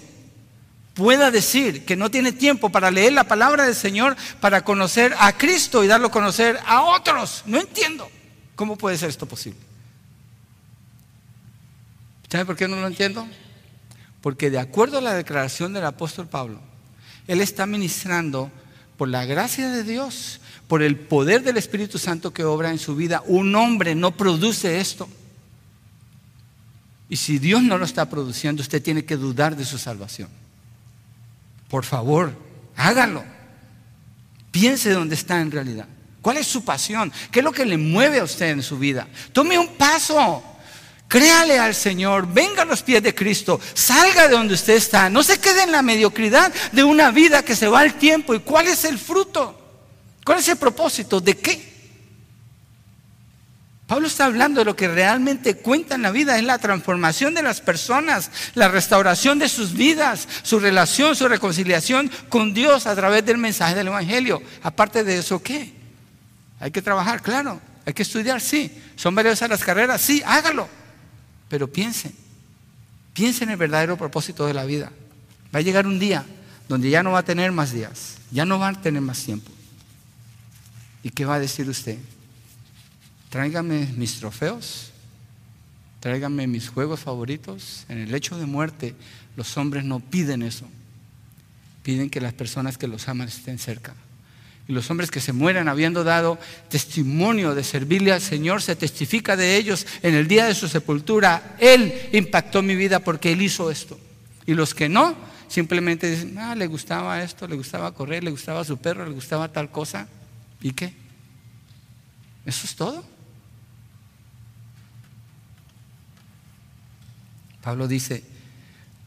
pueda 0.93 1.31
decir 1.31 1.83
que 1.83 1.95
no 1.95 2.11
tiene 2.11 2.33
tiempo 2.33 2.69
para 2.69 2.91
leer 2.91 3.13
la 3.13 3.23
palabra 3.23 3.63
del 3.65 3.73
Señor, 3.73 4.15
para 4.39 4.63
conocer 4.63 5.15
a 5.17 5.35
Cristo 5.35 5.83
y 5.83 5.87
darlo 5.87 6.09
a 6.09 6.11
conocer 6.11 6.59
a 6.67 6.83
otros? 6.83 7.41
No 7.47 7.59
entiendo. 7.59 8.07
¿Cómo 8.55 8.77
puede 8.77 8.95
ser 8.95 9.09
esto 9.09 9.25
posible? 9.25 9.59
¿Sabe 12.29 12.45
por 12.45 12.55
qué 12.55 12.67
no 12.67 12.75
lo 12.75 12.85
entiendo? 12.85 13.27
Porque 14.23 14.49
de 14.49 14.57
acuerdo 14.57 14.99
a 14.99 15.01
la 15.01 15.15
declaración 15.15 15.73
del 15.73 15.83
apóstol 15.83 16.29
Pablo, 16.29 16.61
él 17.27 17.41
está 17.41 17.65
ministrando 17.65 18.49
por 18.95 19.09
la 19.09 19.25
gracia 19.25 19.69
de 19.69 19.83
Dios, 19.83 20.39
por 20.69 20.81
el 20.81 20.95
poder 20.95 21.43
del 21.43 21.57
Espíritu 21.57 21.99
Santo 21.99 22.31
que 22.31 22.45
obra 22.45 22.71
en 22.71 22.79
su 22.79 22.95
vida. 22.95 23.21
Un 23.27 23.53
hombre 23.53 23.95
no 23.95 24.15
produce 24.15 24.79
esto. 24.79 25.09
Y 27.09 27.17
si 27.17 27.37
Dios 27.37 27.63
no 27.63 27.77
lo 27.77 27.83
está 27.83 28.09
produciendo, 28.09 28.61
usted 28.61 28.81
tiene 28.81 29.03
que 29.03 29.17
dudar 29.17 29.57
de 29.57 29.65
su 29.65 29.77
salvación. 29.77 30.29
Por 31.67 31.83
favor, 31.83 32.33
hágalo. 32.77 33.25
Piense 34.51 34.91
dónde 34.91 35.15
está 35.15 35.41
en 35.41 35.51
realidad. 35.51 35.89
¿Cuál 36.21 36.37
es 36.37 36.47
su 36.47 36.63
pasión? 36.63 37.11
¿Qué 37.29 37.39
es 37.39 37.43
lo 37.43 37.51
que 37.51 37.65
le 37.65 37.77
mueve 37.77 38.21
a 38.21 38.23
usted 38.23 38.51
en 38.51 38.63
su 38.63 38.79
vida? 38.79 39.05
Tome 39.33 39.59
un 39.59 39.75
paso. 39.75 40.41
Créale 41.13 41.59
al 41.59 41.75
Señor, 41.75 42.25
venga 42.27 42.63
a 42.63 42.65
los 42.65 42.81
pies 42.81 43.03
de 43.03 43.13
Cristo, 43.13 43.61
salga 43.75 44.23
de 44.23 44.33
donde 44.33 44.55
usted 44.55 44.73
está, 44.73 45.11
no 45.11 45.21
se 45.21 45.39
quede 45.39 45.61
en 45.61 45.71
la 45.71 45.83
mediocridad 45.83 46.51
de 46.71 46.83
una 46.83 47.11
vida 47.11 47.45
que 47.45 47.55
se 47.55 47.67
va 47.67 47.81
al 47.81 47.99
tiempo. 47.99 48.33
¿Y 48.33 48.39
cuál 48.39 48.65
es 48.65 48.83
el 48.83 48.97
fruto? 48.97 49.55
¿Cuál 50.25 50.39
es 50.39 50.47
el 50.47 50.57
propósito? 50.57 51.21
¿De 51.21 51.37
qué? 51.37 51.71
Pablo 53.85 54.07
está 54.07 54.25
hablando 54.25 54.61
de 54.61 54.65
lo 54.65 54.75
que 54.75 54.87
realmente 54.87 55.57
cuenta 55.57 55.93
en 55.93 56.01
la 56.01 56.09
vida, 56.09 56.35
es 56.35 56.43
la 56.45 56.57
transformación 56.57 57.35
de 57.35 57.43
las 57.43 57.61
personas, 57.61 58.31
la 58.55 58.69
restauración 58.69 59.37
de 59.37 59.49
sus 59.49 59.73
vidas, 59.73 60.27
su 60.41 60.59
relación, 60.59 61.15
su 61.15 61.27
reconciliación 61.27 62.09
con 62.27 62.55
Dios 62.55 62.87
a 62.87 62.95
través 62.95 63.23
del 63.23 63.37
mensaje 63.37 63.75
del 63.75 63.85
Evangelio. 63.85 64.41
Aparte 64.63 65.03
de 65.03 65.19
eso, 65.19 65.43
¿qué? 65.43 65.73
Hay 66.59 66.71
que 66.71 66.81
trabajar, 66.81 67.21
claro. 67.21 67.61
Hay 67.85 67.93
que 67.93 68.01
estudiar, 68.01 68.41
sí. 68.41 68.81
¿Son 68.95 69.13
valiosas 69.13 69.47
las 69.47 69.63
carreras? 69.63 70.01
Sí, 70.01 70.23
hágalo. 70.25 70.81
Pero 71.53 71.71
piensen, 71.71 72.11
piensen 73.13 73.49
en 73.49 73.51
el 73.51 73.57
verdadero 73.57 73.95
propósito 73.95 74.47
de 74.47 74.55
la 74.55 74.65
vida. 74.65 74.91
Va 75.53 75.59
a 75.59 75.61
llegar 75.61 75.85
un 75.85 75.99
día 75.99 76.25
donde 76.67 76.89
ya 76.89 77.03
no 77.03 77.11
va 77.11 77.19
a 77.19 77.23
tener 77.23 77.51
más 77.51 77.71
días, 77.71 78.17
ya 78.31 78.43
no 78.43 78.57
va 78.57 78.69
a 78.69 78.81
tener 78.81 79.03
más 79.03 79.21
tiempo. 79.21 79.51
¿Y 81.03 81.11
qué 81.11 81.25
va 81.25 81.35
a 81.35 81.39
decir 81.39 81.69
usted? 81.69 81.99
Tráigame 83.29 83.85
mis 83.95 84.17
trofeos, 84.17 84.89
tráigame 85.99 86.47
mis 86.47 86.69
juegos 86.69 87.01
favoritos. 87.01 87.85
En 87.87 87.99
el 87.99 88.15
hecho 88.15 88.35
de 88.35 88.47
muerte, 88.47 88.95
los 89.37 89.55
hombres 89.55 89.85
no 89.85 89.99
piden 89.99 90.41
eso. 90.41 90.65
Piden 91.83 92.09
que 92.09 92.19
las 92.19 92.33
personas 92.33 92.79
que 92.79 92.87
los 92.87 93.07
aman 93.07 93.27
estén 93.27 93.59
cerca. 93.59 93.93
Y 94.67 94.71
los 94.73 94.89
hombres 94.89 95.11
que 95.11 95.19
se 95.19 95.33
mueran 95.33 95.67
habiendo 95.67 96.03
dado 96.03 96.39
testimonio 96.69 97.53
de 97.53 97.63
servirle 97.63 98.13
al 98.13 98.21
Señor, 98.21 98.61
se 98.61 98.75
testifica 98.75 99.35
de 99.35 99.57
ellos 99.57 99.85
en 100.01 100.15
el 100.15 100.27
día 100.27 100.45
de 100.45 100.55
su 100.55 100.69
sepultura. 100.69 101.57
Él 101.59 101.93
impactó 102.13 102.61
mi 102.61 102.75
vida 102.75 102.99
porque 102.99 103.33
Él 103.33 103.41
hizo 103.41 103.69
esto. 103.69 103.99
Y 104.45 104.53
los 104.53 104.73
que 104.73 104.87
no, 104.87 105.15
simplemente 105.49 106.09
dicen, 106.09 106.37
ah, 106.37 106.55
le 106.55 106.67
gustaba 106.67 107.21
esto, 107.21 107.47
le 107.47 107.55
gustaba 107.55 107.93
correr, 107.93 108.23
le 108.23 108.31
gustaba 108.31 108.63
su 108.63 108.77
perro, 108.77 109.05
le 109.05 109.13
gustaba 109.13 109.51
tal 109.51 109.69
cosa. 109.69 110.07
¿Y 110.61 110.71
qué? 110.71 110.93
¿Eso 112.45 112.65
es 112.65 112.75
todo? 112.75 113.03
Pablo 117.61 117.87
dice, 117.87 118.23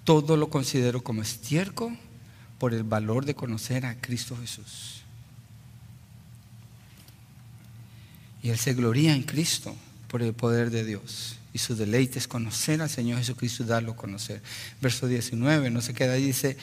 todo 0.05 0.37
lo 0.37 0.49
considero 0.49 1.03
como 1.03 1.21
estiércol 1.21 1.97
por 2.59 2.73
el 2.73 2.85
valor 2.85 3.27
de 3.27 3.35
conocer 3.35 3.85
a 3.85 4.01
Cristo 4.01 4.37
Jesús. 4.41 4.96
Y 8.47 8.51
él 8.51 8.59
se 8.59 8.75
gloría 8.75 9.13
en 9.13 9.25
Cristo 9.25 9.75
por 10.07 10.23
el 10.23 10.33
poder 10.33 10.71
de 10.71 10.85
Dios. 10.85 11.35
Y 11.53 11.59
su 11.59 11.75
deleite 11.75 12.21
es 12.21 12.29
conocer 12.29 12.81
al 12.81 12.89
Señor 12.89 13.19
Jesucristo 13.19 13.65
y 13.65 13.67
darlo 13.67 13.91
a 13.91 13.97
conocer. 13.97 14.41
Verso 14.81 15.09
19, 15.09 15.69
no 15.69 15.81
se 15.81 15.95
queda 15.95 16.13
ahí, 16.13 16.27
dice, 16.27 16.57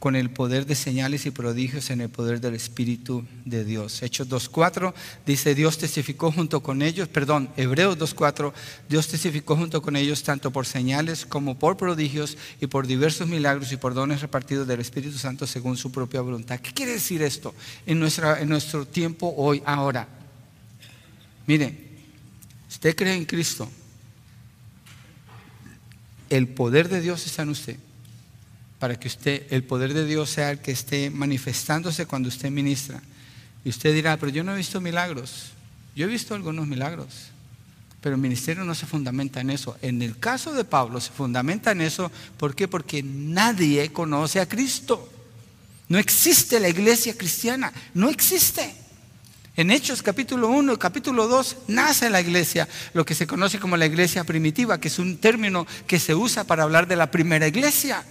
con 0.00 0.16
el 0.16 0.30
poder 0.30 0.66
de 0.66 0.74
señales 0.74 1.26
y 1.26 1.30
prodigios 1.30 1.90
en 1.90 2.00
el 2.00 2.08
poder 2.08 2.40
del 2.40 2.56
Espíritu 2.56 3.24
de 3.44 3.64
Dios. 3.64 4.02
Hechos 4.02 4.28
2.4 4.28 4.92
dice, 5.26 5.54
Dios 5.54 5.78
testificó 5.78 6.32
junto 6.32 6.60
con 6.60 6.82
ellos, 6.82 7.06
perdón, 7.06 7.50
Hebreos 7.56 7.96
2.4, 7.96 8.52
Dios 8.88 9.06
testificó 9.06 9.54
junto 9.54 9.80
con 9.80 9.94
ellos 9.94 10.24
tanto 10.24 10.50
por 10.50 10.66
señales 10.66 11.24
como 11.24 11.56
por 11.56 11.76
prodigios 11.76 12.36
y 12.60 12.66
por 12.66 12.88
diversos 12.88 13.28
milagros 13.28 13.70
y 13.70 13.76
por 13.76 13.94
dones 13.94 14.22
repartidos 14.22 14.66
del 14.66 14.80
Espíritu 14.80 15.16
Santo 15.18 15.46
según 15.46 15.76
su 15.76 15.92
propia 15.92 16.20
voluntad. 16.20 16.58
¿Qué 16.58 16.72
quiere 16.72 16.94
decir 16.94 17.22
esto 17.22 17.54
en, 17.86 18.00
nuestra, 18.00 18.40
en 18.40 18.48
nuestro 18.48 18.84
tiempo 18.84 19.32
hoy, 19.36 19.62
ahora? 19.64 20.17
Mire, 21.48 21.74
usted 22.68 22.94
cree 22.94 23.14
en 23.14 23.24
Cristo, 23.24 23.70
el 26.28 26.46
poder 26.46 26.90
de 26.90 27.00
Dios 27.00 27.24
está 27.24 27.40
en 27.40 27.48
usted, 27.48 27.78
para 28.78 29.00
que 29.00 29.08
usted, 29.08 29.46
el 29.48 29.64
poder 29.64 29.94
de 29.94 30.04
Dios 30.04 30.28
sea 30.28 30.50
el 30.50 30.58
que 30.58 30.72
esté 30.72 31.08
manifestándose 31.08 32.04
cuando 32.04 32.28
usted 32.28 32.50
ministra. 32.50 33.00
Y 33.64 33.70
usted 33.70 33.94
dirá, 33.94 34.18
pero 34.18 34.30
yo 34.30 34.44
no 34.44 34.52
he 34.52 34.58
visto 34.58 34.78
milagros. 34.82 35.52
Yo 35.96 36.04
he 36.04 36.08
visto 36.08 36.34
algunos 36.34 36.66
milagros, 36.66 37.30
pero 38.02 38.16
el 38.16 38.20
ministerio 38.20 38.62
no 38.62 38.74
se 38.74 38.84
fundamenta 38.84 39.40
en 39.40 39.48
eso. 39.48 39.74
En 39.80 40.02
el 40.02 40.18
caso 40.18 40.52
de 40.52 40.64
Pablo 40.64 41.00
se 41.00 41.12
fundamenta 41.12 41.72
en 41.72 41.80
eso. 41.80 42.12
¿Por 42.36 42.54
qué? 42.54 42.68
Porque 42.68 43.02
nadie 43.02 43.90
conoce 43.90 44.38
a 44.38 44.46
Cristo. 44.46 45.10
No 45.88 45.96
existe 45.96 46.60
la 46.60 46.68
iglesia 46.68 47.16
cristiana, 47.16 47.72
no 47.94 48.10
existe. 48.10 48.87
En 49.58 49.72
Hechos 49.72 50.04
capítulo 50.04 50.50
1 50.50 50.74
y 50.74 50.76
capítulo 50.76 51.26
2 51.26 51.56
nace 51.66 52.10
la 52.10 52.20
iglesia, 52.20 52.68
lo 52.94 53.04
que 53.04 53.16
se 53.16 53.26
conoce 53.26 53.58
como 53.58 53.76
la 53.76 53.86
iglesia 53.86 54.22
primitiva, 54.22 54.78
que 54.78 54.86
es 54.86 55.00
un 55.00 55.18
término 55.18 55.66
que 55.88 55.98
se 55.98 56.14
usa 56.14 56.44
para 56.44 56.62
hablar 56.62 56.86
de 56.86 56.94
la 56.94 57.10
primera 57.10 57.48
iglesia. 57.48 58.04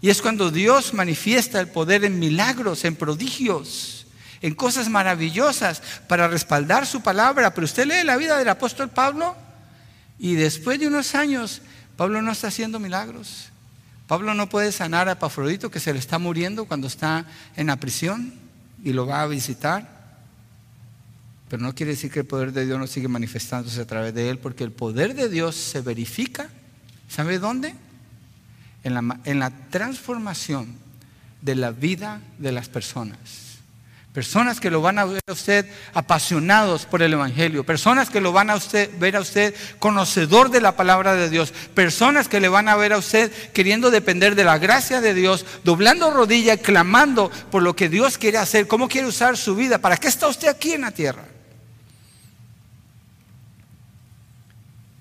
Y 0.00 0.10
es 0.10 0.20
cuando 0.20 0.50
Dios 0.50 0.94
manifiesta 0.94 1.60
el 1.60 1.68
poder 1.68 2.04
en 2.04 2.18
milagros, 2.18 2.84
en 2.84 2.96
prodigios, 2.96 4.08
en 4.42 4.56
cosas 4.56 4.88
maravillosas 4.88 5.82
para 6.08 6.26
respaldar 6.26 6.84
su 6.84 7.00
palabra. 7.00 7.54
Pero 7.54 7.66
usted 7.66 7.86
lee 7.86 8.04
la 8.04 8.16
vida 8.16 8.36
del 8.36 8.48
apóstol 8.48 8.88
Pablo 8.88 9.36
y 10.18 10.34
después 10.34 10.80
de 10.80 10.88
unos 10.88 11.14
años, 11.14 11.62
Pablo 11.96 12.22
no 12.22 12.32
está 12.32 12.48
haciendo 12.48 12.80
milagros. 12.80 13.50
Pablo 14.08 14.34
no 14.34 14.48
puede 14.48 14.72
sanar 14.72 15.08
a 15.08 15.20
Pafrodito 15.20 15.70
que 15.70 15.78
se 15.78 15.92
le 15.92 16.00
está 16.00 16.18
muriendo 16.18 16.64
cuando 16.64 16.88
está 16.88 17.24
en 17.54 17.68
la 17.68 17.76
prisión 17.76 18.34
y 18.82 18.92
lo 18.92 19.06
va 19.06 19.22
a 19.22 19.28
visitar. 19.28 19.97
Pero 21.48 21.62
no 21.62 21.74
quiere 21.74 21.92
decir 21.92 22.10
que 22.10 22.20
el 22.20 22.26
poder 22.26 22.52
de 22.52 22.66
Dios 22.66 22.78
no 22.78 22.86
sigue 22.86 23.08
manifestándose 23.08 23.80
a 23.80 23.86
través 23.86 24.14
de 24.14 24.28
él, 24.28 24.38
porque 24.38 24.64
el 24.64 24.72
poder 24.72 25.14
de 25.14 25.28
Dios 25.28 25.56
se 25.56 25.80
verifica, 25.80 26.48
¿sabe 27.08 27.38
dónde? 27.38 27.74
En 28.84 28.94
la, 28.94 29.20
en 29.24 29.38
la 29.38 29.50
transformación 29.70 30.74
de 31.40 31.54
la 31.54 31.70
vida 31.70 32.20
de 32.38 32.52
las 32.52 32.68
personas. 32.68 33.48
Personas 34.12 34.58
que 34.58 34.70
lo 34.70 34.80
van 34.80 34.98
a 34.98 35.04
ver 35.04 35.20
a 35.28 35.32
usted 35.32 35.66
apasionados 35.94 36.86
por 36.86 37.02
el 37.02 37.12
Evangelio. 37.12 37.64
Personas 37.64 38.10
que 38.10 38.20
lo 38.20 38.32
van 38.32 38.50
a 38.50 38.56
usted, 38.56 38.90
ver 38.98 39.14
a 39.14 39.20
usted 39.20 39.54
conocedor 39.78 40.50
de 40.50 40.60
la 40.60 40.74
palabra 40.74 41.14
de 41.14 41.30
Dios. 41.30 41.52
Personas 41.74 42.26
que 42.26 42.40
le 42.40 42.48
van 42.48 42.68
a 42.68 42.74
ver 42.74 42.92
a 42.92 42.98
usted 42.98 43.30
queriendo 43.52 43.92
depender 43.92 44.34
de 44.34 44.44
la 44.44 44.58
gracia 44.58 45.00
de 45.00 45.14
Dios, 45.14 45.46
doblando 45.62 46.10
rodilla 46.10 46.54
y 46.54 46.58
clamando 46.58 47.30
por 47.50 47.62
lo 47.62 47.76
que 47.76 47.88
Dios 47.88 48.18
quiere 48.18 48.38
hacer. 48.38 48.66
¿Cómo 48.66 48.88
quiere 48.88 49.06
usar 49.06 49.36
su 49.36 49.54
vida? 49.54 49.78
¿Para 49.78 49.96
qué 49.96 50.08
está 50.08 50.26
usted 50.26 50.48
aquí 50.48 50.72
en 50.72 50.80
la 50.80 50.90
tierra? 50.90 51.37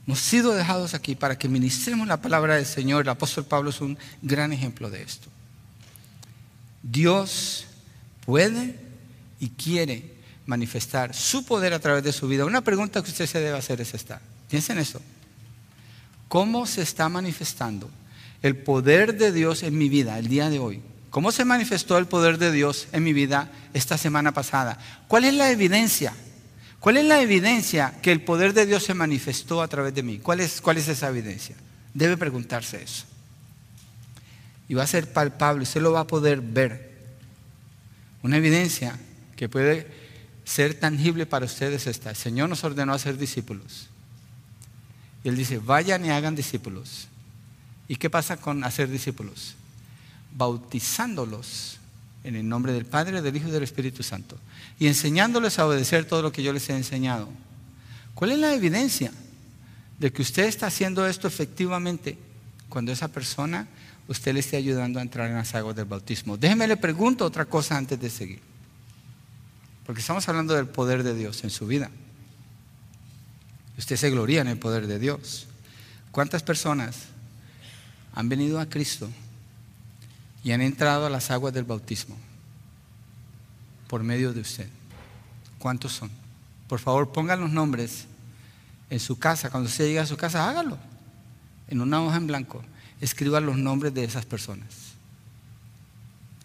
Hemos 0.08 0.20
sido 0.20 0.54
dejados 0.54 0.94
aquí 0.94 1.16
para 1.16 1.38
que 1.38 1.50
ministremos 1.50 2.08
la 2.08 2.22
palabra 2.22 2.56
del 2.56 2.66
Señor. 2.66 3.02
El 3.02 3.10
apóstol 3.10 3.44
Pablo 3.44 3.72
es 3.72 3.82
un 3.82 3.98
gran 4.22 4.54
ejemplo 4.54 4.90
de 4.90 5.04
esto. 5.04 5.28
Dios 6.82 7.66
puede 8.26 8.80
y 9.42 9.50
quiere 9.50 10.16
manifestar 10.46 11.14
su 11.14 11.46
poder 11.46 11.74
a 11.74 11.80
través 11.80 12.06
de 12.06 12.14
su 12.14 12.26
vida. 12.30 12.46
Una 12.46 12.62
pregunta 12.62 13.04
que 13.04 13.10
usted 13.10 13.28
se 13.28 13.42
debe 13.42 13.58
hacer 13.58 13.82
es 13.82 13.94
esta. 13.94 14.22
Piensen 14.50 14.78
en 14.78 14.84
eso. 14.84 15.02
¿Cómo 16.30 16.66
se 16.66 16.84
está 16.84 17.10
manifestando 17.10 17.90
el 18.42 18.56
poder 18.56 19.18
de 19.18 19.34
Dios 19.34 19.62
en 19.62 19.78
mi 19.78 19.90
vida 19.90 20.18
el 20.20 20.30
día 20.30 20.50
de 20.50 20.60
hoy? 20.60 20.82
¿Cómo 21.10 21.34
se 21.34 21.44
manifestó 21.44 21.98
el 21.98 22.06
poder 22.06 22.38
de 22.38 22.54
Dios 22.54 22.88
en 22.94 23.04
mi 23.04 23.12
vida 23.12 23.52
esta 23.74 23.98
semana 23.98 24.34
pasada? 24.34 24.80
¿Cuál 25.10 25.26
es 25.26 25.34
la 25.34 25.52
evidencia? 25.52 26.14
¿Cuál 26.88 26.96
es 26.96 27.06
la 27.06 27.22
evidencia 27.22 27.94
que 28.02 28.14
el 28.14 28.22
poder 28.22 28.54
de 28.54 28.66
Dios 28.66 28.82
se 28.82 28.94
manifestó 28.94 29.62
a 29.62 29.68
través 29.68 29.94
de 29.94 30.04
mí? 30.04 30.20
¿Cuál 30.20 30.40
es, 30.40 30.62
cuál 30.62 30.78
es 30.78 30.88
esa 30.88 31.10
evidencia? 31.10 31.54
Debe 31.94 32.16
preguntarse 32.16 32.82
eso. 32.82 33.04
Y 34.70 34.74
va 34.74 34.84
a 34.84 34.88
ser 34.88 35.12
palpable, 35.12 35.64
usted 35.64 35.82
lo 35.82 35.92
va 35.92 36.00
a 36.00 36.08
poder 36.08 36.40
ver. 36.40 36.96
Una 38.24 38.38
evidencia 38.38 38.98
que 39.36 39.50
puede 39.50 39.86
ser 40.46 40.76
tangible 40.76 41.26
para 41.26 41.46
ustedes 41.46 41.88
esta. 41.88 42.12
El 42.12 42.16
Señor 42.16 42.48
nos 42.48 42.64
ordenó 42.64 42.94
a 42.94 43.00
ser 43.00 43.18
discípulos. 43.18 43.90
Él 45.26 45.36
dice, 45.36 45.60
vayan 45.60 46.06
y 46.06 46.12
hagan 46.12 46.38
discípulos. 46.38 47.10
¿Y 47.90 47.98
qué 47.98 48.10
pasa 48.10 48.38
con 48.38 48.64
hacer 48.64 48.90
discípulos? 48.90 49.56
Bautizándolos 50.38 51.80
en 52.24 52.38
el 52.38 52.48
nombre 52.48 52.72
del 52.72 52.86
Padre, 52.86 53.22
del 53.22 53.36
Hijo 53.36 53.50
y 53.50 53.52
del 53.52 53.64
Espíritu 53.64 54.04
Santo. 54.04 54.38
Y 54.80 54.88
enseñándoles 54.88 55.58
a 55.58 55.66
obedecer 55.66 56.06
todo 56.06 56.22
lo 56.22 56.32
que 56.32 56.44
yo 56.44 56.54
les 56.54 56.70
he 56.70 56.76
enseñado. 56.76 57.30
¿Cuál 58.14 58.32
es 58.32 58.40
la 58.40 58.54
evidencia 58.54 59.12
de 60.00 60.12
que 60.12 60.22
usted 60.22 60.46
está 60.46 60.68
haciendo 60.68 61.08
esto 61.08 61.28
efectivamente 61.28 62.18
cuando 62.70 62.92
esa 62.92 63.08
persona 63.08 63.68
usted 64.08 64.34
le 64.34 64.40
esté 64.40 64.58
ayudando 64.58 65.00
a 65.00 65.02
entrar 65.02 65.30
en 65.30 65.36
las 65.36 65.56
aguas 65.56 65.76
del 65.76 65.86
bautismo? 65.86 66.38
Déjeme 66.38 66.68
le 66.68 66.78
pregunto 66.78 67.26
otra 67.26 67.46
cosa 67.46 67.78
antes 67.78 68.00
de 68.00 68.10
seguir. 68.10 68.42
Porque 69.86 70.02
estamos 70.02 70.28
hablando 70.28 70.54
del 70.54 70.68
poder 70.68 71.04
de 71.04 71.16
Dios 71.16 71.44
en 71.44 71.50
su 71.50 71.66
vida. 71.66 71.90
Usted 73.78 73.96
se 73.96 74.10
gloria 74.10 74.42
en 74.42 74.48
el 74.48 74.58
poder 74.58 74.88
de 74.88 75.00
Dios. 75.00 75.48
¿Cuántas 76.12 76.44
personas 76.44 76.96
han 78.14 78.30
venido 78.30 78.60
a 78.60 78.68
Cristo 78.68 79.10
y 80.44 80.52
han 80.52 80.62
entrado 80.62 81.06
a 81.06 81.10
las 81.10 81.30
aguas 81.30 81.54
del 81.54 81.66
bautismo 81.66 82.18
por 83.88 84.04
medio 84.04 84.34
de 84.34 84.42
usted? 84.42 84.68
¿Cuántos 85.60 85.94
son? 85.94 86.10
Por 86.68 86.80
favor, 86.80 87.12
pongan 87.12 87.40
los 87.40 87.52
nombres 87.52 88.06
en 88.90 89.00
su 89.00 89.18
casa. 89.18 89.50
Cuando 89.50 89.70
usted 89.70 89.86
llegue 89.86 90.00
a 90.00 90.06
su 90.06 90.18
casa, 90.18 90.50
hágalo. 90.50 90.78
En 91.68 91.82
una 91.82 92.02
hoja 92.02 92.18
en 92.18 92.28
blanco, 92.28 92.64
escriba 93.02 93.40
los 93.40 93.58
nombres 93.58 93.94
de 93.94 94.04
esas 94.04 94.26
personas. 94.26 94.68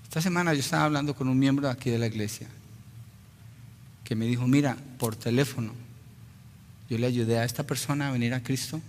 Esta 0.05 0.21
semana 0.21 0.53
yo 0.53 0.61
estaba 0.61 0.85
hablando 0.85 1.15
con 1.15 1.29
un 1.29 1.39
miembro 1.39 1.69
aquí 1.71 1.91
de 1.91 1.99
la 1.99 2.07
iglesia 2.07 2.49
que 4.05 4.15
me 4.15 4.27
dijo, 4.27 4.47
mira, 4.47 4.77
por 4.99 5.17
teléfono, 5.17 5.73
yo 6.91 6.99
le 6.99 7.07
ayudé 7.07 7.39
a 7.39 7.45
esta 7.45 7.63
persona 7.63 8.09
a 8.09 8.13
venir 8.13 8.35
a 8.35 8.43
Cristo 8.43 8.81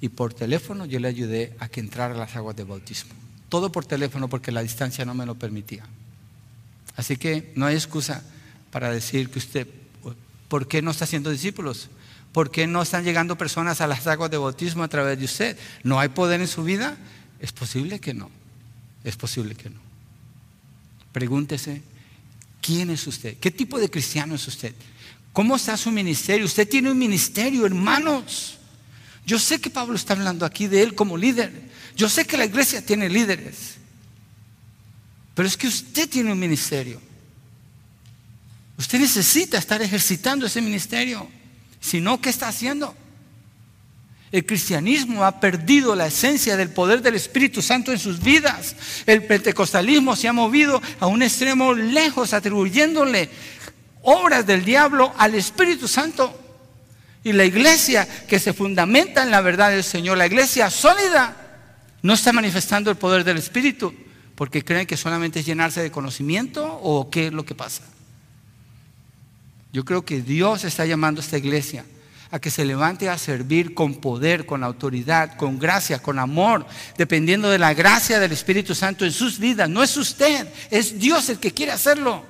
y 0.00 0.08
por 0.08 0.34
teléfono 0.34 0.84
yo 0.84 0.98
le 0.98 1.06
ayudé 1.06 1.56
a 1.60 1.68
que 1.68 1.78
entrara 1.78 2.14
a 2.14 2.18
las 2.18 2.34
aguas 2.34 2.56
de 2.56 2.64
bautismo. 2.64 3.12
Todo 3.48 3.70
por 3.70 3.84
teléfono 3.84 4.28
porque 4.28 4.50
la 4.50 4.62
distancia 4.62 5.04
no 5.04 5.14
me 5.14 5.26
lo 5.26 5.36
permitía. 5.36 5.84
Así 6.96 7.16
que 7.16 7.52
no 7.56 7.66
hay 7.66 7.74
excusa 7.74 8.22
para 8.70 8.90
decir 8.90 9.30
que 9.30 9.38
usted, 9.38 9.66
¿por 10.48 10.68
qué 10.68 10.82
no 10.82 10.90
está 10.90 11.04
haciendo 11.04 11.30
discípulos? 11.30 11.88
¿Por 12.32 12.50
qué 12.50 12.66
no 12.66 12.82
están 12.82 13.04
llegando 13.04 13.36
personas 13.36 13.80
a 13.80 13.86
las 13.86 14.06
aguas 14.06 14.30
de 14.30 14.38
bautismo 14.38 14.82
a 14.82 14.88
través 14.88 15.18
de 15.18 15.24
usted? 15.24 15.58
¿No 15.82 16.00
hay 16.00 16.08
poder 16.08 16.40
en 16.40 16.48
su 16.48 16.64
vida? 16.64 16.96
Es 17.40 17.52
posible 17.52 18.00
que 18.00 18.14
no. 18.14 18.30
Es 19.04 19.16
posible 19.16 19.54
que 19.54 19.68
no. 19.68 19.80
Pregúntese 21.12 21.82
¿Quién 22.62 22.90
es 22.90 23.06
usted? 23.08 23.36
¿Qué 23.38 23.50
tipo 23.50 23.78
de 23.78 23.90
cristiano 23.90 24.36
es 24.36 24.46
usted? 24.46 24.72
¿Cómo 25.32 25.56
está 25.56 25.76
su 25.76 25.90
ministerio? 25.90 26.46
Usted 26.46 26.68
tiene 26.68 26.92
un 26.92 26.98
ministerio, 26.98 27.66
hermanos. 27.66 28.56
Yo 29.26 29.38
sé 29.38 29.60
que 29.60 29.68
Pablo 29.68 29.96
está 29.96 30.14
hablando 30.14 30.46
aquí 30.46 30.68
de 30.68 30.82
él 30.82 30.94
como 30.94 31.16
líder. 31.16 31.52
Yo 31.96 32.08
sé 32.08 32.24
que 32.24 32.36
la 32.36 32.44
iglesia 32.44 32.86
tiene 32.86 33.08
líderes. 33.08 33.78
Pero 35.34 35.48
es 35.48 35.56
que 35.56 35.66
usted 35.66 36.08
tiene 36.08 36.32
un 36.32 36.38
ministerio. 36.38 37.00
Usted 38.76 38.98
necesita 38.98 39.58
estar 39.58 39.80
ejercitando 39.80 40.46
ese 40.46 40.60
ministerio. 40.60 41.28
Si 41.80 42.00
no, 42.00 42.20
¿qué 42.20 42.30
está 42.30 42.48
haciendo? 42.48 42.94
El 44.30 44.46
cristianismo 44.46 45.24
ha 45.24 45.40
perdido 45.40 45.94
la 45.94 46.06
esencia 46.06 46.56
del 46.56 46.70
poder 46.70 47.02
del 47.02 47.14
Espíritu 47.14 47.60
Santo 47.60 47.92
en 47.92 47.98
sus 47.98 48.20
vidas. 48.22 48.76
El 49.06 49.24
pentecostalismo 49.24 50.16
se 50.16 50.28
ha 50.28 50.32
movido 50.32 50.80
a 51.00 51.06
un 51.06 51.22
extremo 51.22 51.74
lejos, 51.74 52.32
atribuyéndole 52.32 53.28
obras 54.02 54.46
del 54.46 54.64
diablo 54.64 55.12
al 55.18 55.34
Espíritu 55.34 55.86
Santo. 55.86 56.38
Y 57.24 57.32
la 57.32 57.44
iglesia 57.44 58.08
que 58.26 58.40
se 58.40 58.52
fundamenta 58.52 59.22
en 59.22 59.30
la 59.30 59.42
verdad 59.42 59.70
del 59.70 59.84
Señor, 59.84 60.18
la 60.18 60.26
iglesia 60.26 60.70
sólida, 60.70 61.36
no 62.02 62.14
está 62.14 62.32
manifestando 62.32 62.90
el 62.90 62.96
poder 62.96 63.22
del 63.22 63.36
Espíritu 63.36 63.94
porque 64.34 64.64
creen 64.64 64.86
que 64.86 64.96
solamente 64.96 65.40
es 65.40 65.46
llenarse 65.46 65.82
de 65.82 65.90
conocimiento 65.90 66.78
o 66.82 67.10
qué 67.10 67.26
es 67.26 67.32
lo 67.32 67.44
que 67.44 67.54
pasa. 67.54 67.82
Yo 69.72 69.84
creo 69.84 70.04
que 70.04 70.22
Dios 70.22 70.64
está 70.64 70.84
llamando 70.86 71.20
a 71.20 71.24
esta 71.24 71.38
iglesia 71.38 71.84
a 72.30 72.40
que 72.40 72.50
se 72.50 72.64
levante 72.64 73.10
a 73.10 73.18
servir 73.18 73.74
con 73.74 73.96
poder, 73.96 74.46
con 74.46 74.64
autoridad, 74.64 75.36
con 75.36 75.58
gracia, 75.58 76.00
con 76.00 76.18
amor, 76.18 76.66
dependiendo 76.96 77.50
de 77.50 77.58
la 77.58 77.74
gracia 77.74 78.18
del 78.18 78.32
Espíritu 78.32 78.74
Santo 78.74 79.04
en 79.04 79.12
sus 79.12 79.38
vidas. 79.38 79.68
No 79.68 79.82
es 79.82 79.96
usted, 79.98 80.48
es 80.70 80.98
Dios 80.98 81.28
el 81.28 81.38
que 81.38 81.52
quiere 81.52 81.72
hacerlo. 81.72 82.24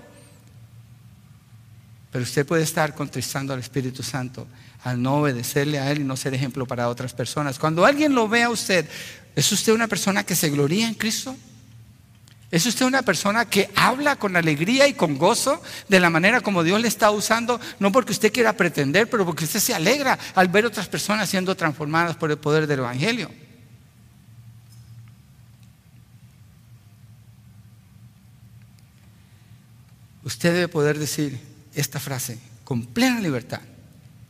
Pero 2.11 2.25
usted 2.25 2.45
puede 2.45 2.65
estar 2.65 2.97
contristando 2.97 3.55
al 3.55 3.61
Espíritu 3.61 4.03
Santo 4.03 4.47
al 4.85 5.01
no 5.01 5.19
obedecerle 5.19 5.79
a 5.79 5.91
Él 5.91 6.01
y 6.01 6.05
no 6.05 6.17
ser 6.17 6.35
ejemplo 6.35 6.67
para 6.67 6.89
otras 6.89 7.15
personas. 7.15 7.59
Cuando 7.59 7.85
alguien 7.85 8.15
lo 8.15 8.29
ve 8.29 8.43
a 8.43 8.51
usted, 8.51 8.89
¿es 9.37 9.53
usted 9.53 9.73
una 9.73 9.87
persona 9.87 10.25
que 10.25 10.35
se 10.35 10.51
gloría 10.51 10.89
en 10.89 10.95
Cristo? 10.95 11.37
¿Es 12.53 12.67
usted 12.67 12.85
una 12.85 13.01
persona 13.01 13.47
que 13.47 13.71
habla 13.75 14.17
con 14.17 14.37
alegría 14.37 14.87
y 14.87 14.93
con 14.93 15.17
gozo 15.17 15.63
de 15.89 15.99
la 15.99 16.11
manera 16.11 16.43
como 16.43 16.63
Dios 16.63 16.79
le 16.83 16.87
está 16.87 17.11
usando? 17.11 17.59
No 17.81 17.91
porque 17.91 18.13
usted 18.13 18.31
quiera 18.31 18.53
pretender, 18.53 19.09
pero 19.09 19.25
porque 19.25 19.47
usted 19.47 19.59
se 19.59 19.75
alegra 19.75 20.19
al 20.35 20.49
ver 20.49 20.67
otras 20.67 20.87
personas 20.87 21.31
siendo 21.31 21.57
transformadas 21.57 22.15
por 22.15 22.31
el 22.31 22.37
poder 22.37 22.67
del 22.67 22.81
Evangelio. 22.81 23.31
Usted 30.23 30.53
debe 30.53 30.69
poder 30.69 30.99
decir 30.99 31.41
esta 31.75 31.99
frase 31.99 32.39
con 32.65 32.85
plena 32.85 33.19
libertad 33.21 33.63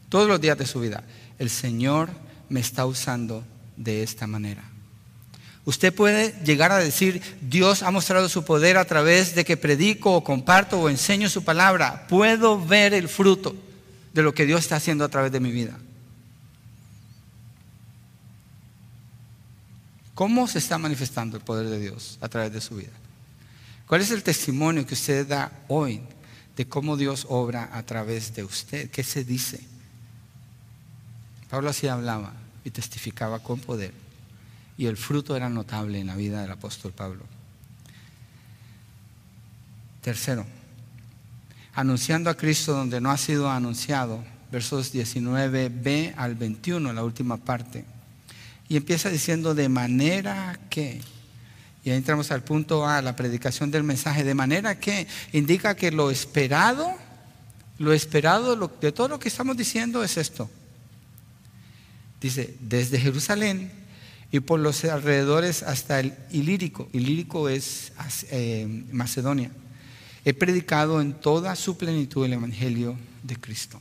todos 0.09 0.29
los 0.29 0.41
días 0.41 0.57
de 0.57 0.67
su 0.67 0.79
vida. 0.79 1.03
El 1.41 1.51
Señor 1.51 2.11
me 2.49 2.61
está 2.61 2.87
usando 2.87 3.45
de 3.77 4.05
esta 4.05 4.29
manera. 4.29 4.72
Usted 5.65 5.95
puede 5.95 6.33
llegar 6.45 6.73
a 6.73 6.79
decir, 6.79 7.23
Dios 7.41 7.85
ha 7.85 7.91
mostrado 7.93 8.29
su 8.29 8.45
poder 8.45 8.77
a 8.77 8.85
través 8.85 9.35
de 9.35 9.45
que 9.45 9.57
predico 9.57 10.13
o 10.13 10.25
comparto 10.25 10.81
o 10.81 10.89
enseño 10.89 11.29
su 11.29 11.45
palabra. 11.45 12.07
Puedo 12.09 12.65
ver 12.65 12.95
el 12.95 13.09
fruto 13.09 13.55
de 14.13 14.23
lo 14.23 14.35
que 14.35 14.45
Dios 14.45 14.61
está 14.61 14.77
haciendo 14.77 15.05
a 15.05 15.09
través 15.09 15.31
de 15.31 15.39
mi 15.39 15.53
vida. 15.53 15.79
¿Cómo 20.15 20.49
se 20.49 20.59
está 20.59 20.79
manifestando 20.79 21.37
el 21.37 21.45
poder 21.45 21.69
de 21.69 21.79
Dios 21.79 22.19
a 22.21 22.29
través 22.29 22.53
de 22.53 22.61
su 22.61 22.77
vida? 22.77 22.93
¿Cuál 23.87 24.01
es 24.01 24.11
el 24.11 24.23
testimonio 24.23 24.85
que 24.85 24.95
usted 24.95 25.27
da 25.27 25.53
hoy 25.69 26.01
de 26.57 26.67
cómo 26.67 26.97
Dios 26.97 27.27
obra 27.29 27.71
a 27.73 27.85
través 27.85 28.35
de 28.35 28.43
usted? 28.43 28.91
¿Qué 28.91 29.05
se 29.05 29.25
dice? 29.25 29.61
Pablo 31.49 31.71
así 31.71 31.87
hablaba 31.87 32.33
y 32.65 32.71
testificaba 32.71 33.39
con 33.39 33.61
poder 33.61 33.93
y 34.77 34.87
el 34.87 34.97
fruto 34.97 35.37
era 35.37 35.49
notable 35.49 36.01
en 36.01 36.07
la 36.07 36.17
vida 36.17 36.43
del 36.43 36.51
apóstol 36.51 36.93
Pablo. 36.93 37.25
Tercero, 40.01 40.45
anunciando 41.75 42.31
a 42.31 42.37
Cristo 42.37 42.73
donde 42.73 43.01
no 43.01 43.11
ha 43.11 43.17
sido 43.17 43.51
anunciado, 43.51 44.25
versos 44.51 44.93
19b 44.93 46.15
al 46.17 46.35
21, 46.35 46.93
la 46.93 47.05
última 47.05 47.37
parte. 47.37 47.85
Y 48.69 48.77
empieza 48.77 49.11
diciendo 49.11 49.55
de 49.55 49.69
manera 49.69 50.59
que, 50.69 51.01
y 51.85 51.91
ahí 51.91 51.97
entramos 51.97 52.31
al 52.31 52.43
punto 52.43 52.87
A, 52.87 53.03
la 53.03 53.17
predicación 53.17 53.71
del 53.71 53.83
mensaje, 53.83 54.25
de 54.25 54.35
manera 54.35 54.79
que 54.79 55.07
indica 55.33 55.77
que 55.77 55.93
lo 55.93 56.11
esperado, 56.11 56.93
lo 57.79 57.93
esperado 57.93 58.57
de 58.81 58.93
todo 58.93 59.09
lo 59.09 59.19
que 59.19 59.29
estamos 59.29 59.57
diciendo 59.57 60.03
es 60.03 60.17
esto. 60.17 60.51
Dice, 62.21 62.57
desde 62.61 63.01
Jerusalén 63.01 63.82
y 64.33 64.41
por 64.41 64.59
los 64.59 64.85
alrededores 64.85 65.63
hasta 65.63 66.01
el 66.01 66.15
Ilírico. 66.33 66.89
Ilírico 66.93 67.49
es 67.49 67.93
eh, 68.31 68.67
Macedonia. 68.91 69.51
He 70.25 70.33
predicado 70.33 71.01
en 71.01 71.13
toda 71.13 71.55
su 71.55 71.77
plenitud 71.77 72.25
el 72.25 72.33
Evangelio 72.33 72.97
de 73.23 73.37
Cristo. 73.37 73.81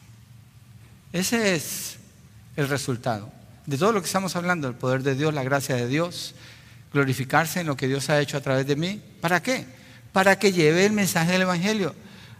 Ese 1.13 1.55
es 1.55 1.95
el 2.57 2.67
resultado 2.67 3.31
de 3.65 3.77
todo 3.77 3.91
lo 3.93 4.01
que 4.01 4.07
estamos 4.07 4.35
hablando, 4.35 4.67
el 4.67 4.75
poder 4.75 5.03
de 5.03 5.15
Dios, 5.15 5.33
la 5.33 5.43
gracia 5.43 5.75
de 5.75 5.87
Dios, 5.87 6.33
glorificarse 6.93 7.61
en 7.61 7.67
lo 7.67 7.77
que 7.77 7.87
Dios 7.87 8.09
ha 8.09 8.19
hecho 8.19 8.37
a 8.37 8.41
través 8.41 8.67
de 8.67 8.75
mí. 8.75 9.01
¿Para 9.21 9.41
qué? 9.41 9.65
Para 10.11 10.37
que 10.37 10.51
lleve 10.51 10.85
el 10.85 10.91
mensaje 10.91 11.31
del 11.31 11.43
Evangelio. 11.43 11.95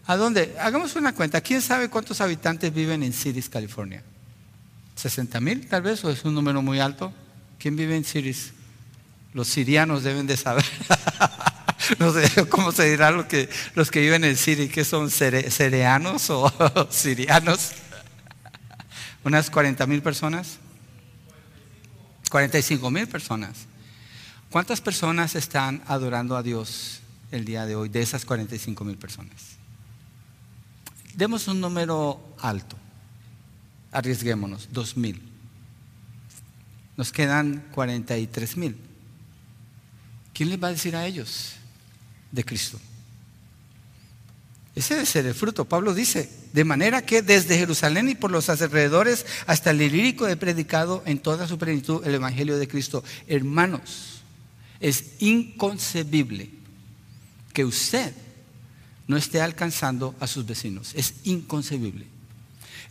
¿A 0.08 0.18
dónde? 0.18 0.56
Hagamos 0.60 0.96
una 0.96 1.14
cuenta. 1.14 1.40
¿Quién 1.40 1.62
sabe 1.62 1.90
cuántos 1.90 2.20
habitantes 2.20 2.74
viven 2.74 3.04
en 3.04 3.14
Cities, 3.14 3.48
California? 3.48 4.04
¿60 5.02 5.40
mil 5.40 5.68
tal 5.68 5.84
vez 5.84 6.04
o 6.04 6.10
es 6.10 6.26
un 6.26 6.34
número 6.34 6.62
muy 6.62 6.80
alto? 6.80 7.14
¿Quién 7.62 7.76
vive 7.76 7.96
en 7.96 8.04
Siris? 8.04 8.54
Los 9.34 9.48
sirianos 9.48 10.02
deben 10.02 10.26
de 10.26 10.36
saber. 10.36 10.66
no 12.00 12.12
sé 12.12 12.48
cómo 12.48 12.72
se 12.72 12.90
dirá 12.90 13.12
lo 13.12 13.28
que, 13.28 13.50
los 13.76 13.92
que 13.92 14.00
viven 14.00 14.24
en 14.24 14.36
Siria, 14.36 14.68
que 14.68 14.84
son 14.84 15.12
cereanos 15.12 16.32
o 16.32 16.52
sirianos. 16.90 17.74
Unas 19.24 19.52
40 19.52 19.86
mil 19.86 20.02
personas. 20.02 20.58
45 22.32 22.90
mil 22.90 23.08
personas. 23.08 23.68
¿Cuántas 24.50 24.82
personas 24.82 25.36
están 25.36 25.84
adorando 25.86 26.36
a 26.36 26.42
Dios 26.42 27.02
el 27.30 27.46
día 27.46 27.68
de 27.68 27.76
hoy 27.76 27.90
de 27.90 28.02
esas 28.02 28.26
45 28.26 28.84
mil 28.84 28.98
personas? 28.98 29.58
Demos 31.14 31.48
un 31.48 31.62
número 31.62 32.36
alto. 32.40 32.76
Arriesguémonos, 33.92 34.70
2 34.72 34.98
mil. 34.98 35.31
Nos 37.02 37.12
quedan 37.12 37.66
43 37.72 38.58
mil. 38.58 38.76
¿Quién 40.36 40.52
les 40.52 40.62
va 40.62 40.68
a 40.68 40.72
decir 40.72 40.96
a 40.96 41.08
ellos 41.08 41.54
de 42.32 42.46
Cristo? 42.46 42.80
Ese 44.76 44.94
debe 44.94 45.08
ser 45.08 45.26
el 45.26 45.34
fruto. 45.34 45.66
Pablo 45.66 45.96
dice, 45.96 46.30
de 46.54 46.64
manera 46.64 47.04
que 47.04 47.24
desde 47.24 47.58
Jerusalén 47.58 48.08
y 48.08 48.14
por 48.14 48.30
los 48.30 48.50
alrededores 48.50 49.26
hasta 49.48 49.72
el 49.72 49.82
ilírico 49.82 50.28
he 50.28 50.38
predicado 50.38 51.02
en 51.08 51.18
toda 51.18 51.48
su 51.48 51.58
plenitud 51.58 52.06
el 52.06 52.14
Evangelio 52.14 52.60
de 52.60 52.68
Cristo. 52.68 53.04
Hermanos, 53.26 54.22
es 54.80 55.14
inconcebible 55.18 56.52
que 57.52 57.66
usted 57.66 58.14
no 59.08 59.18
esté 59.18 59.42
alcanzando 59.42 60.14
a 60.20 60.28
sus 60.28 60.46
vecinos. 60.46 60.92
Es 60.94 61.16
inconcebible. 61.24 62.06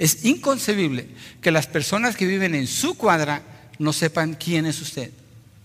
Es 0.01 0.25
inconcebible 0.25 1.11
que 1.41 1.53
las 1.53 1.69
personas 1.69 2.17
que 2.17 2.27
viven 2.27 2.57
en 2.57 2.67
su 2.67 2.97
cuadra 2.97 3.60
no 3.81 3.95
sepan 3.95 4.35
quién 4.35 4.67
es 4.67 4.81
usted 4.83 5.11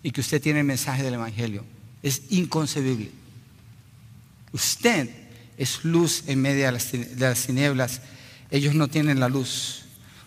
y 0.01 0.11
que 0.11 0.21
usted 0.21 0.41
tiene 0.41 0.61
el 0.61 0.65
mensaje 0.65 1.03
del 1.03 1.15
Evangelio. 1.15 1.65
Es 2.01 2.23
inconcebible. 2.29 3.11
Usted 4.53 5.09
es 5.57 5.83
luz 5.83 6.23
en 6.27 6.41
medio 6.41 6.65
de 6.65 6.71
las 7.17 7.45
tinieblas. 7.45 8.01
Ellos 8.49 8.73
no 8.73 8.87
tienen 8.87 9.19
la 9.19 9.27
luz. 9.27 9.81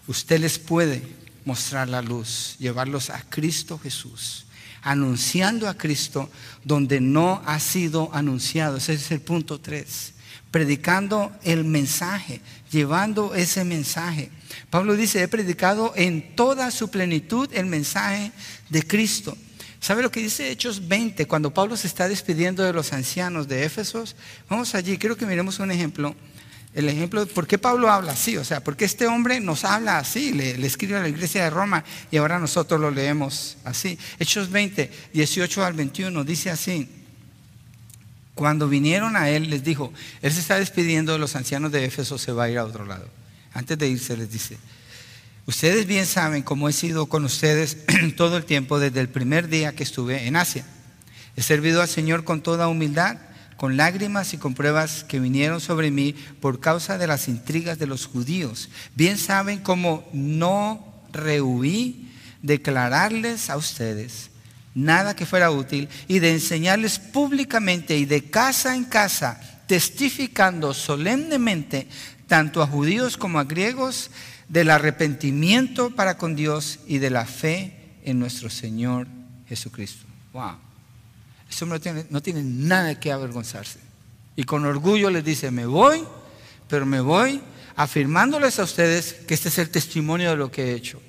Usted 0.06 0.38
les 0.38 0.58
puede 0.58 1.02
mostrar 1.46 1.88
la 1.88 2.02
luz, 2.02 2.56
llevarlos 2.58 3.08
a 3.08 3.22
Cristo 3.22 3.78
Jesús, 3.78 4.44
anunciando 4.82 5.66
a 5.66 5.78
Cristo 5.78 6.30
donde 6.64 7.00
no 7.00 7.42
ha 7.46 7.58
sido 7.58 8.10
anunciado. 8.12 8.76
Ese 8.76 8.94
es 8.94 9.10
el 9.12 9.22
punto 9.22 9.60
3. 9.60 10.12
Predicando 10.50 11.32
el 11.44 11.64
mensaje, 11.64 12.40
llevando 12.70 13.34
ese 13.34 13.64
mensaje. 13.64 14.30
Pablo 14.70 14.96
dice, 14.96 15.22
he 15.22 15.28
predicado 15.28 15.92
en 15.96 16.34
toda 16.34 16.70
su 16.70 16.90
plenitud 16.90 17.48
el 17.52 17.66
mensaje 17.66 18.32
de 18.70 18.82
Cristo. 18.82 19.36
¿Sabe 19.80 20.02
lo 20.02 20.10
que 20.10 20.20
dice 20.20 20.50
Hechos 20.50 20.88
20 20.88 21.26
cuando 21.26 21.54
Pablo 21.54 21.76
se 21.76 21.86
está 21.86 22.08
despidiendo 22.08 22.64
de 22.64 22.72
los 22.72 22.92
ancianos 22.92 23.46
de 23.46 23.64
Éfesos? 23.64 24.16
Vamos 24.48 24.74
allí, 24.74 24.98
creo 24.98 25.16
que 25.16 25.26
miremos 25.26 25.60
un 25.60 25.70
ejemplo. 25.70 26.14
El 26.74 26.88
ejemplo 26.88 27.24
de 27.24 27.32
por 27.32 27.46
qué 27.46 27.58
Pablo 27.58 27.90
habla 27.90 28.12
así, 28.12 28.36
o 28.36 28.44
sea, 28.44 28.62
por 28.62 28.76
qué 28.76 28.84
este 28.84 29.06
hombre 29.06 29.40
nos 29.40 29.64
habla 29.64 29.98
así, 29.98 30.32
le, 30.32 30.64
escribe 30.66 30.96
a 30.96 31.02
la 31.02 31.08
iglesia 31.08 31.44
de 31.44 31.50
Roma 31.50 31.82
y 32.10 32.18
ahora 32.18 32.38
nosotros 32.38 32.80
lo 32.80 32.90
leemos 32.90 33.56
así. 33.64 33.98
Hechos 34.18 34.50
20, 34.50 34.90
18 35.12 35.64
al 35.64 35.72
21, 35.72 36.24
dice 36.24 36.50
así. 36.50 36.97
Cuando 38.38 38.68
vinieron 38.68 39.16
a 39.16 39.30
él, 39.30 39.50
les 39.50 39.64
dijo, 39.64 39.92
él 40.22 40.32
se 40.32 40.38
está 40.38 40.60
despidiendo 40.60 41.12
de 41.12 41.18
los 41.18 41.34
ancianos 41.34 41.72
de 41.72 41.84
Éfeso, 41.84 42.18
se 42.18 42.30
va 42.30 42.44
a 42.44 42.48
ir 42.48 42.58
a 42.58 42.64
otro 42.64 42.86
lado. 42.86 43.08
Antes 43.52 43.76
de 43.76 43.88
irse 43.88 44.16
les 44.16 44.30
dice, 44.30 44.56
Ustedes 45.46 45.88
bien 45.88 46.06
saben 46.06 46.44
cómo 46.44 46.68
he 46.68 46.72
sido 46.72 47.06
con 47.06 47.24
ustedes 47.24 47.78
todo 48.16 48.36
el 48.36 48.44
tiempo 48.44 48.78
desde 48.78 49.00
el 49.00 49.08
primer 49.08 49.48
día 49.48 49.74
que 49.74 49.82
estuve 49.82 50.28
en 50.28 50.36
Asia. 50.36 50.64
He 51.34 51.42
servido 51.42 51.82
al 51.82 51.88
Señor 51.88 52.22
con 52.22 52.40
toda 52.40 52.68
humildad, 52.68 53.18
con 53.56 53.76
lágrimas 53.76 54.32
y 54.32 54.38
con 54.38 54.54
pruebas 54.54 55.02
que 55.02 55.18
vinieron 55.18 55.60
sobre 55.60 55.90
mí 55.90 56.14
por 56.40 56.60
causa 56.60 56.96
de 56.96 57.08
las 57.08 57.26
intrigas 57.26 57.80
de 57.80 57.88
los 57.88 58.06
judíos. 58.06 58.68
Bien 58.94 59.18
saben 59.18 59.58
cómo 59.58 60.08
no 60.12 61.02
rehuí 61.12 62.08
declararles 62.42 63.50
a 63.50 63.56
ustedes 63.56 64.30
nada 64.74 65.16
que 65.16 65.26
fuera 65.26 65.50
útil 65.50 65.88
y 66.06 66.18
de 66.18 66.32
enseñarles 66.32 66.98
públicamente 66.98 67.96
y 67.96 68.04
de 68.04 68.30
casa 68.30 68.74
en 68.74 68.84
casa, 68.84 69.40
testificando 69.66 70.74
solemnemente 70.74 71.88
tanto 72.26 72.62
a 72.62 72.66
judíos 72.66 73.16
como 73.16 73.38
a 73.38 73.44
griegos 73.44 74.10
del 74.48 74.70
arrepentimiento 74.70 75.90
para 75.90 76.16
con 76.16 76.36
Dios 76.36 76.80
y 76.86 76.98
de 76.98 77.10
la 77.10 77.26
fe 77.26 77.74
en 78.04 78.18
nuestro 78.18 78.50
Señor 78.50 79.06
Jesucristo. 79.48 80.06
Wow. 80.32 80.56
Eso 81.50 81.66
no 81.66 81.80
tiene, 81.80 82.06
no 82.10 82.22
tiene 82.22 82.42
nada 82.42 82.98
que 83.00 83.10
avergonzarse. 83.10 83.80
Y 84.36 84.44
con 84.44 84.64
orgullo 84.64 85.10
les 85.10 85.24
dice, 85.24 85.50
me 85.50 85.66
voy, 85.66 86.04
pero 86.68 86.86
me 86.86 87.00
voy 87.00 87.40
afirmándoles 87.76 88.58
a 88.58 88.64
ustedes 88.64 89.14
que 89.26 89.34
este 89.34 89.48
es 89.48 89.58
el 89.58 89.70
testimonio 89.70 90.30
de 90.30 90.36
lo 90.36 90.50
que 90.50 90.64
he 90.64 90.74
hecho. 90.74 91.00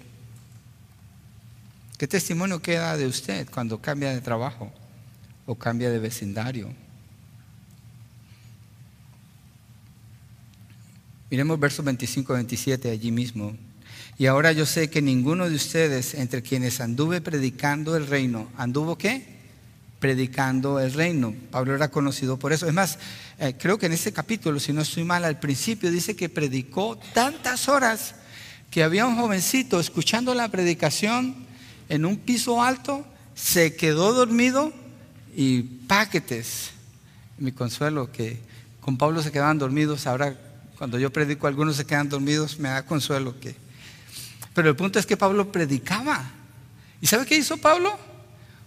¿Qué 2.00 2.08
testimonio 2.08 2.62
queda 2.62 2.96
de 2.96 3.06
usted 3.08 3.46
cuando 3.50 3.82
cambia 3.82 4.12
de 4.12 4.22
trabajo 4.22 4.72
o 5.46 5.56
cambia 5.56 5.90
de 5.90 6.00
vecindario? 6.00 6.74
Miremos 11.30 11.60
versos 11.60 11.84
25 11.84 12.32
y 12.32 12.36
27 12.36 12.90
allí 12.90 13.12
mismo. 13.12 13.54
Y 14.18 14.28
ahora 14.28 14.54
yo 14.54 14.66
sé 14.66 14.90
que 14.90 15.02
ninguno 15.02 15.50
de 15.50 15.56
ustedes, 15.56 16.14
entre 16.14 16.42
quienes 16.42 16.80
anduve 16.80 17.20
predicando 17.20 17.98
el 17.98 18.08
reino, 18.08 18.50
¿anduvo 18.56 18.98
qué? 18.98 19.36
Predicando 20.00 20.80
el 20.80 20.94
reino. 20.94 21.36
Pablo 21.52 21.76
era 21.76 21.92
conocido 21.92 22.40
por 22.40 22.54
eso. 22.54 22.66
Es 22.66 22.74
más, 22.74 22.98
eh, 23.40 23.56
creo 23.60 23.78
que 23.78 23.88
en 23.88 23.92
este 23.92 24.14
capítulo, 24.14 24.62
si 24.62 24.72
no 24.72 24.84
estoy 24.84 25.04
mal, 25.04 25.26
al 25.26 25.42
principio 25.42 25.92
dice 25.92 26.16
que 26.16 26.30
predicó 26.30 26.98
tantas 27.14 27.68
horas 27.68 28.16
que 28.72 28.84
había 28.84 29.06
un 29.06 29.18
jovencito 29.18 29.82
escuchando 29.82 30.34
la 30.34 30.48
predicación 30.48 31.49
en 31.90 32.06
un 32.06 32.18
piso 32.18 32.64
alto, 32.64 33.06
se 33.36 33.76
quedó 33.76 34.14
dormido 34.14 34.72
y 35.36 35.64
paquetes. 35.64 36.72
Mi 37.38 37.52
consuelo 37.52 38.12
que 38.12 38.40
con 38.80 38.98
Pablo 38.98 39.22
se 39.22 39.32
quedaban 39.32 39.58
dormidos, 39.58 40.08
ahora 40.08 40.36
cuando 40.78 40.98
yo 40.98 41.12
predico, 41.12 41.48
algunos 41.48 41.76
se 41.76 41.86
quedan 41.86 42.08
dormidos, 42.08 42.58
me 42.58 42.70
da 42.70 42.86
consuelo 42.86 43.38
que... 43.40 43.56
Pero 44.54 44.70
el 44.70 44.76
punto 44.76 44.98
es 44.98 45.06
que 45.06 45.18
Pablo 45.18 45.52
predicaba. 45.52 46.24
¿Y 47.02 47.08
sabe 47.08 47.26
qué 47.26 47.36
hizo 47.36 47.58
Pablo? 47.58 47.98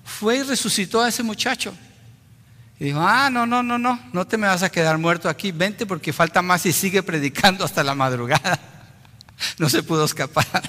Fue 0.04 0.36
y 0.36 0.42
resucitó 0.42 1.00
a 1.00 1.08
ese 1.08 1.22
muchacho. 1.22 1.74
Y 2.78 2.86
dijo, 2.86 3.00
ah, 3.00 3.30
no, 3.30 3.46
no, 3.46 3.62
no, 3.62 3.78
no, 3.78 3.98
no 4.12 4.26
te 4.26 4.36
me 4.36 4.46
vas 4.46 4.62
a 4.62 4.70
quedar 4.70 4.98
muerto 4.98 5.28
aquí, 5.28 5.52
vente 5.52 5.86
porque 5.86 6.12
falta 6.12 6.42
más 6.42 6.66
y 6.66 6.72
sigue 6.72 7.02
predicando 7.02 7.64
hasta 7.64 7.82
la 7.82 7.94
madrugada. 7.94 8.58
No 9.58 9.68
se 9.68 9.82
pudo 9.82 10.04
escapar. 10.04 10.62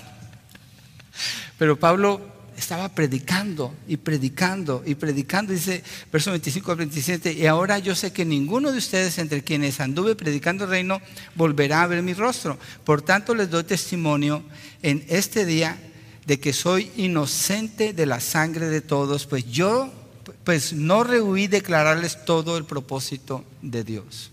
Pero 1.59 1.77
Pablo 1.77 2.32
estaba 2.57 2.89
predicando 2.89 3.73
y 3.87 3.97
predicando 3.97 4.83
y 4.85 4.95
predicando, 4.95 5.53
dice 5.53 5.83
verso 6.11 6.31
25 6.31 6.71
al 6.71 6.77
27, 6.77 7.33
y 7.33 7.45
ahora 7.45 7.79
yo 7.79 7.95
sé 7.95 8.11
que 8.11 8.25
ninguno 8.25 8.71
de 8.71 8.77
ustedes 8.77 9.17
entre 9.17 9.43
quienes 9.43 9.79
anduve 9.79 10.15
predicando 10.15 10.65
el 10.65 10.69
reino 10.69 11.01
volverá 11.35 11.83
a 11.83 11.87
ver 11.87 12.03
mi 12.03 12.13
rostro. 12.13 12.57
Por 12.83 13.01
tanto 13.01 13.35
les 13.35 13.49
doy 13.49 13.63
testimonio 13.63 14.43
en 14.81 15.05
este 15.09 15.45
día 15.45 15.77
de 16.25 16.39
que 16.39 16.53
soy 16.53 16.91
inocente 16.97 17.93
de 17.93 18.05
la 18.05 18.19
sangre 18.19 18.67
de 18.67 18.81
todos, 18.81 19.25
pues 19.25 19.45
yo 19.45 19.91
pues 20.43 20.73
no 20.73 21.03
rehuí 21.03 21.47
declararles 21.47 22.25
todo 22.25 22.57
el 22.57 22.65
propósito 22.65 23.43
de 23.61 23.83
Dios. 23.83 24.31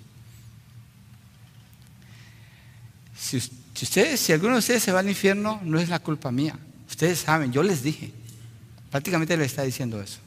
Si, 3.17 3.37
ustedes, 3.37 4.21
si 4.21 4.33
alguno 4.33 4.55
de 4.55 4.59
ustedes 4.61 4.83
se 4.83 4.93
va 4.93 5.01
al 5.01 5.09
infierno, 5.09 5.61
no 5.63 5.79
es 5.79 5.89
la 5.89 5.99
culpa 5.99 6.31
mía. 6.31 6.59
Ustedes 7.01 7.21
saben, 7.21 7.51
yo 7.51 7.63
les 7.63 7.83
dije. 7.83 8.13
Prácticamente 8.91 9.35
le 9.35 9.47
está 9.47 9.63
diciendo 9.63 10.03
eso. 10.03 10.19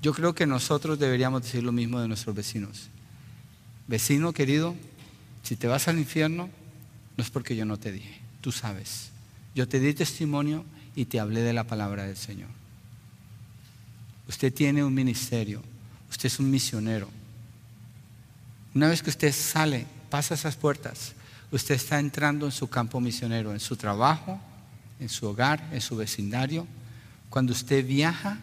Yo 0.00 0.14
creo 0.14 0.36
que 0.36 0.46
nosotros 0.46 1.00
deberíamos 1.00 1.42
decir 1.42 1.64
lo 1.64 1.72
mismo 1.72 2.00
de 2.00 2.06
nuestros 2.06 2.36
vecinos. 2.36 2.86
Vecino 3.88 4.32
querido, 4.32 4.76
si 5.42 5.56
te 5.56 5.66
vas 5.66 5.88
al 5.88 5.98
infierno, 5.98 6.48
no 7.16 7.24
es 7.24 7.28
porque 7.28 7.56
yo 7.56 7.64
no 7.64 7.76
te 7.76 7.90
dije, 7.90 8.20
tú 8.40 8.52
sabes. 8.52 9.10
Yo 9.52 9.66
te 9.66 9.80
di 9.80 9.94
testimonio 9.94 10.64
y 10.94 11.06
te 11.06 11.18
hablé 11.18 11.40
de 11.40 11.54
la 11.54 11.64
palabra 11.64 12.04
del 12.04 12.16
Señor. 12.16 12.50
Usted 14.28 14.54
tiene 14.54 14.84
un 14.84 14.94
ministerio, 14.94 15.60
usted 16.08 16.26
es 16.26 16.38
un 16.38 16.52
misionero. 16.52 17.08
Una 18.76 18.86
vez 18.86 19.02
que 19.02 19.10
usted 19.10 19.32
sale, 19.32 19.88
pasa 20.08 20.34
esas 20.34 20.54
puertas, 20.54 21.14
usted 21.50 21.74
está 21.74 21.98
entrando 21.98 22.46
en 22.46 22.52
su 22.52 22.70
campo 22.70 23.00
misionero, 23.00 23.52
en 23.52 23.58
su 23.58 23.74
trabajo, 23.74 24.40
en 25.00 25.08
su 25.08 25.26
hogar, 25.26 25.68
en 25.72 25.80
su 25.80 25.96
vecindario. 25.96 26.66
Cuando 27.30 27.52
usted 27.52 27.86
viaja, 27.86 28.38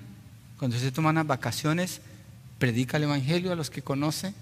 cuando 0.58 0.78
usted 0.78 0.94
toma 0.94 1.10
unas 1.10 1.28
vacaciones, 1.28 2.02
predica 2.60 2.98
el 2.98 3.04
Evangelio 3.04 3.52
a 3.52 3.56
los 3.56 3.70
que 3.70 3.82
conoce, 3.82 4.34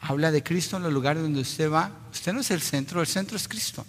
habla 0.00 0.30
de 0.30 0.42
Cristo 0.42 0.76
en 0.76 0.82
los 0.82 0.92
lugares 0.92 1.22
donde 1.22 1.40
usted 1.40 1.70
va. 1.70 1.92
Usted 2.12 2.32
no 2.32 2.40
es 2.40 2.50
el 2.50 2.60
centro, 2.60 3.00
el 3.00 3.06
centro 3.06 3.36
es 3.36 3.48
Cristo. 3.48 3.86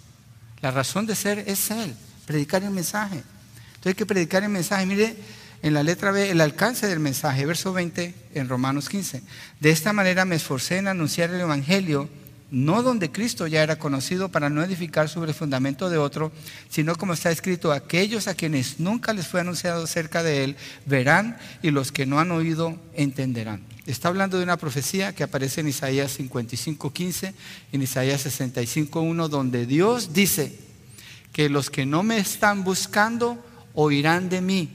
La 0.60 0.70
razón 0.70 1.06
de 1.06 1.14
ser 1.14 1.40
es 1.40 1.70
Él, 1.70 1.94
predicar 2.26 2.62
el 2.62 2.70
mensaje. 2.70 3.16
Entonces 3.16 3.86
hay 3.86 3.94
que 3.94 4.06
predicar 4.06 4.42
el 4.42 4.48
mensaje. 4.48 4.86
Mire, 4.86 5.16
en 5.62 5.74
la 5.74 5.82
letra 5.82 6.10
B, 6.10 6.30
el 6.30 6.40
alcance 6.40 6.86
del 6.86 7.00
mensaje, 7.00 7.44
verso 7.46 7.72
20 7.72 8.14
en 8.34 8.48
Romanos 8.48 8.88
15. 8.88 9.22
De 9.60 9.70
esta 9.70 9.92
manera 9.92 10.24
me 10.24 10.36
esforcé 10.36 10.78
en 10.78 10.88
anunciar 10.88 11.30
el 11.30 11.40
Evangelio 11.40 12.08
no 12.54 12.84
donde 12.84 13.10
Cristo 13.10 13.48
ya 13.48 13.64
era 13.64 13.80
conocido 13.80 14.28
para 14.28 14.48
no 14.48 14.62
edificar 14.62 15.08
sobre 15.08 15.30
el 15.30 15.36
fundamento 15.36 15.90
de 15.90 15.98
otro, 15.98 16.30
sino 16.68 16.94
como 16.94 17.12
está 17.12 17.32
escrito, 17.32 17.72
aquellos 17.72 18.28
a 18.28 18.34
quienes 18.34 18.78
nunca 18.78 19.12
les 19.12 19.26
fue 19.26 19.40
anunciado 19.40 19.88
cerca 19.88 20.22
de 20.22 20.44
él 20.44 20.56
verán 20.86 21.36
y 21.62 21.72
los 21.72 21.90
que 21.90 22.06
no 22.06 22.20
han 22.20 22.30
oído 22.30 22.78
entenderán. 22.94 23.62
Está 23.86 24.08
hablando 24.08 24.38
de 24.38 24.44
una 24.44 24.56
profecía 24.56 25.12
que 25.12 25.24
aparece 25.24 25.62
en 25.62 25.68
Isaías 25.68 26.16
55:15, 26.16 27.34
en 27.72 27.82
Isaías 27.82 28.22
65:1, 28.24 29.28
donde 29.28 29.66
Dios 29.66 30.12
dice 30.12 30.56
que 31.32 31.48
los 31.50 31.70
que 31.70 31.86
no 31.86 32.04
me 32.04 32.18
están 32.18 32.62
buscando 32.62 33.44
oirán 33.74 34.28
de 34.28 34.40
mí, 34.40 34.70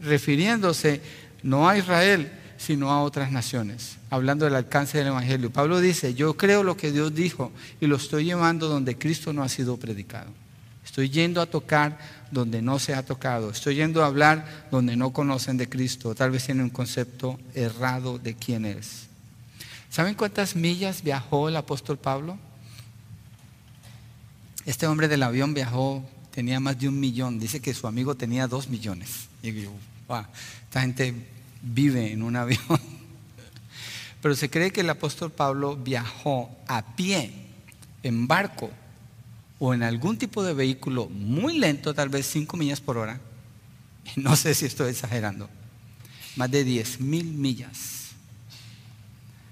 refiriéndose 0.00 1.00
no 1.42 1.68
a 1.68 1.76
Israel, 1.76 2.30
sino 2.58 2.90
a 2.90 3.02
otras 3.02 3.32
naciones, 3.32 3.96
hablando 4.10 4.44
del 4.44 4.54
alcance 4.54 4.98
del 4.98 5.08
Evangelio. 5.08 5.50
Pablo 5.50 5.80
dice, 5.80 6.14
yo 6.14 6.36
creo 6.36 6.62
lo 6.62 6.76
que 6.76 6.92
Dios 6.92 7.14
dijo 7.14 7.52
y 7.80 7.86
lo 7.86 7.96
estoy 7.96 8.24
llevando 8.24 8.68
donde 8.68 8.98
Cristo 8.98 9.32
no 9.32 9.42
ha 9.42 9.48
sido 9.48 9.76
predicado. 9.76 10.30
Estoy 10.84 11.10
yendo 11.10 11.40
a 11.40 11.46
tocar 11.46 11.98
donde 12.30 12.62
no 12.62 12.78
se 12.78 12.94
ha 12.94 13.04
tocado. 13.04 13.50
Estoy 13.50 13.74
yendo 13.74 14.02
a 14.02 14.06
hablar 14.06 14.68
donde 14.70 14.96
no 14.96 15.12
conocen 15.12 15.56
de 15.56 15.68
Cristo. 15.68 16.14
Tal 16.14 16.30
vez 16.30 16.44
tienen 16.44 16.64
un 16.64 16.70
concepto 16.70 17.38
errado 17.54 18.18
de 18.18 18.34
quién 18.34 18.64
es. 18.64 19.06
¿Saben 19.90 20.14
cuántas 20.14 20.56
millas 20.56 21.02
viajó 21.02 21.48
el 21.48 21.56
apóstol 21.56 21.98
Pablo? 21.98 22.38
Este 24.64 24.86
hombre 24.86 25.08
del 25.08 25.22
avión 25.22 25.54
viajó, 25.54 26.04
tenía 26.32 26.60
más 26.60 26.78
de 26.78 26.88
un 26.88 26.98
millón. 26.98 27.38
Dice 27.38 27.60
que 27.60 27.74
su 27.74 27.86
amigo 27.86 28.14
tenía 28.14 28.46
dos 28.46 28.68
millones. 28.68 29.28
Y 29.42 29.52
yo, 29.52 29.72
wow, 30.08 30.24
esta 30.64 30.80
gente 30.80 31.14
vive 31.66 32.12
en 32.12 32.22
un 32.22 32.36
avión. 32.36 32.60
Pero 34.22 34.34
se 34.34 34.48
cree 34.50 34.70
que 34.70 34.80
el 34.80 34.90
apóstol 34.90 35.30
Pablo 35.30 35.76
viajó 35.76 36.50
a 36.66 36.96
pie, 36.96 37.32
en 38.02 38.26
barco 38.28 38.70
o 39.58 39.74
en 39.74 39.82
algún 39.82 40.16
tipo 40.16 40.44
de 40.44 40.54
vehículo 40.54 41.08
muy 41.08 41.58
lento, 41.58 41.94
tal 41.94 42.08
vez 42.08 42.26
5 42.26 42.56
millas 42.56 42.80
por 42.80 42.96
hora. 42.96 43.20
No 44.16 44.36
sé 44.36 44.54
si 44.54 44.66
estoy 44.66 44.90
exagerando. 44.90 45.50
Más 46.36 46.48
de 46.50 46.62
10 46.62 47.00
mil 47.00 47.24
millas. 47.24 48.10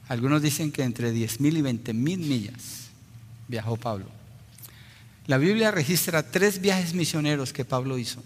Algunos 0.06 0.42
dicen 0.42 0.70
que 0.70 0.82
entre 0.82 1.10
10 1.10 1.40
mil 1.40 1.56
y 1.56 1.62
20 1.62 1.92
mil 1.92 2.20
millas 2.20 2.90
viajó 3.48 3.76
Pablo. 3.76 4.06
La 5.26 5.38
Biblia 5.38 5.70
registra 5.70 6.30
tres 6.30 6.60
viajes 6.60 6.94
misioneros 6.94 7.52
que 7.52 7.64
Pablo 7.64 7.98
hizo, 7.98 8.22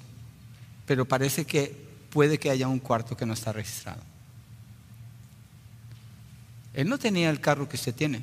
pero 0.84 1.06
parece 1.06 1.44
que 1.44 1.87
puede 2.10 2.38
que 2.38 2.50
haya 2.50 2.68
un 2.68 2.78
cuarto 2.78 3.16
que 3.16 3.26
no 3.26 3.34
está 3.34 3.52
registrado. 3.52 4.02
Él 6.74 6.88
no 6.88 6.98
tenía 6.98 7.30
el 7.30 7.40
carro 7.40 7.68
que 7.68 7.76
usted 7.76 7.94
tiene. 7.94 8.22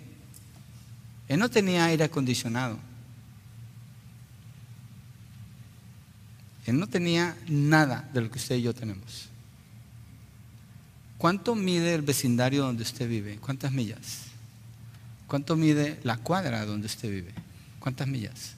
Él 1.28 1.40
no 1.40 1.50
tenía 1.50 1.86
aire 1.86 2.04
acondicionado. 2.04 2.78
Él 6.66 6.80
no 6.80 6.88
tenía 6.88 7.38
nada 7.48 8.10
de 8.14 8.22
lo 8.22 8.32
que 8.32 8.40
usted 8.40 8.56
y 8.56 8.64
yo 8.64 8.74
tenemos. 8.74 9.30
¿Cuánto 11.18 11.56
mide 11.56 11.94
el 11.94 12.02
vecindario 12.02 12.64
donde 12.64 12.84
usted 12.84 13.08
vive? 13.08 13.38
¿Cuántas 13.38 13.72
millas? 13.72 14.26
¿Cuánto 15.28 15.56
mide 15.56 16.00
la 16.04 16.18
cuadra 16.18 16.66
donde 16.66 16.88
usted 16.88 17.10
vive? 17.10 17.34
¿Cuántas 17.80 18.08
millas? 18.08 18.54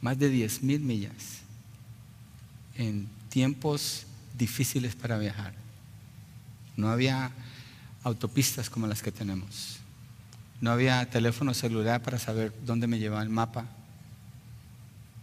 Más 0.00 0.18
de 0.18 0.28
10 0.28 0.62
mil 0.62 0.80
millas 0.80 1.43
en 2.76 3.08
tiempos 3.28 4.06
difíciles 4.36 4.94
para 4.94 5.18
viajar. 5.18 5.54
No 6.76 6.90
había 6.90 7.30
autopistas 8.02 8.68
como 8.70 8.86
las 8.86 9.02
que 9.02 9.12
tenemos. 9.12 9.78
No 10.60 10.70
había 10.70 11.08
teléfono 11.10 11.54
celular 11.54 12.02
para 12.02 12.18
saber 12.18 12.52
dónde 12.64 12.86
me 12.86 12.98
llevaba 12.98 13.22
el 13.22 13.28
mapa. 13.28 13.66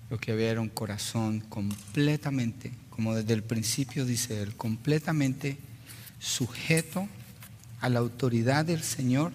Lo 0.10 0.20
que 0.20 0.32
había 0.32 0.52
era 0.52 0.62
un 0.62 0.70
corazón 0.70 1.40
completamente, 1.42 2.72
como 2.90 3.16
desde 3.16 3.34
el 3.34 3.44
principio 3.44 4.06
dice 4.06 4.42
él, 4.42 4.56
completamente 4.56 5.58
sujeto 6.20 7.08
a 7.80 7.90
la 7.90 8.00
autoridad 8.00 8.66
del 8.66 8.84
Señor, 8.84 9.32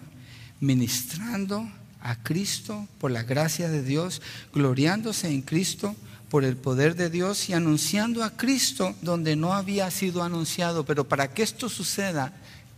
ministrando 0.59 1.69
a 2.01 2.15
Cristo 2.23 2.87
por 2.99 3.11
la 3.11 3.23
gracia 3.23 3.69
de 3.69 3.83
Dios, 3.83 4.21
gloriándose 4.53 5.29
en 5.29 5.41
Cristo 5.41 5.95
por 6.29 6.43
el 6.43 6.57
poder 6.57 6.95
de 6.95 7.09
Dios 7.09 7.49
y 7.49 7.53
anunciando 7.53 8.23
a 8.23 8.31
Cristo 8.31 8.95
donde 9.01 9.35
no 9.35 9.53
había 9.53 9.89
sido 9.91 10.23
anunciado. 10.23 10.85
Pero 10.85 11.07
para 11.07 11.33
que 11.33 11.43
esto 11.43 11.69
suceda, 11.69 12.33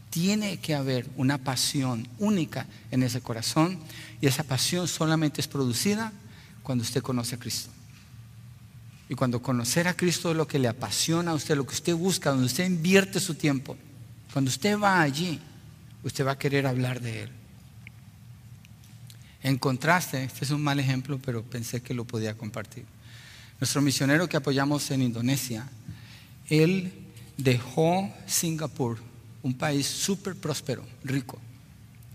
tiene 0.10 0.58
que 0.58 0.76
haber 0.76 1.08
una 1.18 1.38
pasión 1.38 2.08
única 2.20 2.68
en 2.92 3.04
ese 3.04 3.22
corazón 3.22 3.80
y 4.22 4.28
esa 4.28 4.44
pasión 4.44 4.88
solamente 4.88 5.42
es 5.42 5.48
producida 5.48 6.12
cuando 6.64 6.84
usted 6.84 7.02
conoce 7.02 7.36
a 7.36 7.40
Cristo. 7.40 7.70
Y 9.08 9.16
cuando 9.16 9.42
conocer 9.42 9.88
a 9.88 9.96
Cristo 9.96 10.30
es 10.30 10.38
lo 10.38 10.48
que 10.48 10.60
le 10.60 10.68
apasiona 10.68 11.32
a 11.32 11.34
usted, 11.34 11.56
lo 11.56 11.66
que 11.66 11.74
usted 11.74 11.96
busca, 11.96 12.30
donde 12.30 12.46
usted 12.46 12.66
invierte 12.66 13.20
su 13.20 13.34
tiempo, 13.34 13.76
cuando 14.32 14.50
usted 14.50 14.78
va 14.78 15.02
allí, 15.02 15.40
usted 16.04 16.26
va 16.26 16.34
a 16.34 16.38
querer 16.38 16.68
hablar 16.68 17.02
de 17.02 17.24
Él. 17.24 17.32
En 19.42 19.58
contraste, 19.58 20.24
este 20.24 20.46
es 20.46 20.52
un 20.52 20.62
mal 20.62 20.80
ejemplo, 20.80 21.20
pero 21.24 21.44
pensé 21.44 21.82
que 21.82 21.96
lo 21.96 22.06
podía 22.06 22.38
compartir. 22.38 22.86
Nuestro 23.60 23.82
misionero 23.82 24.30
que 24.30 24.38
apoyamos 24.38 24.90
en 24.92 25.02
Indonesia, 25.02 25.68
él 26.50 26.92
dejó 27.38 28.10
Singapur, 28.26 28.98
un 29.44 29.54
país 29.54 29.86
súper 29.86 30.36
próspero, 30.36 30.86
rico, 31.04 31.40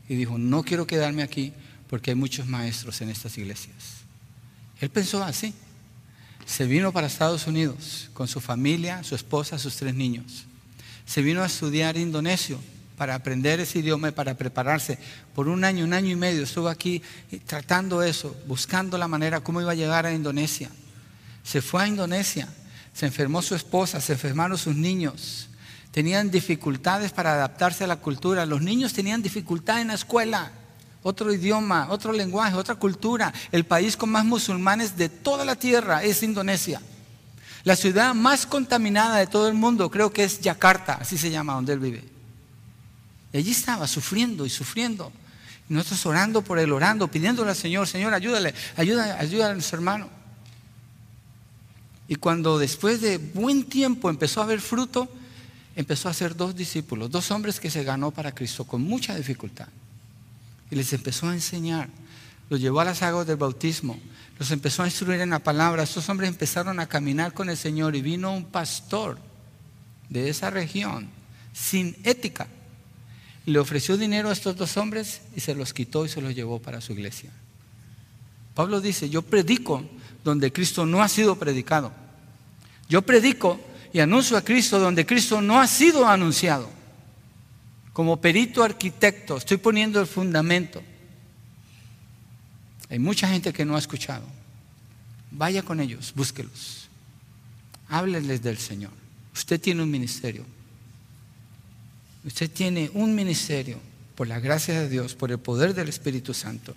y 0.09 0.15
dijo, 0.15 0.39
no 0.39 0.63
quiero 0.63 0.87
quedarme 0.87 1.23
aquí 1.23 1.53
porque 1.89 2.11
hay 2.11 2.15
muchos 2.15 2.47
maestros 2.47 3.01
en 3.01 3.11
estas 3.11 3.37
iglesias. 3.39 3.77
Él 4.81 4.91
pensó 4.91 5.23
así. 5.23 5.55
Se 6.47 6.67
vino 6.67 6.93
para 6.93 7.07
Estados 7.07 7.47
Unidos 7.47 8.11
con 8.13 8.29
su 8.29 8.41
familia, 8.41 9.03
su 9.03 9.15
esposa, 9.15 9.59
sus 9.59 9.77
tres 9.77 9.95
niños. 9.95 10.45
Se 11.07 11.23
vino 11.23 11.43
a 11.43 11.47
estudiar 11.47 11.97
indonesio 11.97 12.59
para 12.97 13.15
aprender 13.15 13.61
ese 13.61 13.79
idioma 13.79 14.09
y 14.09 14.13
para 14.13 14.35
prepararse. 14.37 14.99
Por 15.35 15.49
un 15.49 15.65
año, 15.65 15.85
un 15.85 15.95
año 15.95 16.11
y 16.11 16.17
medio 16.17 16.43
estuvo 16.43 16.69
aquí 16.69 17.03
tratando 17.47 18.03
eso, 18.03 18.37
buscando 18.47 18.99
la 18.99 19.09
manera 19.09 19.41
cómo 19.41 19.61
iba 19.61 19.73
a 19.73 19.77
llegar 19.77 20.05
a 20.05 20.13
Indonesia. 20.13 20.71
Se 21.45 21.63
fue 21.63 21.85
a 21.85 21.87
Indonesia, 21.87 22.49
se 22.93 23.07
enfermó 23.07 23.43
su 23.43 23.55
esposa, 23.55 24.01
se 24.01 24.15
enfermaron 24.15 24.59
sus 24.59 24.75
niños. 24.75 25.49
Tenían 25.93 26.31
dificultades 26.31 27.13
para 27.13 27.35
adaptarse 27.35 27.85
a 27.85 27.87
la 27.87 27.97
cultura. 27.97 28.47
Los 28.47 28.63
niños 28.63 28.93
tenían 28.93 29.23
dificultad 29.23 29.81
en 29.81 29.89
la 29.89 29.95
escuela. 29.95 30.51
Otro 31.05 31.33
idioma, 31.33 31.87
otro 31.91 32.13
lenguaje, 32.13 32.57
otra 32.57 32.75
cultura. 32.75 33.33
El 33.53 33.65
país 33.65 33.97
con 33.97 34.11
más 34.11 34.25
musulmanes 34.25 34.97
de 34.97 35.09
toda 35.09 35.45
la 35.45 35.55
tierra 35.55 36.03
es 36.03 36.23
Indonesia. 36.23 36.81
La 37.63 37.77
ciudad 37.77 38.15
más 38.15 38.47
contaminada 38.47 39.19
de 39.19 39.27
todo 39.27 39.49
el 39.49 39.55
mundo 39.55 39.91
creo 39.91 40.13
que 40.13 40.25
es 40.25 40.41
Yakarta, 40.41 40.95
así 40.95 41.17
se 41.17 41.31
llama 41.31 41.55
donde 41.55 41.75
él 41.75 41.79
vive. 41.79 42.05
Y 43.33 43.39
allí 43.39 43.51
estaba 43.51 43.87
sufriendo 43.87 44.47
y 44.47 44.51
sufriendo. 44.51 45.13
Y 45.69 45.75
nosotros 45.75 46.05
orando 46.07 46.43
por 46.43 46.59
él, 46.59 46.73
orando, 46.73 47.09
pidiéndole 47.09 47.51
al 47.51 47.57
Señor, 47.57 47.87
Señor, 47.87 48.15
ayúdale, 48.15 48.55
ayuda, 48.77 49.19
ayuda 49.19 49.51
a 49.51 49.55
nuestro 49.55 49.77
hermano. 49.77 50.24
Y 52.09 52.17
cuando 52.17 52.59
después 52.59 53.01
de 53.01 53.19
buen 53.19 53.65
tiempo 53.65 54.11
empezó 54.11 54.41
a 54.41 54.45
haber 54.45 54.61
fruto, 54.61 55.09
empezó 55.77 56.09
a 56.09 56.11
hacer 56.11 56.37
dos 56.37 56.55
discípulos, 56.55 57.11
dos 57.11 57.31
hombres 57.31 57.61
que 57.61 57.71
se 57.71 57.85
ganó 57.85 58.11
para 58.11 58.35
Cristo 58.35 58.65
con 58.65 58.83
mucha 58.83 59.15
dificultad. 59.15 59.69
Y 60.71 60.77
les 60.77 60.93
empezó 60.93 61.29
a 61.29 61.35
enseñar. 61.35 61.89
Los 62.51 62.61
llevó 62.61 62.81
a 62.81 62.85
las 62.85 63.03
aguas 63.03 63.27
del 63.27 63.37
bautismo. 63.37 63.99
Los 64.39 64.51
empezó 64.51 64.83
a 64.83 64.87
instruir 64.87 65.21
en 65.21 65.31
la 65.31 65.39
palabra. 65.39 65.83
Estos 65.83 66.09
hombres 66.09 66.29
empezaron 66.29 66.79
a 66.79 66.87
caminar 66.87 67.33
con 67.33 67.49
el 67.49 67.57
Señor 67.57 67.97
y 67.97 68.03
vino 68.03 68.35
un 68.35 68.45
pastor 68.45 69.19
de 70.11 70.29
esa 70.29 70.51
región 70.51 71.09
sin 71.53 71.97
ética. 72.05 72.49
Le 73.47 73.59
ofreció 73.59 73.97
dinero 73.97 74.29
a 74.29 74.33
estos 74.33 74.57
dos 74.57 74.77
hombres 74.77 75.23
y 75.37 75.41
se 75.41 75.55
los 75.55 75.73
quitó 75.73 76.05
y 76.05 76.09
se 76.09 76.21
los 76.21 76.35
llevó 76.35 76.61
para 76.61 76.81
su 76.81 76.93
iglesia. 76.93 77.31
Pablo 78.55 78.81
dice, 78.81 79.11
yo 79.11 79.23
predico 79.23 79.85
donde 80.25 80.53
Cristo 80.53 80.87
no 80.87 81.03
ha 81.03 81.09
sido 81.09 81.37
predicado. 81.39 81.93
Yo 82.89 83.03
predico 83.03 83.61
y 83.93 84.01
anuncio 84.01 84.37
a 84.37 84.43
Cristo 84.43 84.79
donde 84.79 85.07
Cristo 85.07 85.41
no 85.41 85.61
ha 85.61 85.67
sido 85.67 86.09
anunciado. 86.09 86.69
Como 87.93 88.21
perito 88.21 88.65
arquitecto 88.65 89.37
estoy 89.37 89.59
poniendo 89.59 90.01
el 90.01 90.07
fundamento. 90.07 90.83
Hay 92.91 92.99
mucha 92.99 93.29
gente 93.29 93.53
que 93.53 93.65
no 93.65 93.77
ha 93.77 93.79
escuchado. 93.79 94.25
Vaya 95.31 95.63
con 95.63 95.81
ellos, 95.81 96.13
búsquelos. 96.15 96.89
Háblenles 97.89 98.43
del 98.43 98.59
Señor. 98.59 98.93
Usted 99.35 99.61
tiene 99.61 99.83
un 99.83 99.91
ministerio. 99.91 100.45
Usted 102.25 102.51
tiene 102.51 102.91
un 102.95 103.15
ministerio 103.15 103.79
por 104.15 104.29
la 104.29 104.41
gracia 104.41 104.81
de 104.81 104.89
Dios, 104.89 105.15
por 105.15 105.31
el 105.31 105.39
poder 105.39 105.75
del 105.75 105.89
Espíritu 105.89 106.33
Santo. 106.35 106.75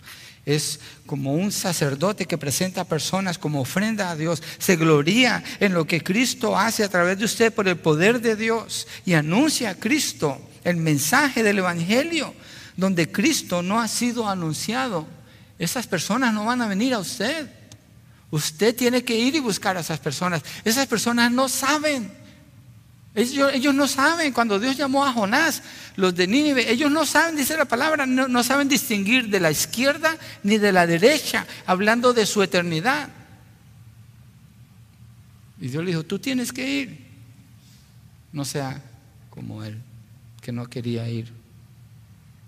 Es 0.48 0.80
como 1.06 1.36
un 1.36 1.52
sacerdote 1.52 2.26
que 2.26 2.40
presenta 2.40 2.82
a 2.82 2.86
personas 2.86 3.38
como 3.38 3.62
ofrenda 3.62 4.10
a 4.10 4.16
Dios. 4.16 4.42
Se 4.58 4.78
gloria 4.78 5.44
en 5.60 5.76
lo 5.76 5.86
que 5.86 6.02
Cristo 6.02 6.58
hace 6.58 6.84
a 6.84 6.90
través 6.90 7.20
de 7.20 7.26
usted 7.26 7.54
por 7.54 7.68
el 7.68 7.78
poder 7.78 8.22
de 8.22 8.36
Dios 8.36 8.88
y 9.06 9.14
anuncia 9.14 9.70
a 9.70 9.76
Cristo 9.76 10.42
el 10.64 10.78
mensaje 10.78 11.44
del 11.44 11.60
Evangelio 11.60 12.34
donde 12.78 13.12
Cristo 13.12 13.62
no 13.62 13.82
ha 13.82 13.88
sido 13.88 14.30
anunciado. 14.30 15.06
Esas 15.60 15.88
personas 15.88 16.34
no 16.34 16.46
van 16.46 16.62
a 16.62 16.68
venir 16.68 16.94
a 16.94 17.00
usted. 17.00 17.50
Usted 18.30 18.76
tiene 18.76 19.04
que 19.04 19.18
ir 19.18 19.36
y 19.36 19.40
buscar 19.40 19.76
a 19.76 19.82
esas 19.82 20.00
personas. 20.00 20.44
Esas 20.64 20.86
personas 20.86 21.32
no 21.32 21.50
saben. 21.50 22.12
Ellos, 23.18 23.74
no 23.74 23.88
saben, 23.88 24.32
cuando 24.32 24.60
Dios 24.60 24.78
llamó 24.78 25.04
a 25.04 25.12
Jonás, 25.12 25.64
los 25.96 26.14
de 26.14 26.28
Nínive, 26.28 26.72
ellos 26.72 26.92
no 26.92 27.04
saben, 27.04 27.36
dice 27.36 27.58
la 27.58 27.66
palabra, 27.66 28.06
no, 28.06 28.28
no 28.28 28.44
saben 28.44 28.70
distinguir 28.70 29.30
de 29.30 29.40
la 29.40 29.50
izquierda 29.50 30.16
ni 30.44 30.60
de 30.60 30.72
la 30.72 30.86
derecha, 30.86 31.48
hablando 31.66 32.14
de 32.14 32.28
su 32.28 32.44
eternidad. 32.44 33.10
Y 35.60 35.70
Dios 35.70 35.84
le 35.84 35.90
dijo, 35.90 36.04
tú 36.04 36.20
tienes 36.20 36.54
que 36.54 36.70
ir. 36.70 37.08
No 38.32 38.46
sea 38.46 38.84
como 39.32 39.64
él, 39.64 39.82
que 40.40 40.52
no 40.52 40.68
quería 40.68 41.10
ir. 41.10 41.34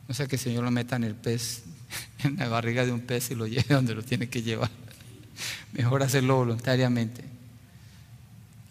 No 0.07 0.13
sea 0.13 0.27
que 0.27 0.35
el 0.35 0.41
Señor 0.41 0.63
lo 0.63 0.69
meta 0.69 0.97
en 0.97 1.03
el 1.03 1.15
pez, 1.15 1.63
en 2.23 2.35
la 2.35 2.47
barriga 2.47 2.85
de 2.85 2.91
un 2.91 3.01
pez 3.01 3.31
y 3.31 3.35
lo 3.35 3.47
lleve 3.47 3.73
donde 3.73 3.95
lo 3.95 4.03
tiene 4.03 4.29
que 4.29 4.43
llevar. 4.43 4.69
Mejor 5.73 6.03
hacerlo 6.03 6.35
voluntariamente 6.35 7.23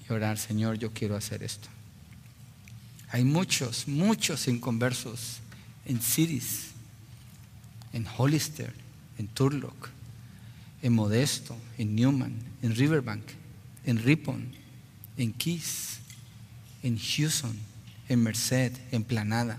y 0.09 0.13
orar, 0.13 0.39
Señor, 0.39 0.79
yo 0.79 0.93
quiero 0.93 1.17
hacer 1.17 1.43
esto. 1.43 1.69
Hay 3.11 3.25
muchos, 3.25 3.89
muchos 3.89 4.49
inconversos 4.49 5.39
en 5.87 6.01
Cities, 6.01 6.69
en 7.93 8.07
Hollister, 8.17 8.73
en 9.19 9.29
Turlock, 9.29 9.89
en 10.83 10.93
Modesto, 10.93 11.57
en 11.79 11.95
Newman, 11.95 12.35
en 12.63 12.75
Riverbank, 12.75 13.25
en 13.85 13.99
Ripon, 13.99 14.53
en 15.17 15.33
Keys, 15.33 15.99
en 16.83 16.99
Houston, 16.99 17.57
en 18.09 18.23
Merced, 18.23 18.73
en 18.93 19.05
Planada. 19.05 19.59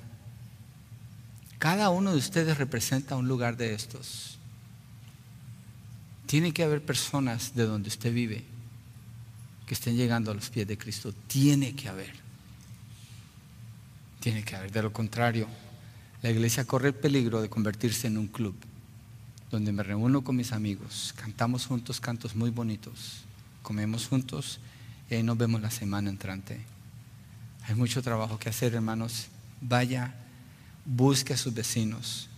Cada 1.58 1.90
uno 1.90 2.12
de 2.12 2.18
ustedes 2.18 2.58
representa 2.58 3.16
un 3.16 3.28
lugar 3.28 3.58
de 3.58 3.74
estos. 3.74 4.38
Tiene 6.26 6.54
que 6.54 6.64
haber 6.64 6.86
personas 6.86 7.56
de 7.56 7.66
donde 7.66 7.90
usted 7.90 8.14
vive 8.14 8.44
que 9.66 9.74
estén 9.74 9.98
llegando 9.98 10.32
a 10.32 10.34
los 10.34 10.50
pies 10.50 10.68
de 10.68 10.78
Cristo. 10.78 11.14
Tiene 11.28 11.76
que 11.76 11.90
haber. 11.90 12.29
Tiene 14.20 14.44
que 14.44 14.56
haber. 14.56 14.72
De 14.72 14.82
lo 14.82 14.92
contrario, 14.92 15.48
la 16.22 16.30
iglesia 16.30 16.66
corre 16.66 16.90
el 16.90 16.96
peligro 16.96 17.42
de 17.42 17.50
convertirse 17.50 18.08
en 18.08 18.18
un 18.18 18.28
club 18.28 18.56
donde 19.52 19.72
me 19.72 19.84
reúno 19.84 20.24
con 20.24 20.36
mis 20.36 20.52
amigos, 20.52 21.14
cantamos 21.18 21.66
juntos 21.66 22.00
cantos 22.00 22.36
muy 22.36 22.52
bonitos, 22.52 23.22
comemos 23.64 24.08
juntos 24.08 24.60
y 25.10 25.16
ahí 25.16 25.24
nos 25.24 25.38
vemos 25.38 25.62
la 25.62 25.72
semana 25.72 26.10
entrante. 26.10 26.60
Hay 27.64 27.76
mucho 27.76 28.02
trabajo 28.02 28.38
que 28.38 28.50
hacer, 28.50 28.74
hermanos. 28.76 29.28
Vaya, 29.62 30.14
busque 30.86 31.34
a 31.34 31.38
sus 31.38 31.54
vecinos, 31.54 32.30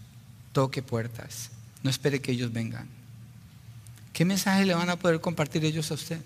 toque 0.54 0.82
puertas, 0.82 1.52
no 1.84 1.90
espere 1.90 2.22
que 2.22 2.32
ellos 2.32 2.52
vengan. 2.52 2.88
¿Qué 4.14 4.26
mensaje 4.26 4.66
le 4.66 4.74
van 4.74 4.90
a 4.90 4.98
poder 4.98 5.22
compartir 5.22 5.64
ellos 5.66 5.92
a 5.92 5.96
usted? 5.96 6.22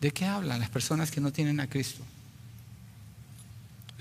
¿De 0.00 0.10
qué 0.10 0.24
hablan 0.24 0.60
las 0.60 0.70
personas 0.70 1.10
que 1.10 1.20
no 1.20 1.32
tienen 1.32 1.60
a 1.60 1.68
Cristo? 1.68 2.04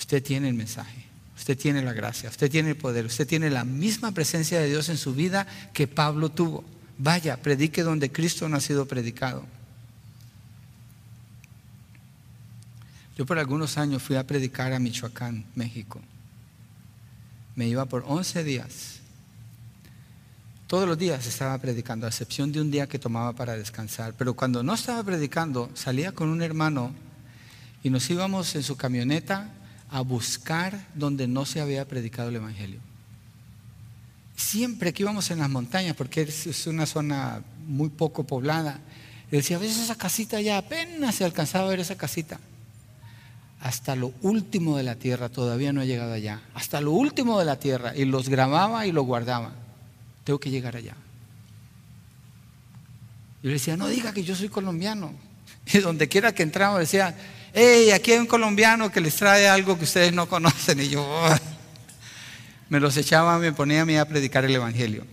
Usted 0.02 0.24
tiene 0.24 0.50
el 0.50 0.56
mensaje, 0.56 1.06
usted 1.38 1.56
tiene 1.56 1.84
la 1.84 1.94
gracia, 1.94 2.30
usted 2.30 2.50
tiene 2.50 2.72
el 2.72 2.76
poder, 2.76 3.06
usted 3.06 3.28
tiene 3.28 3.52
la 3.52 3.64
misma 3.64 4.12
presencia 4.12 4.60
de 4.60 4.68
Dios 4.68 4.90
en 4.90 4.98
su 4.98 5.14
vida 5.14 5.46
que 5.74 5.88
Pablo 5.88 6.30
tuvo. 6.30 6.64
Vaya, 6.98 7.38
predique 7.38 7.84
donde 7.84 8.12
Cristo 8.12 8.50
no 8.50 8.58
ha 8.58 8.62
sido 8.62 8.88
predicado. 8.88 9.46
Yo 13.16 13.28
por 13.28 13.38
algunos 13.38 13.78
años 13.78 14.02
fui 14.02 14.16
a 14.16 14.26
predicar 14.26 14.74
a 14.74 14.80
Michoacán, 14.80 15.46
México. 15.54 16.02
Me 17.56 17.68
iba 17.68 17.86
por 17.86 18.04
11 18.08 18.44
días. 18.44 19.02
Todos 20.66 20.88
los 20.88 20.98
días 20.98 21.28
estaba 21.28 21.56
predicando, 21.60 22.08
a 22.08 22.10
excepción 22.10 22.52
de 22.52 22.60
un 22.60 22.72
día 22.72 22.88
que 22.88 22.98
tomaba 22.98 23.34
para 23.34 23.56
descansar. 23.56 24.16
Pero 24.18 24.34
cuando 24.34 24.64
no 24.64 24.74
estaba 24.74 25.04
predicando, 25.04 25.70
salía 25.76 26.12
con 26.12 26.30
un 26.30 26.42
hermano 26.42 26.92
y 27.84 27.92
nos 27.92 28.10
íbamos 28.10 28.56
en 28.56 28.64
su 28.64 28.76
camioneta 28.76 29.54
a 29.92 30.02
buscar 30.02 30.88
donde 30.96 31.28
no 31.28 31.46
se 31.46 31.62
había 31.62 31.88
predicado 31.88 32.30
el 32.30 32.38
Evangelio. 32.38 32.80
Siempre 34.36 34.94
que 34.94 35.04
íbamos 35.04 35.30
en 35.30 35.40
las 35.40 35.50
montañas, 35.50 35.96
porque 35.96 36.22
es 36.22 36.66
una 36.66 36.86
zona 36.86 37.44
muy 37.68 37.90
poco 37.90 38.24
poblada, 38.24 38.80
decía, 39.30 39.58
a 39.58 39.60
veces 39.60 39.78
esa 39.78 39.96
casita 39.96 40.42
ya 40.42 40.58
apenas 40.58 41.16
se 41.16 41.26
alcanzaba 41.26 41.68
a 41.68 41.70
ver 41.70 41.80
esa 41.80 41.96
casita 41.96 42.40
hasta 43.62 43.96
lo 43.96 44.12
último 44.24 44.76
de 44.76 44.84
la 44.84 44.96
tierra, 44.96 45.30
todavía 45.30 45.72
no 45.72 45.82
he 45.82 45.88
llegado 45.88 46.14
allá, 46.14 46.42
hasta 46.56 46.82
lo 46.82 46.92
último 46.92 47.38
de 47.38 47.46
la 47.46 47.60
tierra, 47.60 47.96
y 47.96 48.06
los 48.06 48.28
grababa 48.28 48.88
y 48.88 48.92
los 48.92 49.06
guardaba. 49.06 49.54
Tengo 50.24 50.40
que 50.40 50.50
llegar 50.50 50.76
allá. 50.76 50.96
Yo 53.44 53.48
le 53.50 53.54
decía, 53.54 53.78
no 53.78 53.88
diga 53.88 54.14
que 54.14 54.24
yo 54.24 54.36
soy 54.36 54.50
colombiano. 54.50 55.14
Y 55.74 55.78
donde 55.78 56.08
quiera 56.08 56.34
que 56.34 56.42
entraba 56.42 56.80
decía, 56.80 57.16
hey, 57.54 57.92
aquí 57.92 58.12
hay 58.12 58.20
un 58.20 58.28
colombiano 58.28 58.92
que 58.92 59.02
les 59.02 59.16
trae 59.16 59.48
algo 59.48 59.78
que 59.78 59.84
ustedes 59.84 60.14
no 60.14 60.28
conocen. 60.28 60.80
Y 60.80 60.90
yo 60.90 61.24
me 62.70 62.80
los 62.80 62.96
echaba, 62.98 63.38
me 63.40 63.52
ponía 63.52 63.82
a 63.82 63.86
mí 63.86 63.98
a 63.98 64.08
predicar 64.08 64.46
el 64.46 64.56
Evangelio. 64.56 65.06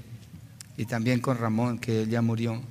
Y 0.76 0.84
también 0.84 1.20
con 1.20 1.38
Ramón, 1.38 1.78
que 1.78 2.02
él 2.02 2.10
ya 2.10 2.22
murió. 2.22 2.62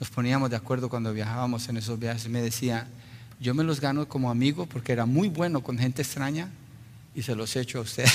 Nos 0.00 0.10
poníamos 0.10 0.50
de 0.50 0.56
acuerdo 0.56 0.88
cuando 0.88 1.12
viajábamos 1.12 1.68
en 1.68 1.76
esos 1.76 1.98
viajes. 1.98 2.28
Me 2.28 2.42
decía, 2.42 2.88
yo 3.38 3.54
me 3.54 3.62
los 3.62 3.80
gano 3.80 4.08
como 4.08 4.30
amigo 4.30 4.66
porque 4.66 4.92
era 4.92 5.06
muy 5.06 5.28
bueno 5.28 5.62
con 5.62 5.78
gente 5.78 6.02
extraña 6.02 6.48
y 7.14 7.22
se 7.22 7.36
los 7.36 7.54
echo 7.54 7.78
a 7.78 7.82
usted. 7.82 8.08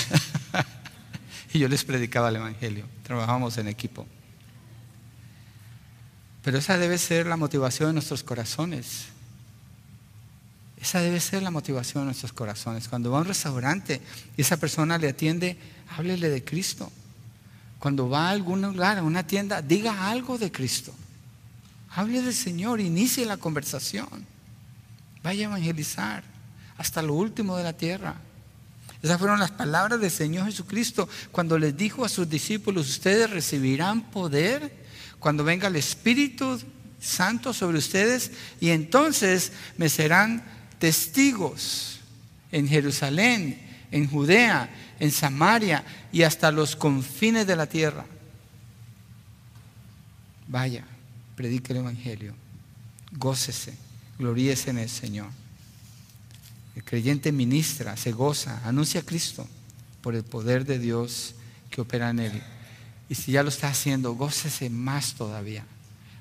y 1.54 1.58
yo 1.58 1.68
les 1.68 1.84
predicaba 1.84 2.28
el 2.28 2.36
Evangelio. 2.36 2.84
Trabajamos 3.02 3.56
en 3.56 3.68
equipo. 3.68 4.06
Pero 6.42 6.58
esa 6.58 6.78
debe 6.78 6.98
ser 6.98 7.26
la 7.26 7.36
motivación 7.36 7.90
de 7.90 7.92
nuestros 7.94 8.22
corazones. 8.22 9.06
Esa 10.80 11.00
debe 11.00 11.20
ser 11.20 11.42
la 11.42 11.50
motivación 11.50 12.02
de 12.02 12.06
nuestros 12.06 12.32
corazones. 12.32 12.88
Cuando 12.88 13.10
va 13.10 13.18
a 13.18 13.20
un 13.22 13.26
restaurante 13.26 14.00
y 14.36 14.42
esa 14.42 14.56
persona 14.56 14.98
le 14.98 15.08
atiende, 15.08 15.56
háblele 15.96 16.28
de 16.28 16.44
Cristo. 16.44 16.90
Cuando 17.78 18.08
va 18.08 18.28
a 18.28 18.30
algún 18.30 18.62
lugar, 18.62 18.98
a 18.98 19.02
una 19.02 19.26
tienda, 19.26 19.62
diga 19.62 20.08
algo 20.08 20.38
de 20.38 20.52
Cristo. 20.52 20.92
Hable 21.90 22.22
del 22.22 22.34
Señor, 22.34 22.80
inicie 22.80 23.24
la 23.24 23.36
conversación. 23.36 24.26
Vaya 25.22 25.46
a 25.46 25.50
evangelizar 25.50 26.22
hasta 26.76 27.02
lo 27.02 27.14
último 27.14 27.56
de 27.56 27.64
la 27.64 27.72
tierra. 27.72 28.16
Esas 29.02 29.18
fueron 29.18 29.38
las 29.38 29.52
palabras 29.52 30.00
del 30.00 30.10
Señor 30.10 30.46
Jesucristo 30.46 31.08
cuando 31.30 31.58
les 31.58 31.76
dijo 31.76 32.04
a 32.04 32.08
sus 32.08 32.28
discípulos, 32.28 32.88
ustedes 32.88 33.30
recibirán 33.30 34.10
poder 34.10 34.72
cuando 35.18 35.44
venga 35.44 35.68
el 35.68 35.76
Espíritu 35.76 36.60
Santo 37.00 37.52
sobre 37.52 37.78
ustedes 37.78 38.32
y 38.60 38.70
entonces 38.70 39.52
me 39.76 39.88
serán 39.88 40.57
testigos 40.78 42.00
en 42.52 42.68
Jerusalén, 42.68 43.60
en 43.90 44.08
Judea, 44.08 44.70
en 45.00 45.10
Samaria 45.10 45.84
y 46.12 46.22
hasta 46.22 46.50
los 46.50 46.76
confines 46.76 47.46
de 47.46 47.56
la 47.56 47.66
tierra. 47.66 48.04
Vaya, 50.46 50.84
predique 51.36 51.72
el 51.72 51.80
Evangelio, 51.80 52.34
gócese 53.12 53.88
gloríese 54.18 54.70
en 54.70 54.78
el 54.78 54.88
Señor. 54.88 55.28
El 56.74 56.84
creyente 56.84 57.32
ministra, 57.32 57.96
se 57.96 58.12
goza, 58.12 58.60
anuncia 58.66 59.00
a 59.00 59.04
Cristo 59.04 59.46
por 60.02 60.14
el 60.14 60.24
poder 60.24 60.64
de 60.64 60.78
Dios 60.78 61.34
que 61.70 61.80
opera 61.80 62.10
en 62.10 62.20
él. 62.20 62.42
Y 63.08 63.14
si 63.14 63.32
ya 63.32 63.42
lo 63.42 63.48
está 63.48 63.68
haciendo, 63.68 64.14
gócese 64.14 64.70
más 64.70 65.14
todavía. 65.14 65.64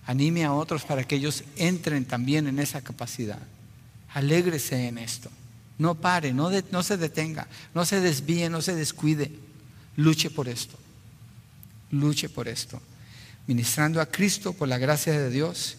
Anime 0.06 0.46
a 0.46 0.54
otros 0.54 0.84
para 0.84 1.04
que 1.04 1.16
ellos 1.16 1.44
entren 1.58 2.06
también 2.06 2.48
en 2.48 2.60
esa 2.60 2.82
capacidad. 2.82 3.40
Alégrese 4.14 4.88
en 4.88 4.98
esto. 4.98 5.30
No 5.78 5.96
pare, 5.96 6.34
no, 6.34 6.50
no 6.72 6.84
se 6.84 6.98
detenga, 6.98 7.48
no 7.74 7.86
se 7.86 8.02
desvíe, 8.02 8.50
no 8.50 8.62
se 8.62 8.76
descuide. 8.76 9.32
Luche 9.96 10.30
por 10.30 10.48
esto. 10.48 10.78
Luche 11.92 12.30
por 12.30 12.48
esto. 12.48 12.82
Ministrando 13.46 14.02
a 14.02 14.08
Cristo 14.08 14.54
por 14.54 14.68
la 14.68 14.78
gracia 14.78 15.14
de 15.14 15.30
Dios 15.30 15.78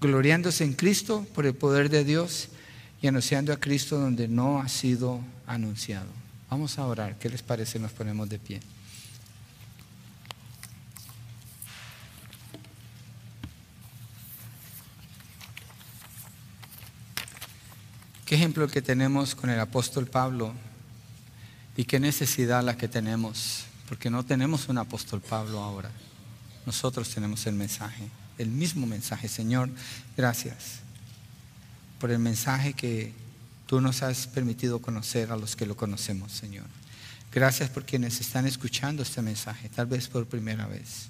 gloriándose 0.00 0.64
en 0.64 0.72
Cristo 0.72 1.26
por 1.34 1.46
el 1.46 1.54
poder 1.54 1.90
de 1.90 2.04
Dios 2.04 2.48
y 3.02 3.06
anunciando 3.06 3.52
a 3.52 3.58
Cristo 3.58 3.98
donde 3.98 4.28
no 4.28 4.60
ha 4.60 4.68
sido 4.68 5.20
anunciado. 5.46 6.08
Vamos 6.48 6.78
a 6.78 6.86
orar. 6.86 7.18
¿Qué 7.18 7.28
les 7.28 7.42
parece? 7.42 7.78
Nos 7.78 7.92
ponemos 7.92 8.28
de 8.28 8.38
pie. 8.38 8.60
Qué 18.30 18.36
ejemplo 18.36 18.68
que 18.68 18.80
tenemos 18.80 19.34
con 19.34 19.50
el 19.50 19.58
apóstol 19.58 20.06
Pablo 20.06 20.54
y 21.76 21.82
qué 21.84 21.98
necesidad 21.98 22.62
la 22.62 22.76
que 22.76 22.86
tenemos, 22.86 23.64
porque 23.88 24.08
no 24.08 24.24
tenemos 24.24 24.68
un 24.68 24.78
apóstol 24.78 25.20
Pablo 25.20 25.58
ahora. 25.58 25.90
Nosotros 26.64 27.10
tenemos 27.10 27.44
el 27.48 27.56
mensaje 27.56 28.08
el 28.38 28.48
mismo 28.48 28.86
mensaje. 28.86 29.26
Señor, 29.26 29.68
gracias 30.16 30.78
por 31.98 32.12
el 32.12 32.20
mensaje 32.20 32.72
que 32.72 33.12
tú 33.66 33.80
nos 33.80 34.00
has 34.04 34.28
permitido 34.28 34.78
conocer 34.78 35.32
a 35.32 35.36
los 35.36 35.56
que 35.56 35.66
lo 35.66 35.76
conocemos, 35.76 36.30
Señor. 36.30 36.66
Gracias 37.32 37.68
por 37.68 37.84
quienes 37.84 38.20
están 38.20 38.46
escuchando 38.46 39.02
este 39.02 39.22
mensaje, 39.22 39.68
tal 39.70 39.86
vez 39.86 40.06
por 40.06 40.24
primera 40.26 40.68
vez. 40.68 41.08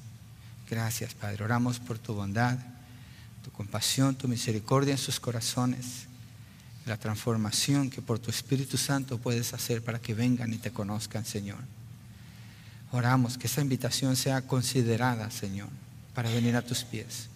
Gracias, 0.71 1.13
Padre. 1.13 1.45
Oramos 1.45 1.79
por 1.81 1.99
tu 1.99 2.15
bondad, 2.15 2.57
tu 3.45 3.51
compasión, 3.51 4.15
tu 4.15 4.27
misericordia 4.27 4.93
en 4.93 4.99
sus 4.99 5.21
corazones, 5.21 6.07
la 6.87 6.97
transformación 6.97 7.91
que 7.91 8.03
por 8.03 8.19
tu 8.19 8.31
Espíritu 8.31 8.77
Santo 8.77 9.19
puedes 9.19 9.55
hacer 9.55 9.83
para 9.83 10.01
que 10.01 10.15
vengan 10.15 10.53
y 10.53 10.59
te 10.59 10.71
conozcan, 10.71 11.25
Señor. 11.25 11.59
Oramos 12.93 13.39
que 13.39 13.47
esa 13.47 13.61
invitación 13.61 14.17
sea 14.17 14.43
considerada, 14.43 15.31
Señor 15.31 15.69
para 16.15 16.31
venir 16.31 16.57
a 16.57 16.63
tus 16.63 16.85
pies. 16.85 17.29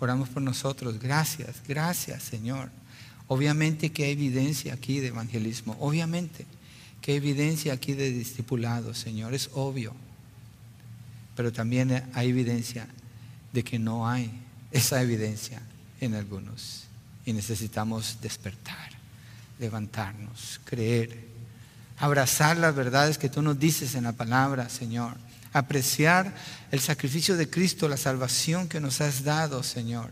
Oramos 0.00 0.28
por 0.28 0.42
nosotros. 0.42 0.98
Gracias, 1.00 1.62
gracias 1.66 2.22
Señor. 2.22 2.70
Obviamente 3.28 3.90
que 3.92 4.04
hay 4.04 4.12
evidencia 4.12 4.74
aquí 4.74 5.00
de 5.00 5.08
evangelismo, 5.08 5.76
obviamente 5.80 6.46
que 7.00 7.12
hay 7.12 7.16
evidencia 7.16 7.72
aquí 7.72 7.94
de 7.94 8.12
discipulado, 8.12 8.94
Señor, 8.94 9.34
es 9.34 9.50
obvio. 9.54 9.92
Pero 11.34 11.52
también 11.52 12.04
hay 12.14 12.28
evidencia 12.28 12.86
de 13.52 13.64
que 13.64 13.78
no 13.78 14.08
hay 14.08 14.30
esa 14.70 15.02
evidencia 15.02 15.60
en 16.00 16.14
algunos. 16.14 16.84
Y 17.24 17.32
necesitamos 17.32 18.18
despertar, 18.20 18.90
levantarnos, 19.58 20.60
creer, 20.64 21.28
abrazar 21.98 22.56
las 22.56 22.74
verdades 22.74 23.18
que 23.18 23.28
tú 23.28 23.42
nos 23.42 23.58
dices 23.58 23.94
en 23.94 24.04
la 24.04 24.12
palabra, 24.12 24.68
Señor. 24.68 25.16
Apreciar 25.52 26.34
el 26.70 26.80
sacrificio 26.80 27.36
de 27.36 27.48
Cristo, 27.48 27.88
la 27.88 27.96
salvación 27.96 28.68
que 28.68 28.80
nos 28.80 29.00
has 29.00 29.22
dado, 29.22 29.62
Señor. 29.62 30.10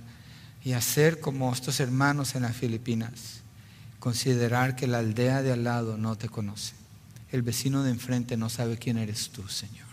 Y 0.63 0.73
hacer 0.73 1.21
como 1.21 1.53
estos 1.53 1.81
hermanos 1.81 2.35
en 2.35 2.43
las 2.43 2.57
Filipinas. 2.57 3.41
Considerar 3.99 4.77
que 4.77 4.87
la 4.87 4.99
aldea 4.99 5.43
de 5.43 5.53
al 5.53 5.65
lado 5.65 5.97
no 5.97 6.17
te 6.17 6.29
conoce. 6.29 6.75
El 7.33 7.43
vecino 7.43 7.83
de 7.83 7.91
enfrente 7.91 8.37
no 8.37 8.49
sabe 8.49 8.79
quién 8.79 8.99
eres 8.99 9.31
tú, 9.31 9.49
Señor. 9.49 9.87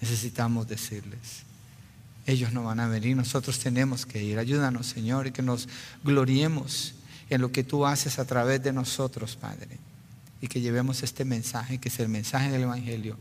Necesitamos 0.00 0.68
decirles, 0.68 1.44
ellos 2.28 2.52
no 2.52 2.62
van 2.62 2.78
a 2.78 2.88
venir, 2.88 3.16
nosotros 3.16 3.58
tenemos 3.58 4.04
que 4.04 4.22
ir. 4.22 4.38
Ayúdanos, 4.38 4.86
Señor, 4.86 5.26
y 5.26 5.32
que 5.32 5.40
nos 5.40 5.66
gloriemos 6.04 6.94
en 7.30 7.40
lo 7.40 7.50
que 7.50 7.64
tú 7.64 7.86
haces 7.86 8.18
a 8.18 8.26
través 8.26 8.62
de 8.62 8.70
nosotros, 8.70 9.34
Padre. 9.36 9.78
Y 10.42 10.46
que 10.46 10.60
llevemos 10.60 11.02
este 11.02 11.24
mensaje, 11.24 11.78
que 11.78 11.88
es 11.88 11.98
el 12.00 12.10
mensaje 12.10 12.50
del 12.50 12.62
Evangelio, 12.62 13.16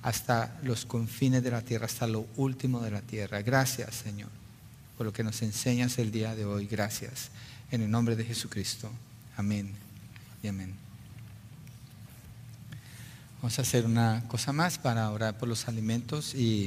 hasta 0.00 0.58
los 0.62 0.86
confines 0.86 1.42
de 1.42 1.50
la 1.50 1.60
tierra, 1.60 1.84
hasta 1.84 2.06
lo 2.06 2.26
último 2.36 2.80
de 2.80 2.92
la 2.92 3.02
tierra. 3.02 3.42
Gracias, 3.42 3.94
Señor, 3.94 4.30
por 4.96 5.04
lo 5.04 5.12
que 5.12 5.22
nos 5.22 5.42
enseñas 5.42 5.98
el 5.98 6.10
día 6.10 6.34
de 6.34 6.46
hoy. 6.46 6.66
Gracias. 6.66 7.28
En 7.70 7.82
el 7.82 7.90
nombre 7.90 8.16
de 8.16 8.24
Jesucristo. 8.24 8.90
Amén 9.36 9.70
y 10.42 10.48
amén. 10.48 10.72
Vamos 13.42 13.58
a 13.58 13.62
hacer 13.62 13.84
una 13.84 14.24
cosa 14.28 14.54
más 14.54 14.78
para 14.78 15.10
orar 15.10 15.36
por 15.36 15.46
los 15.46 15.68
alimentos 15.68 16.34
y 16.34 16.64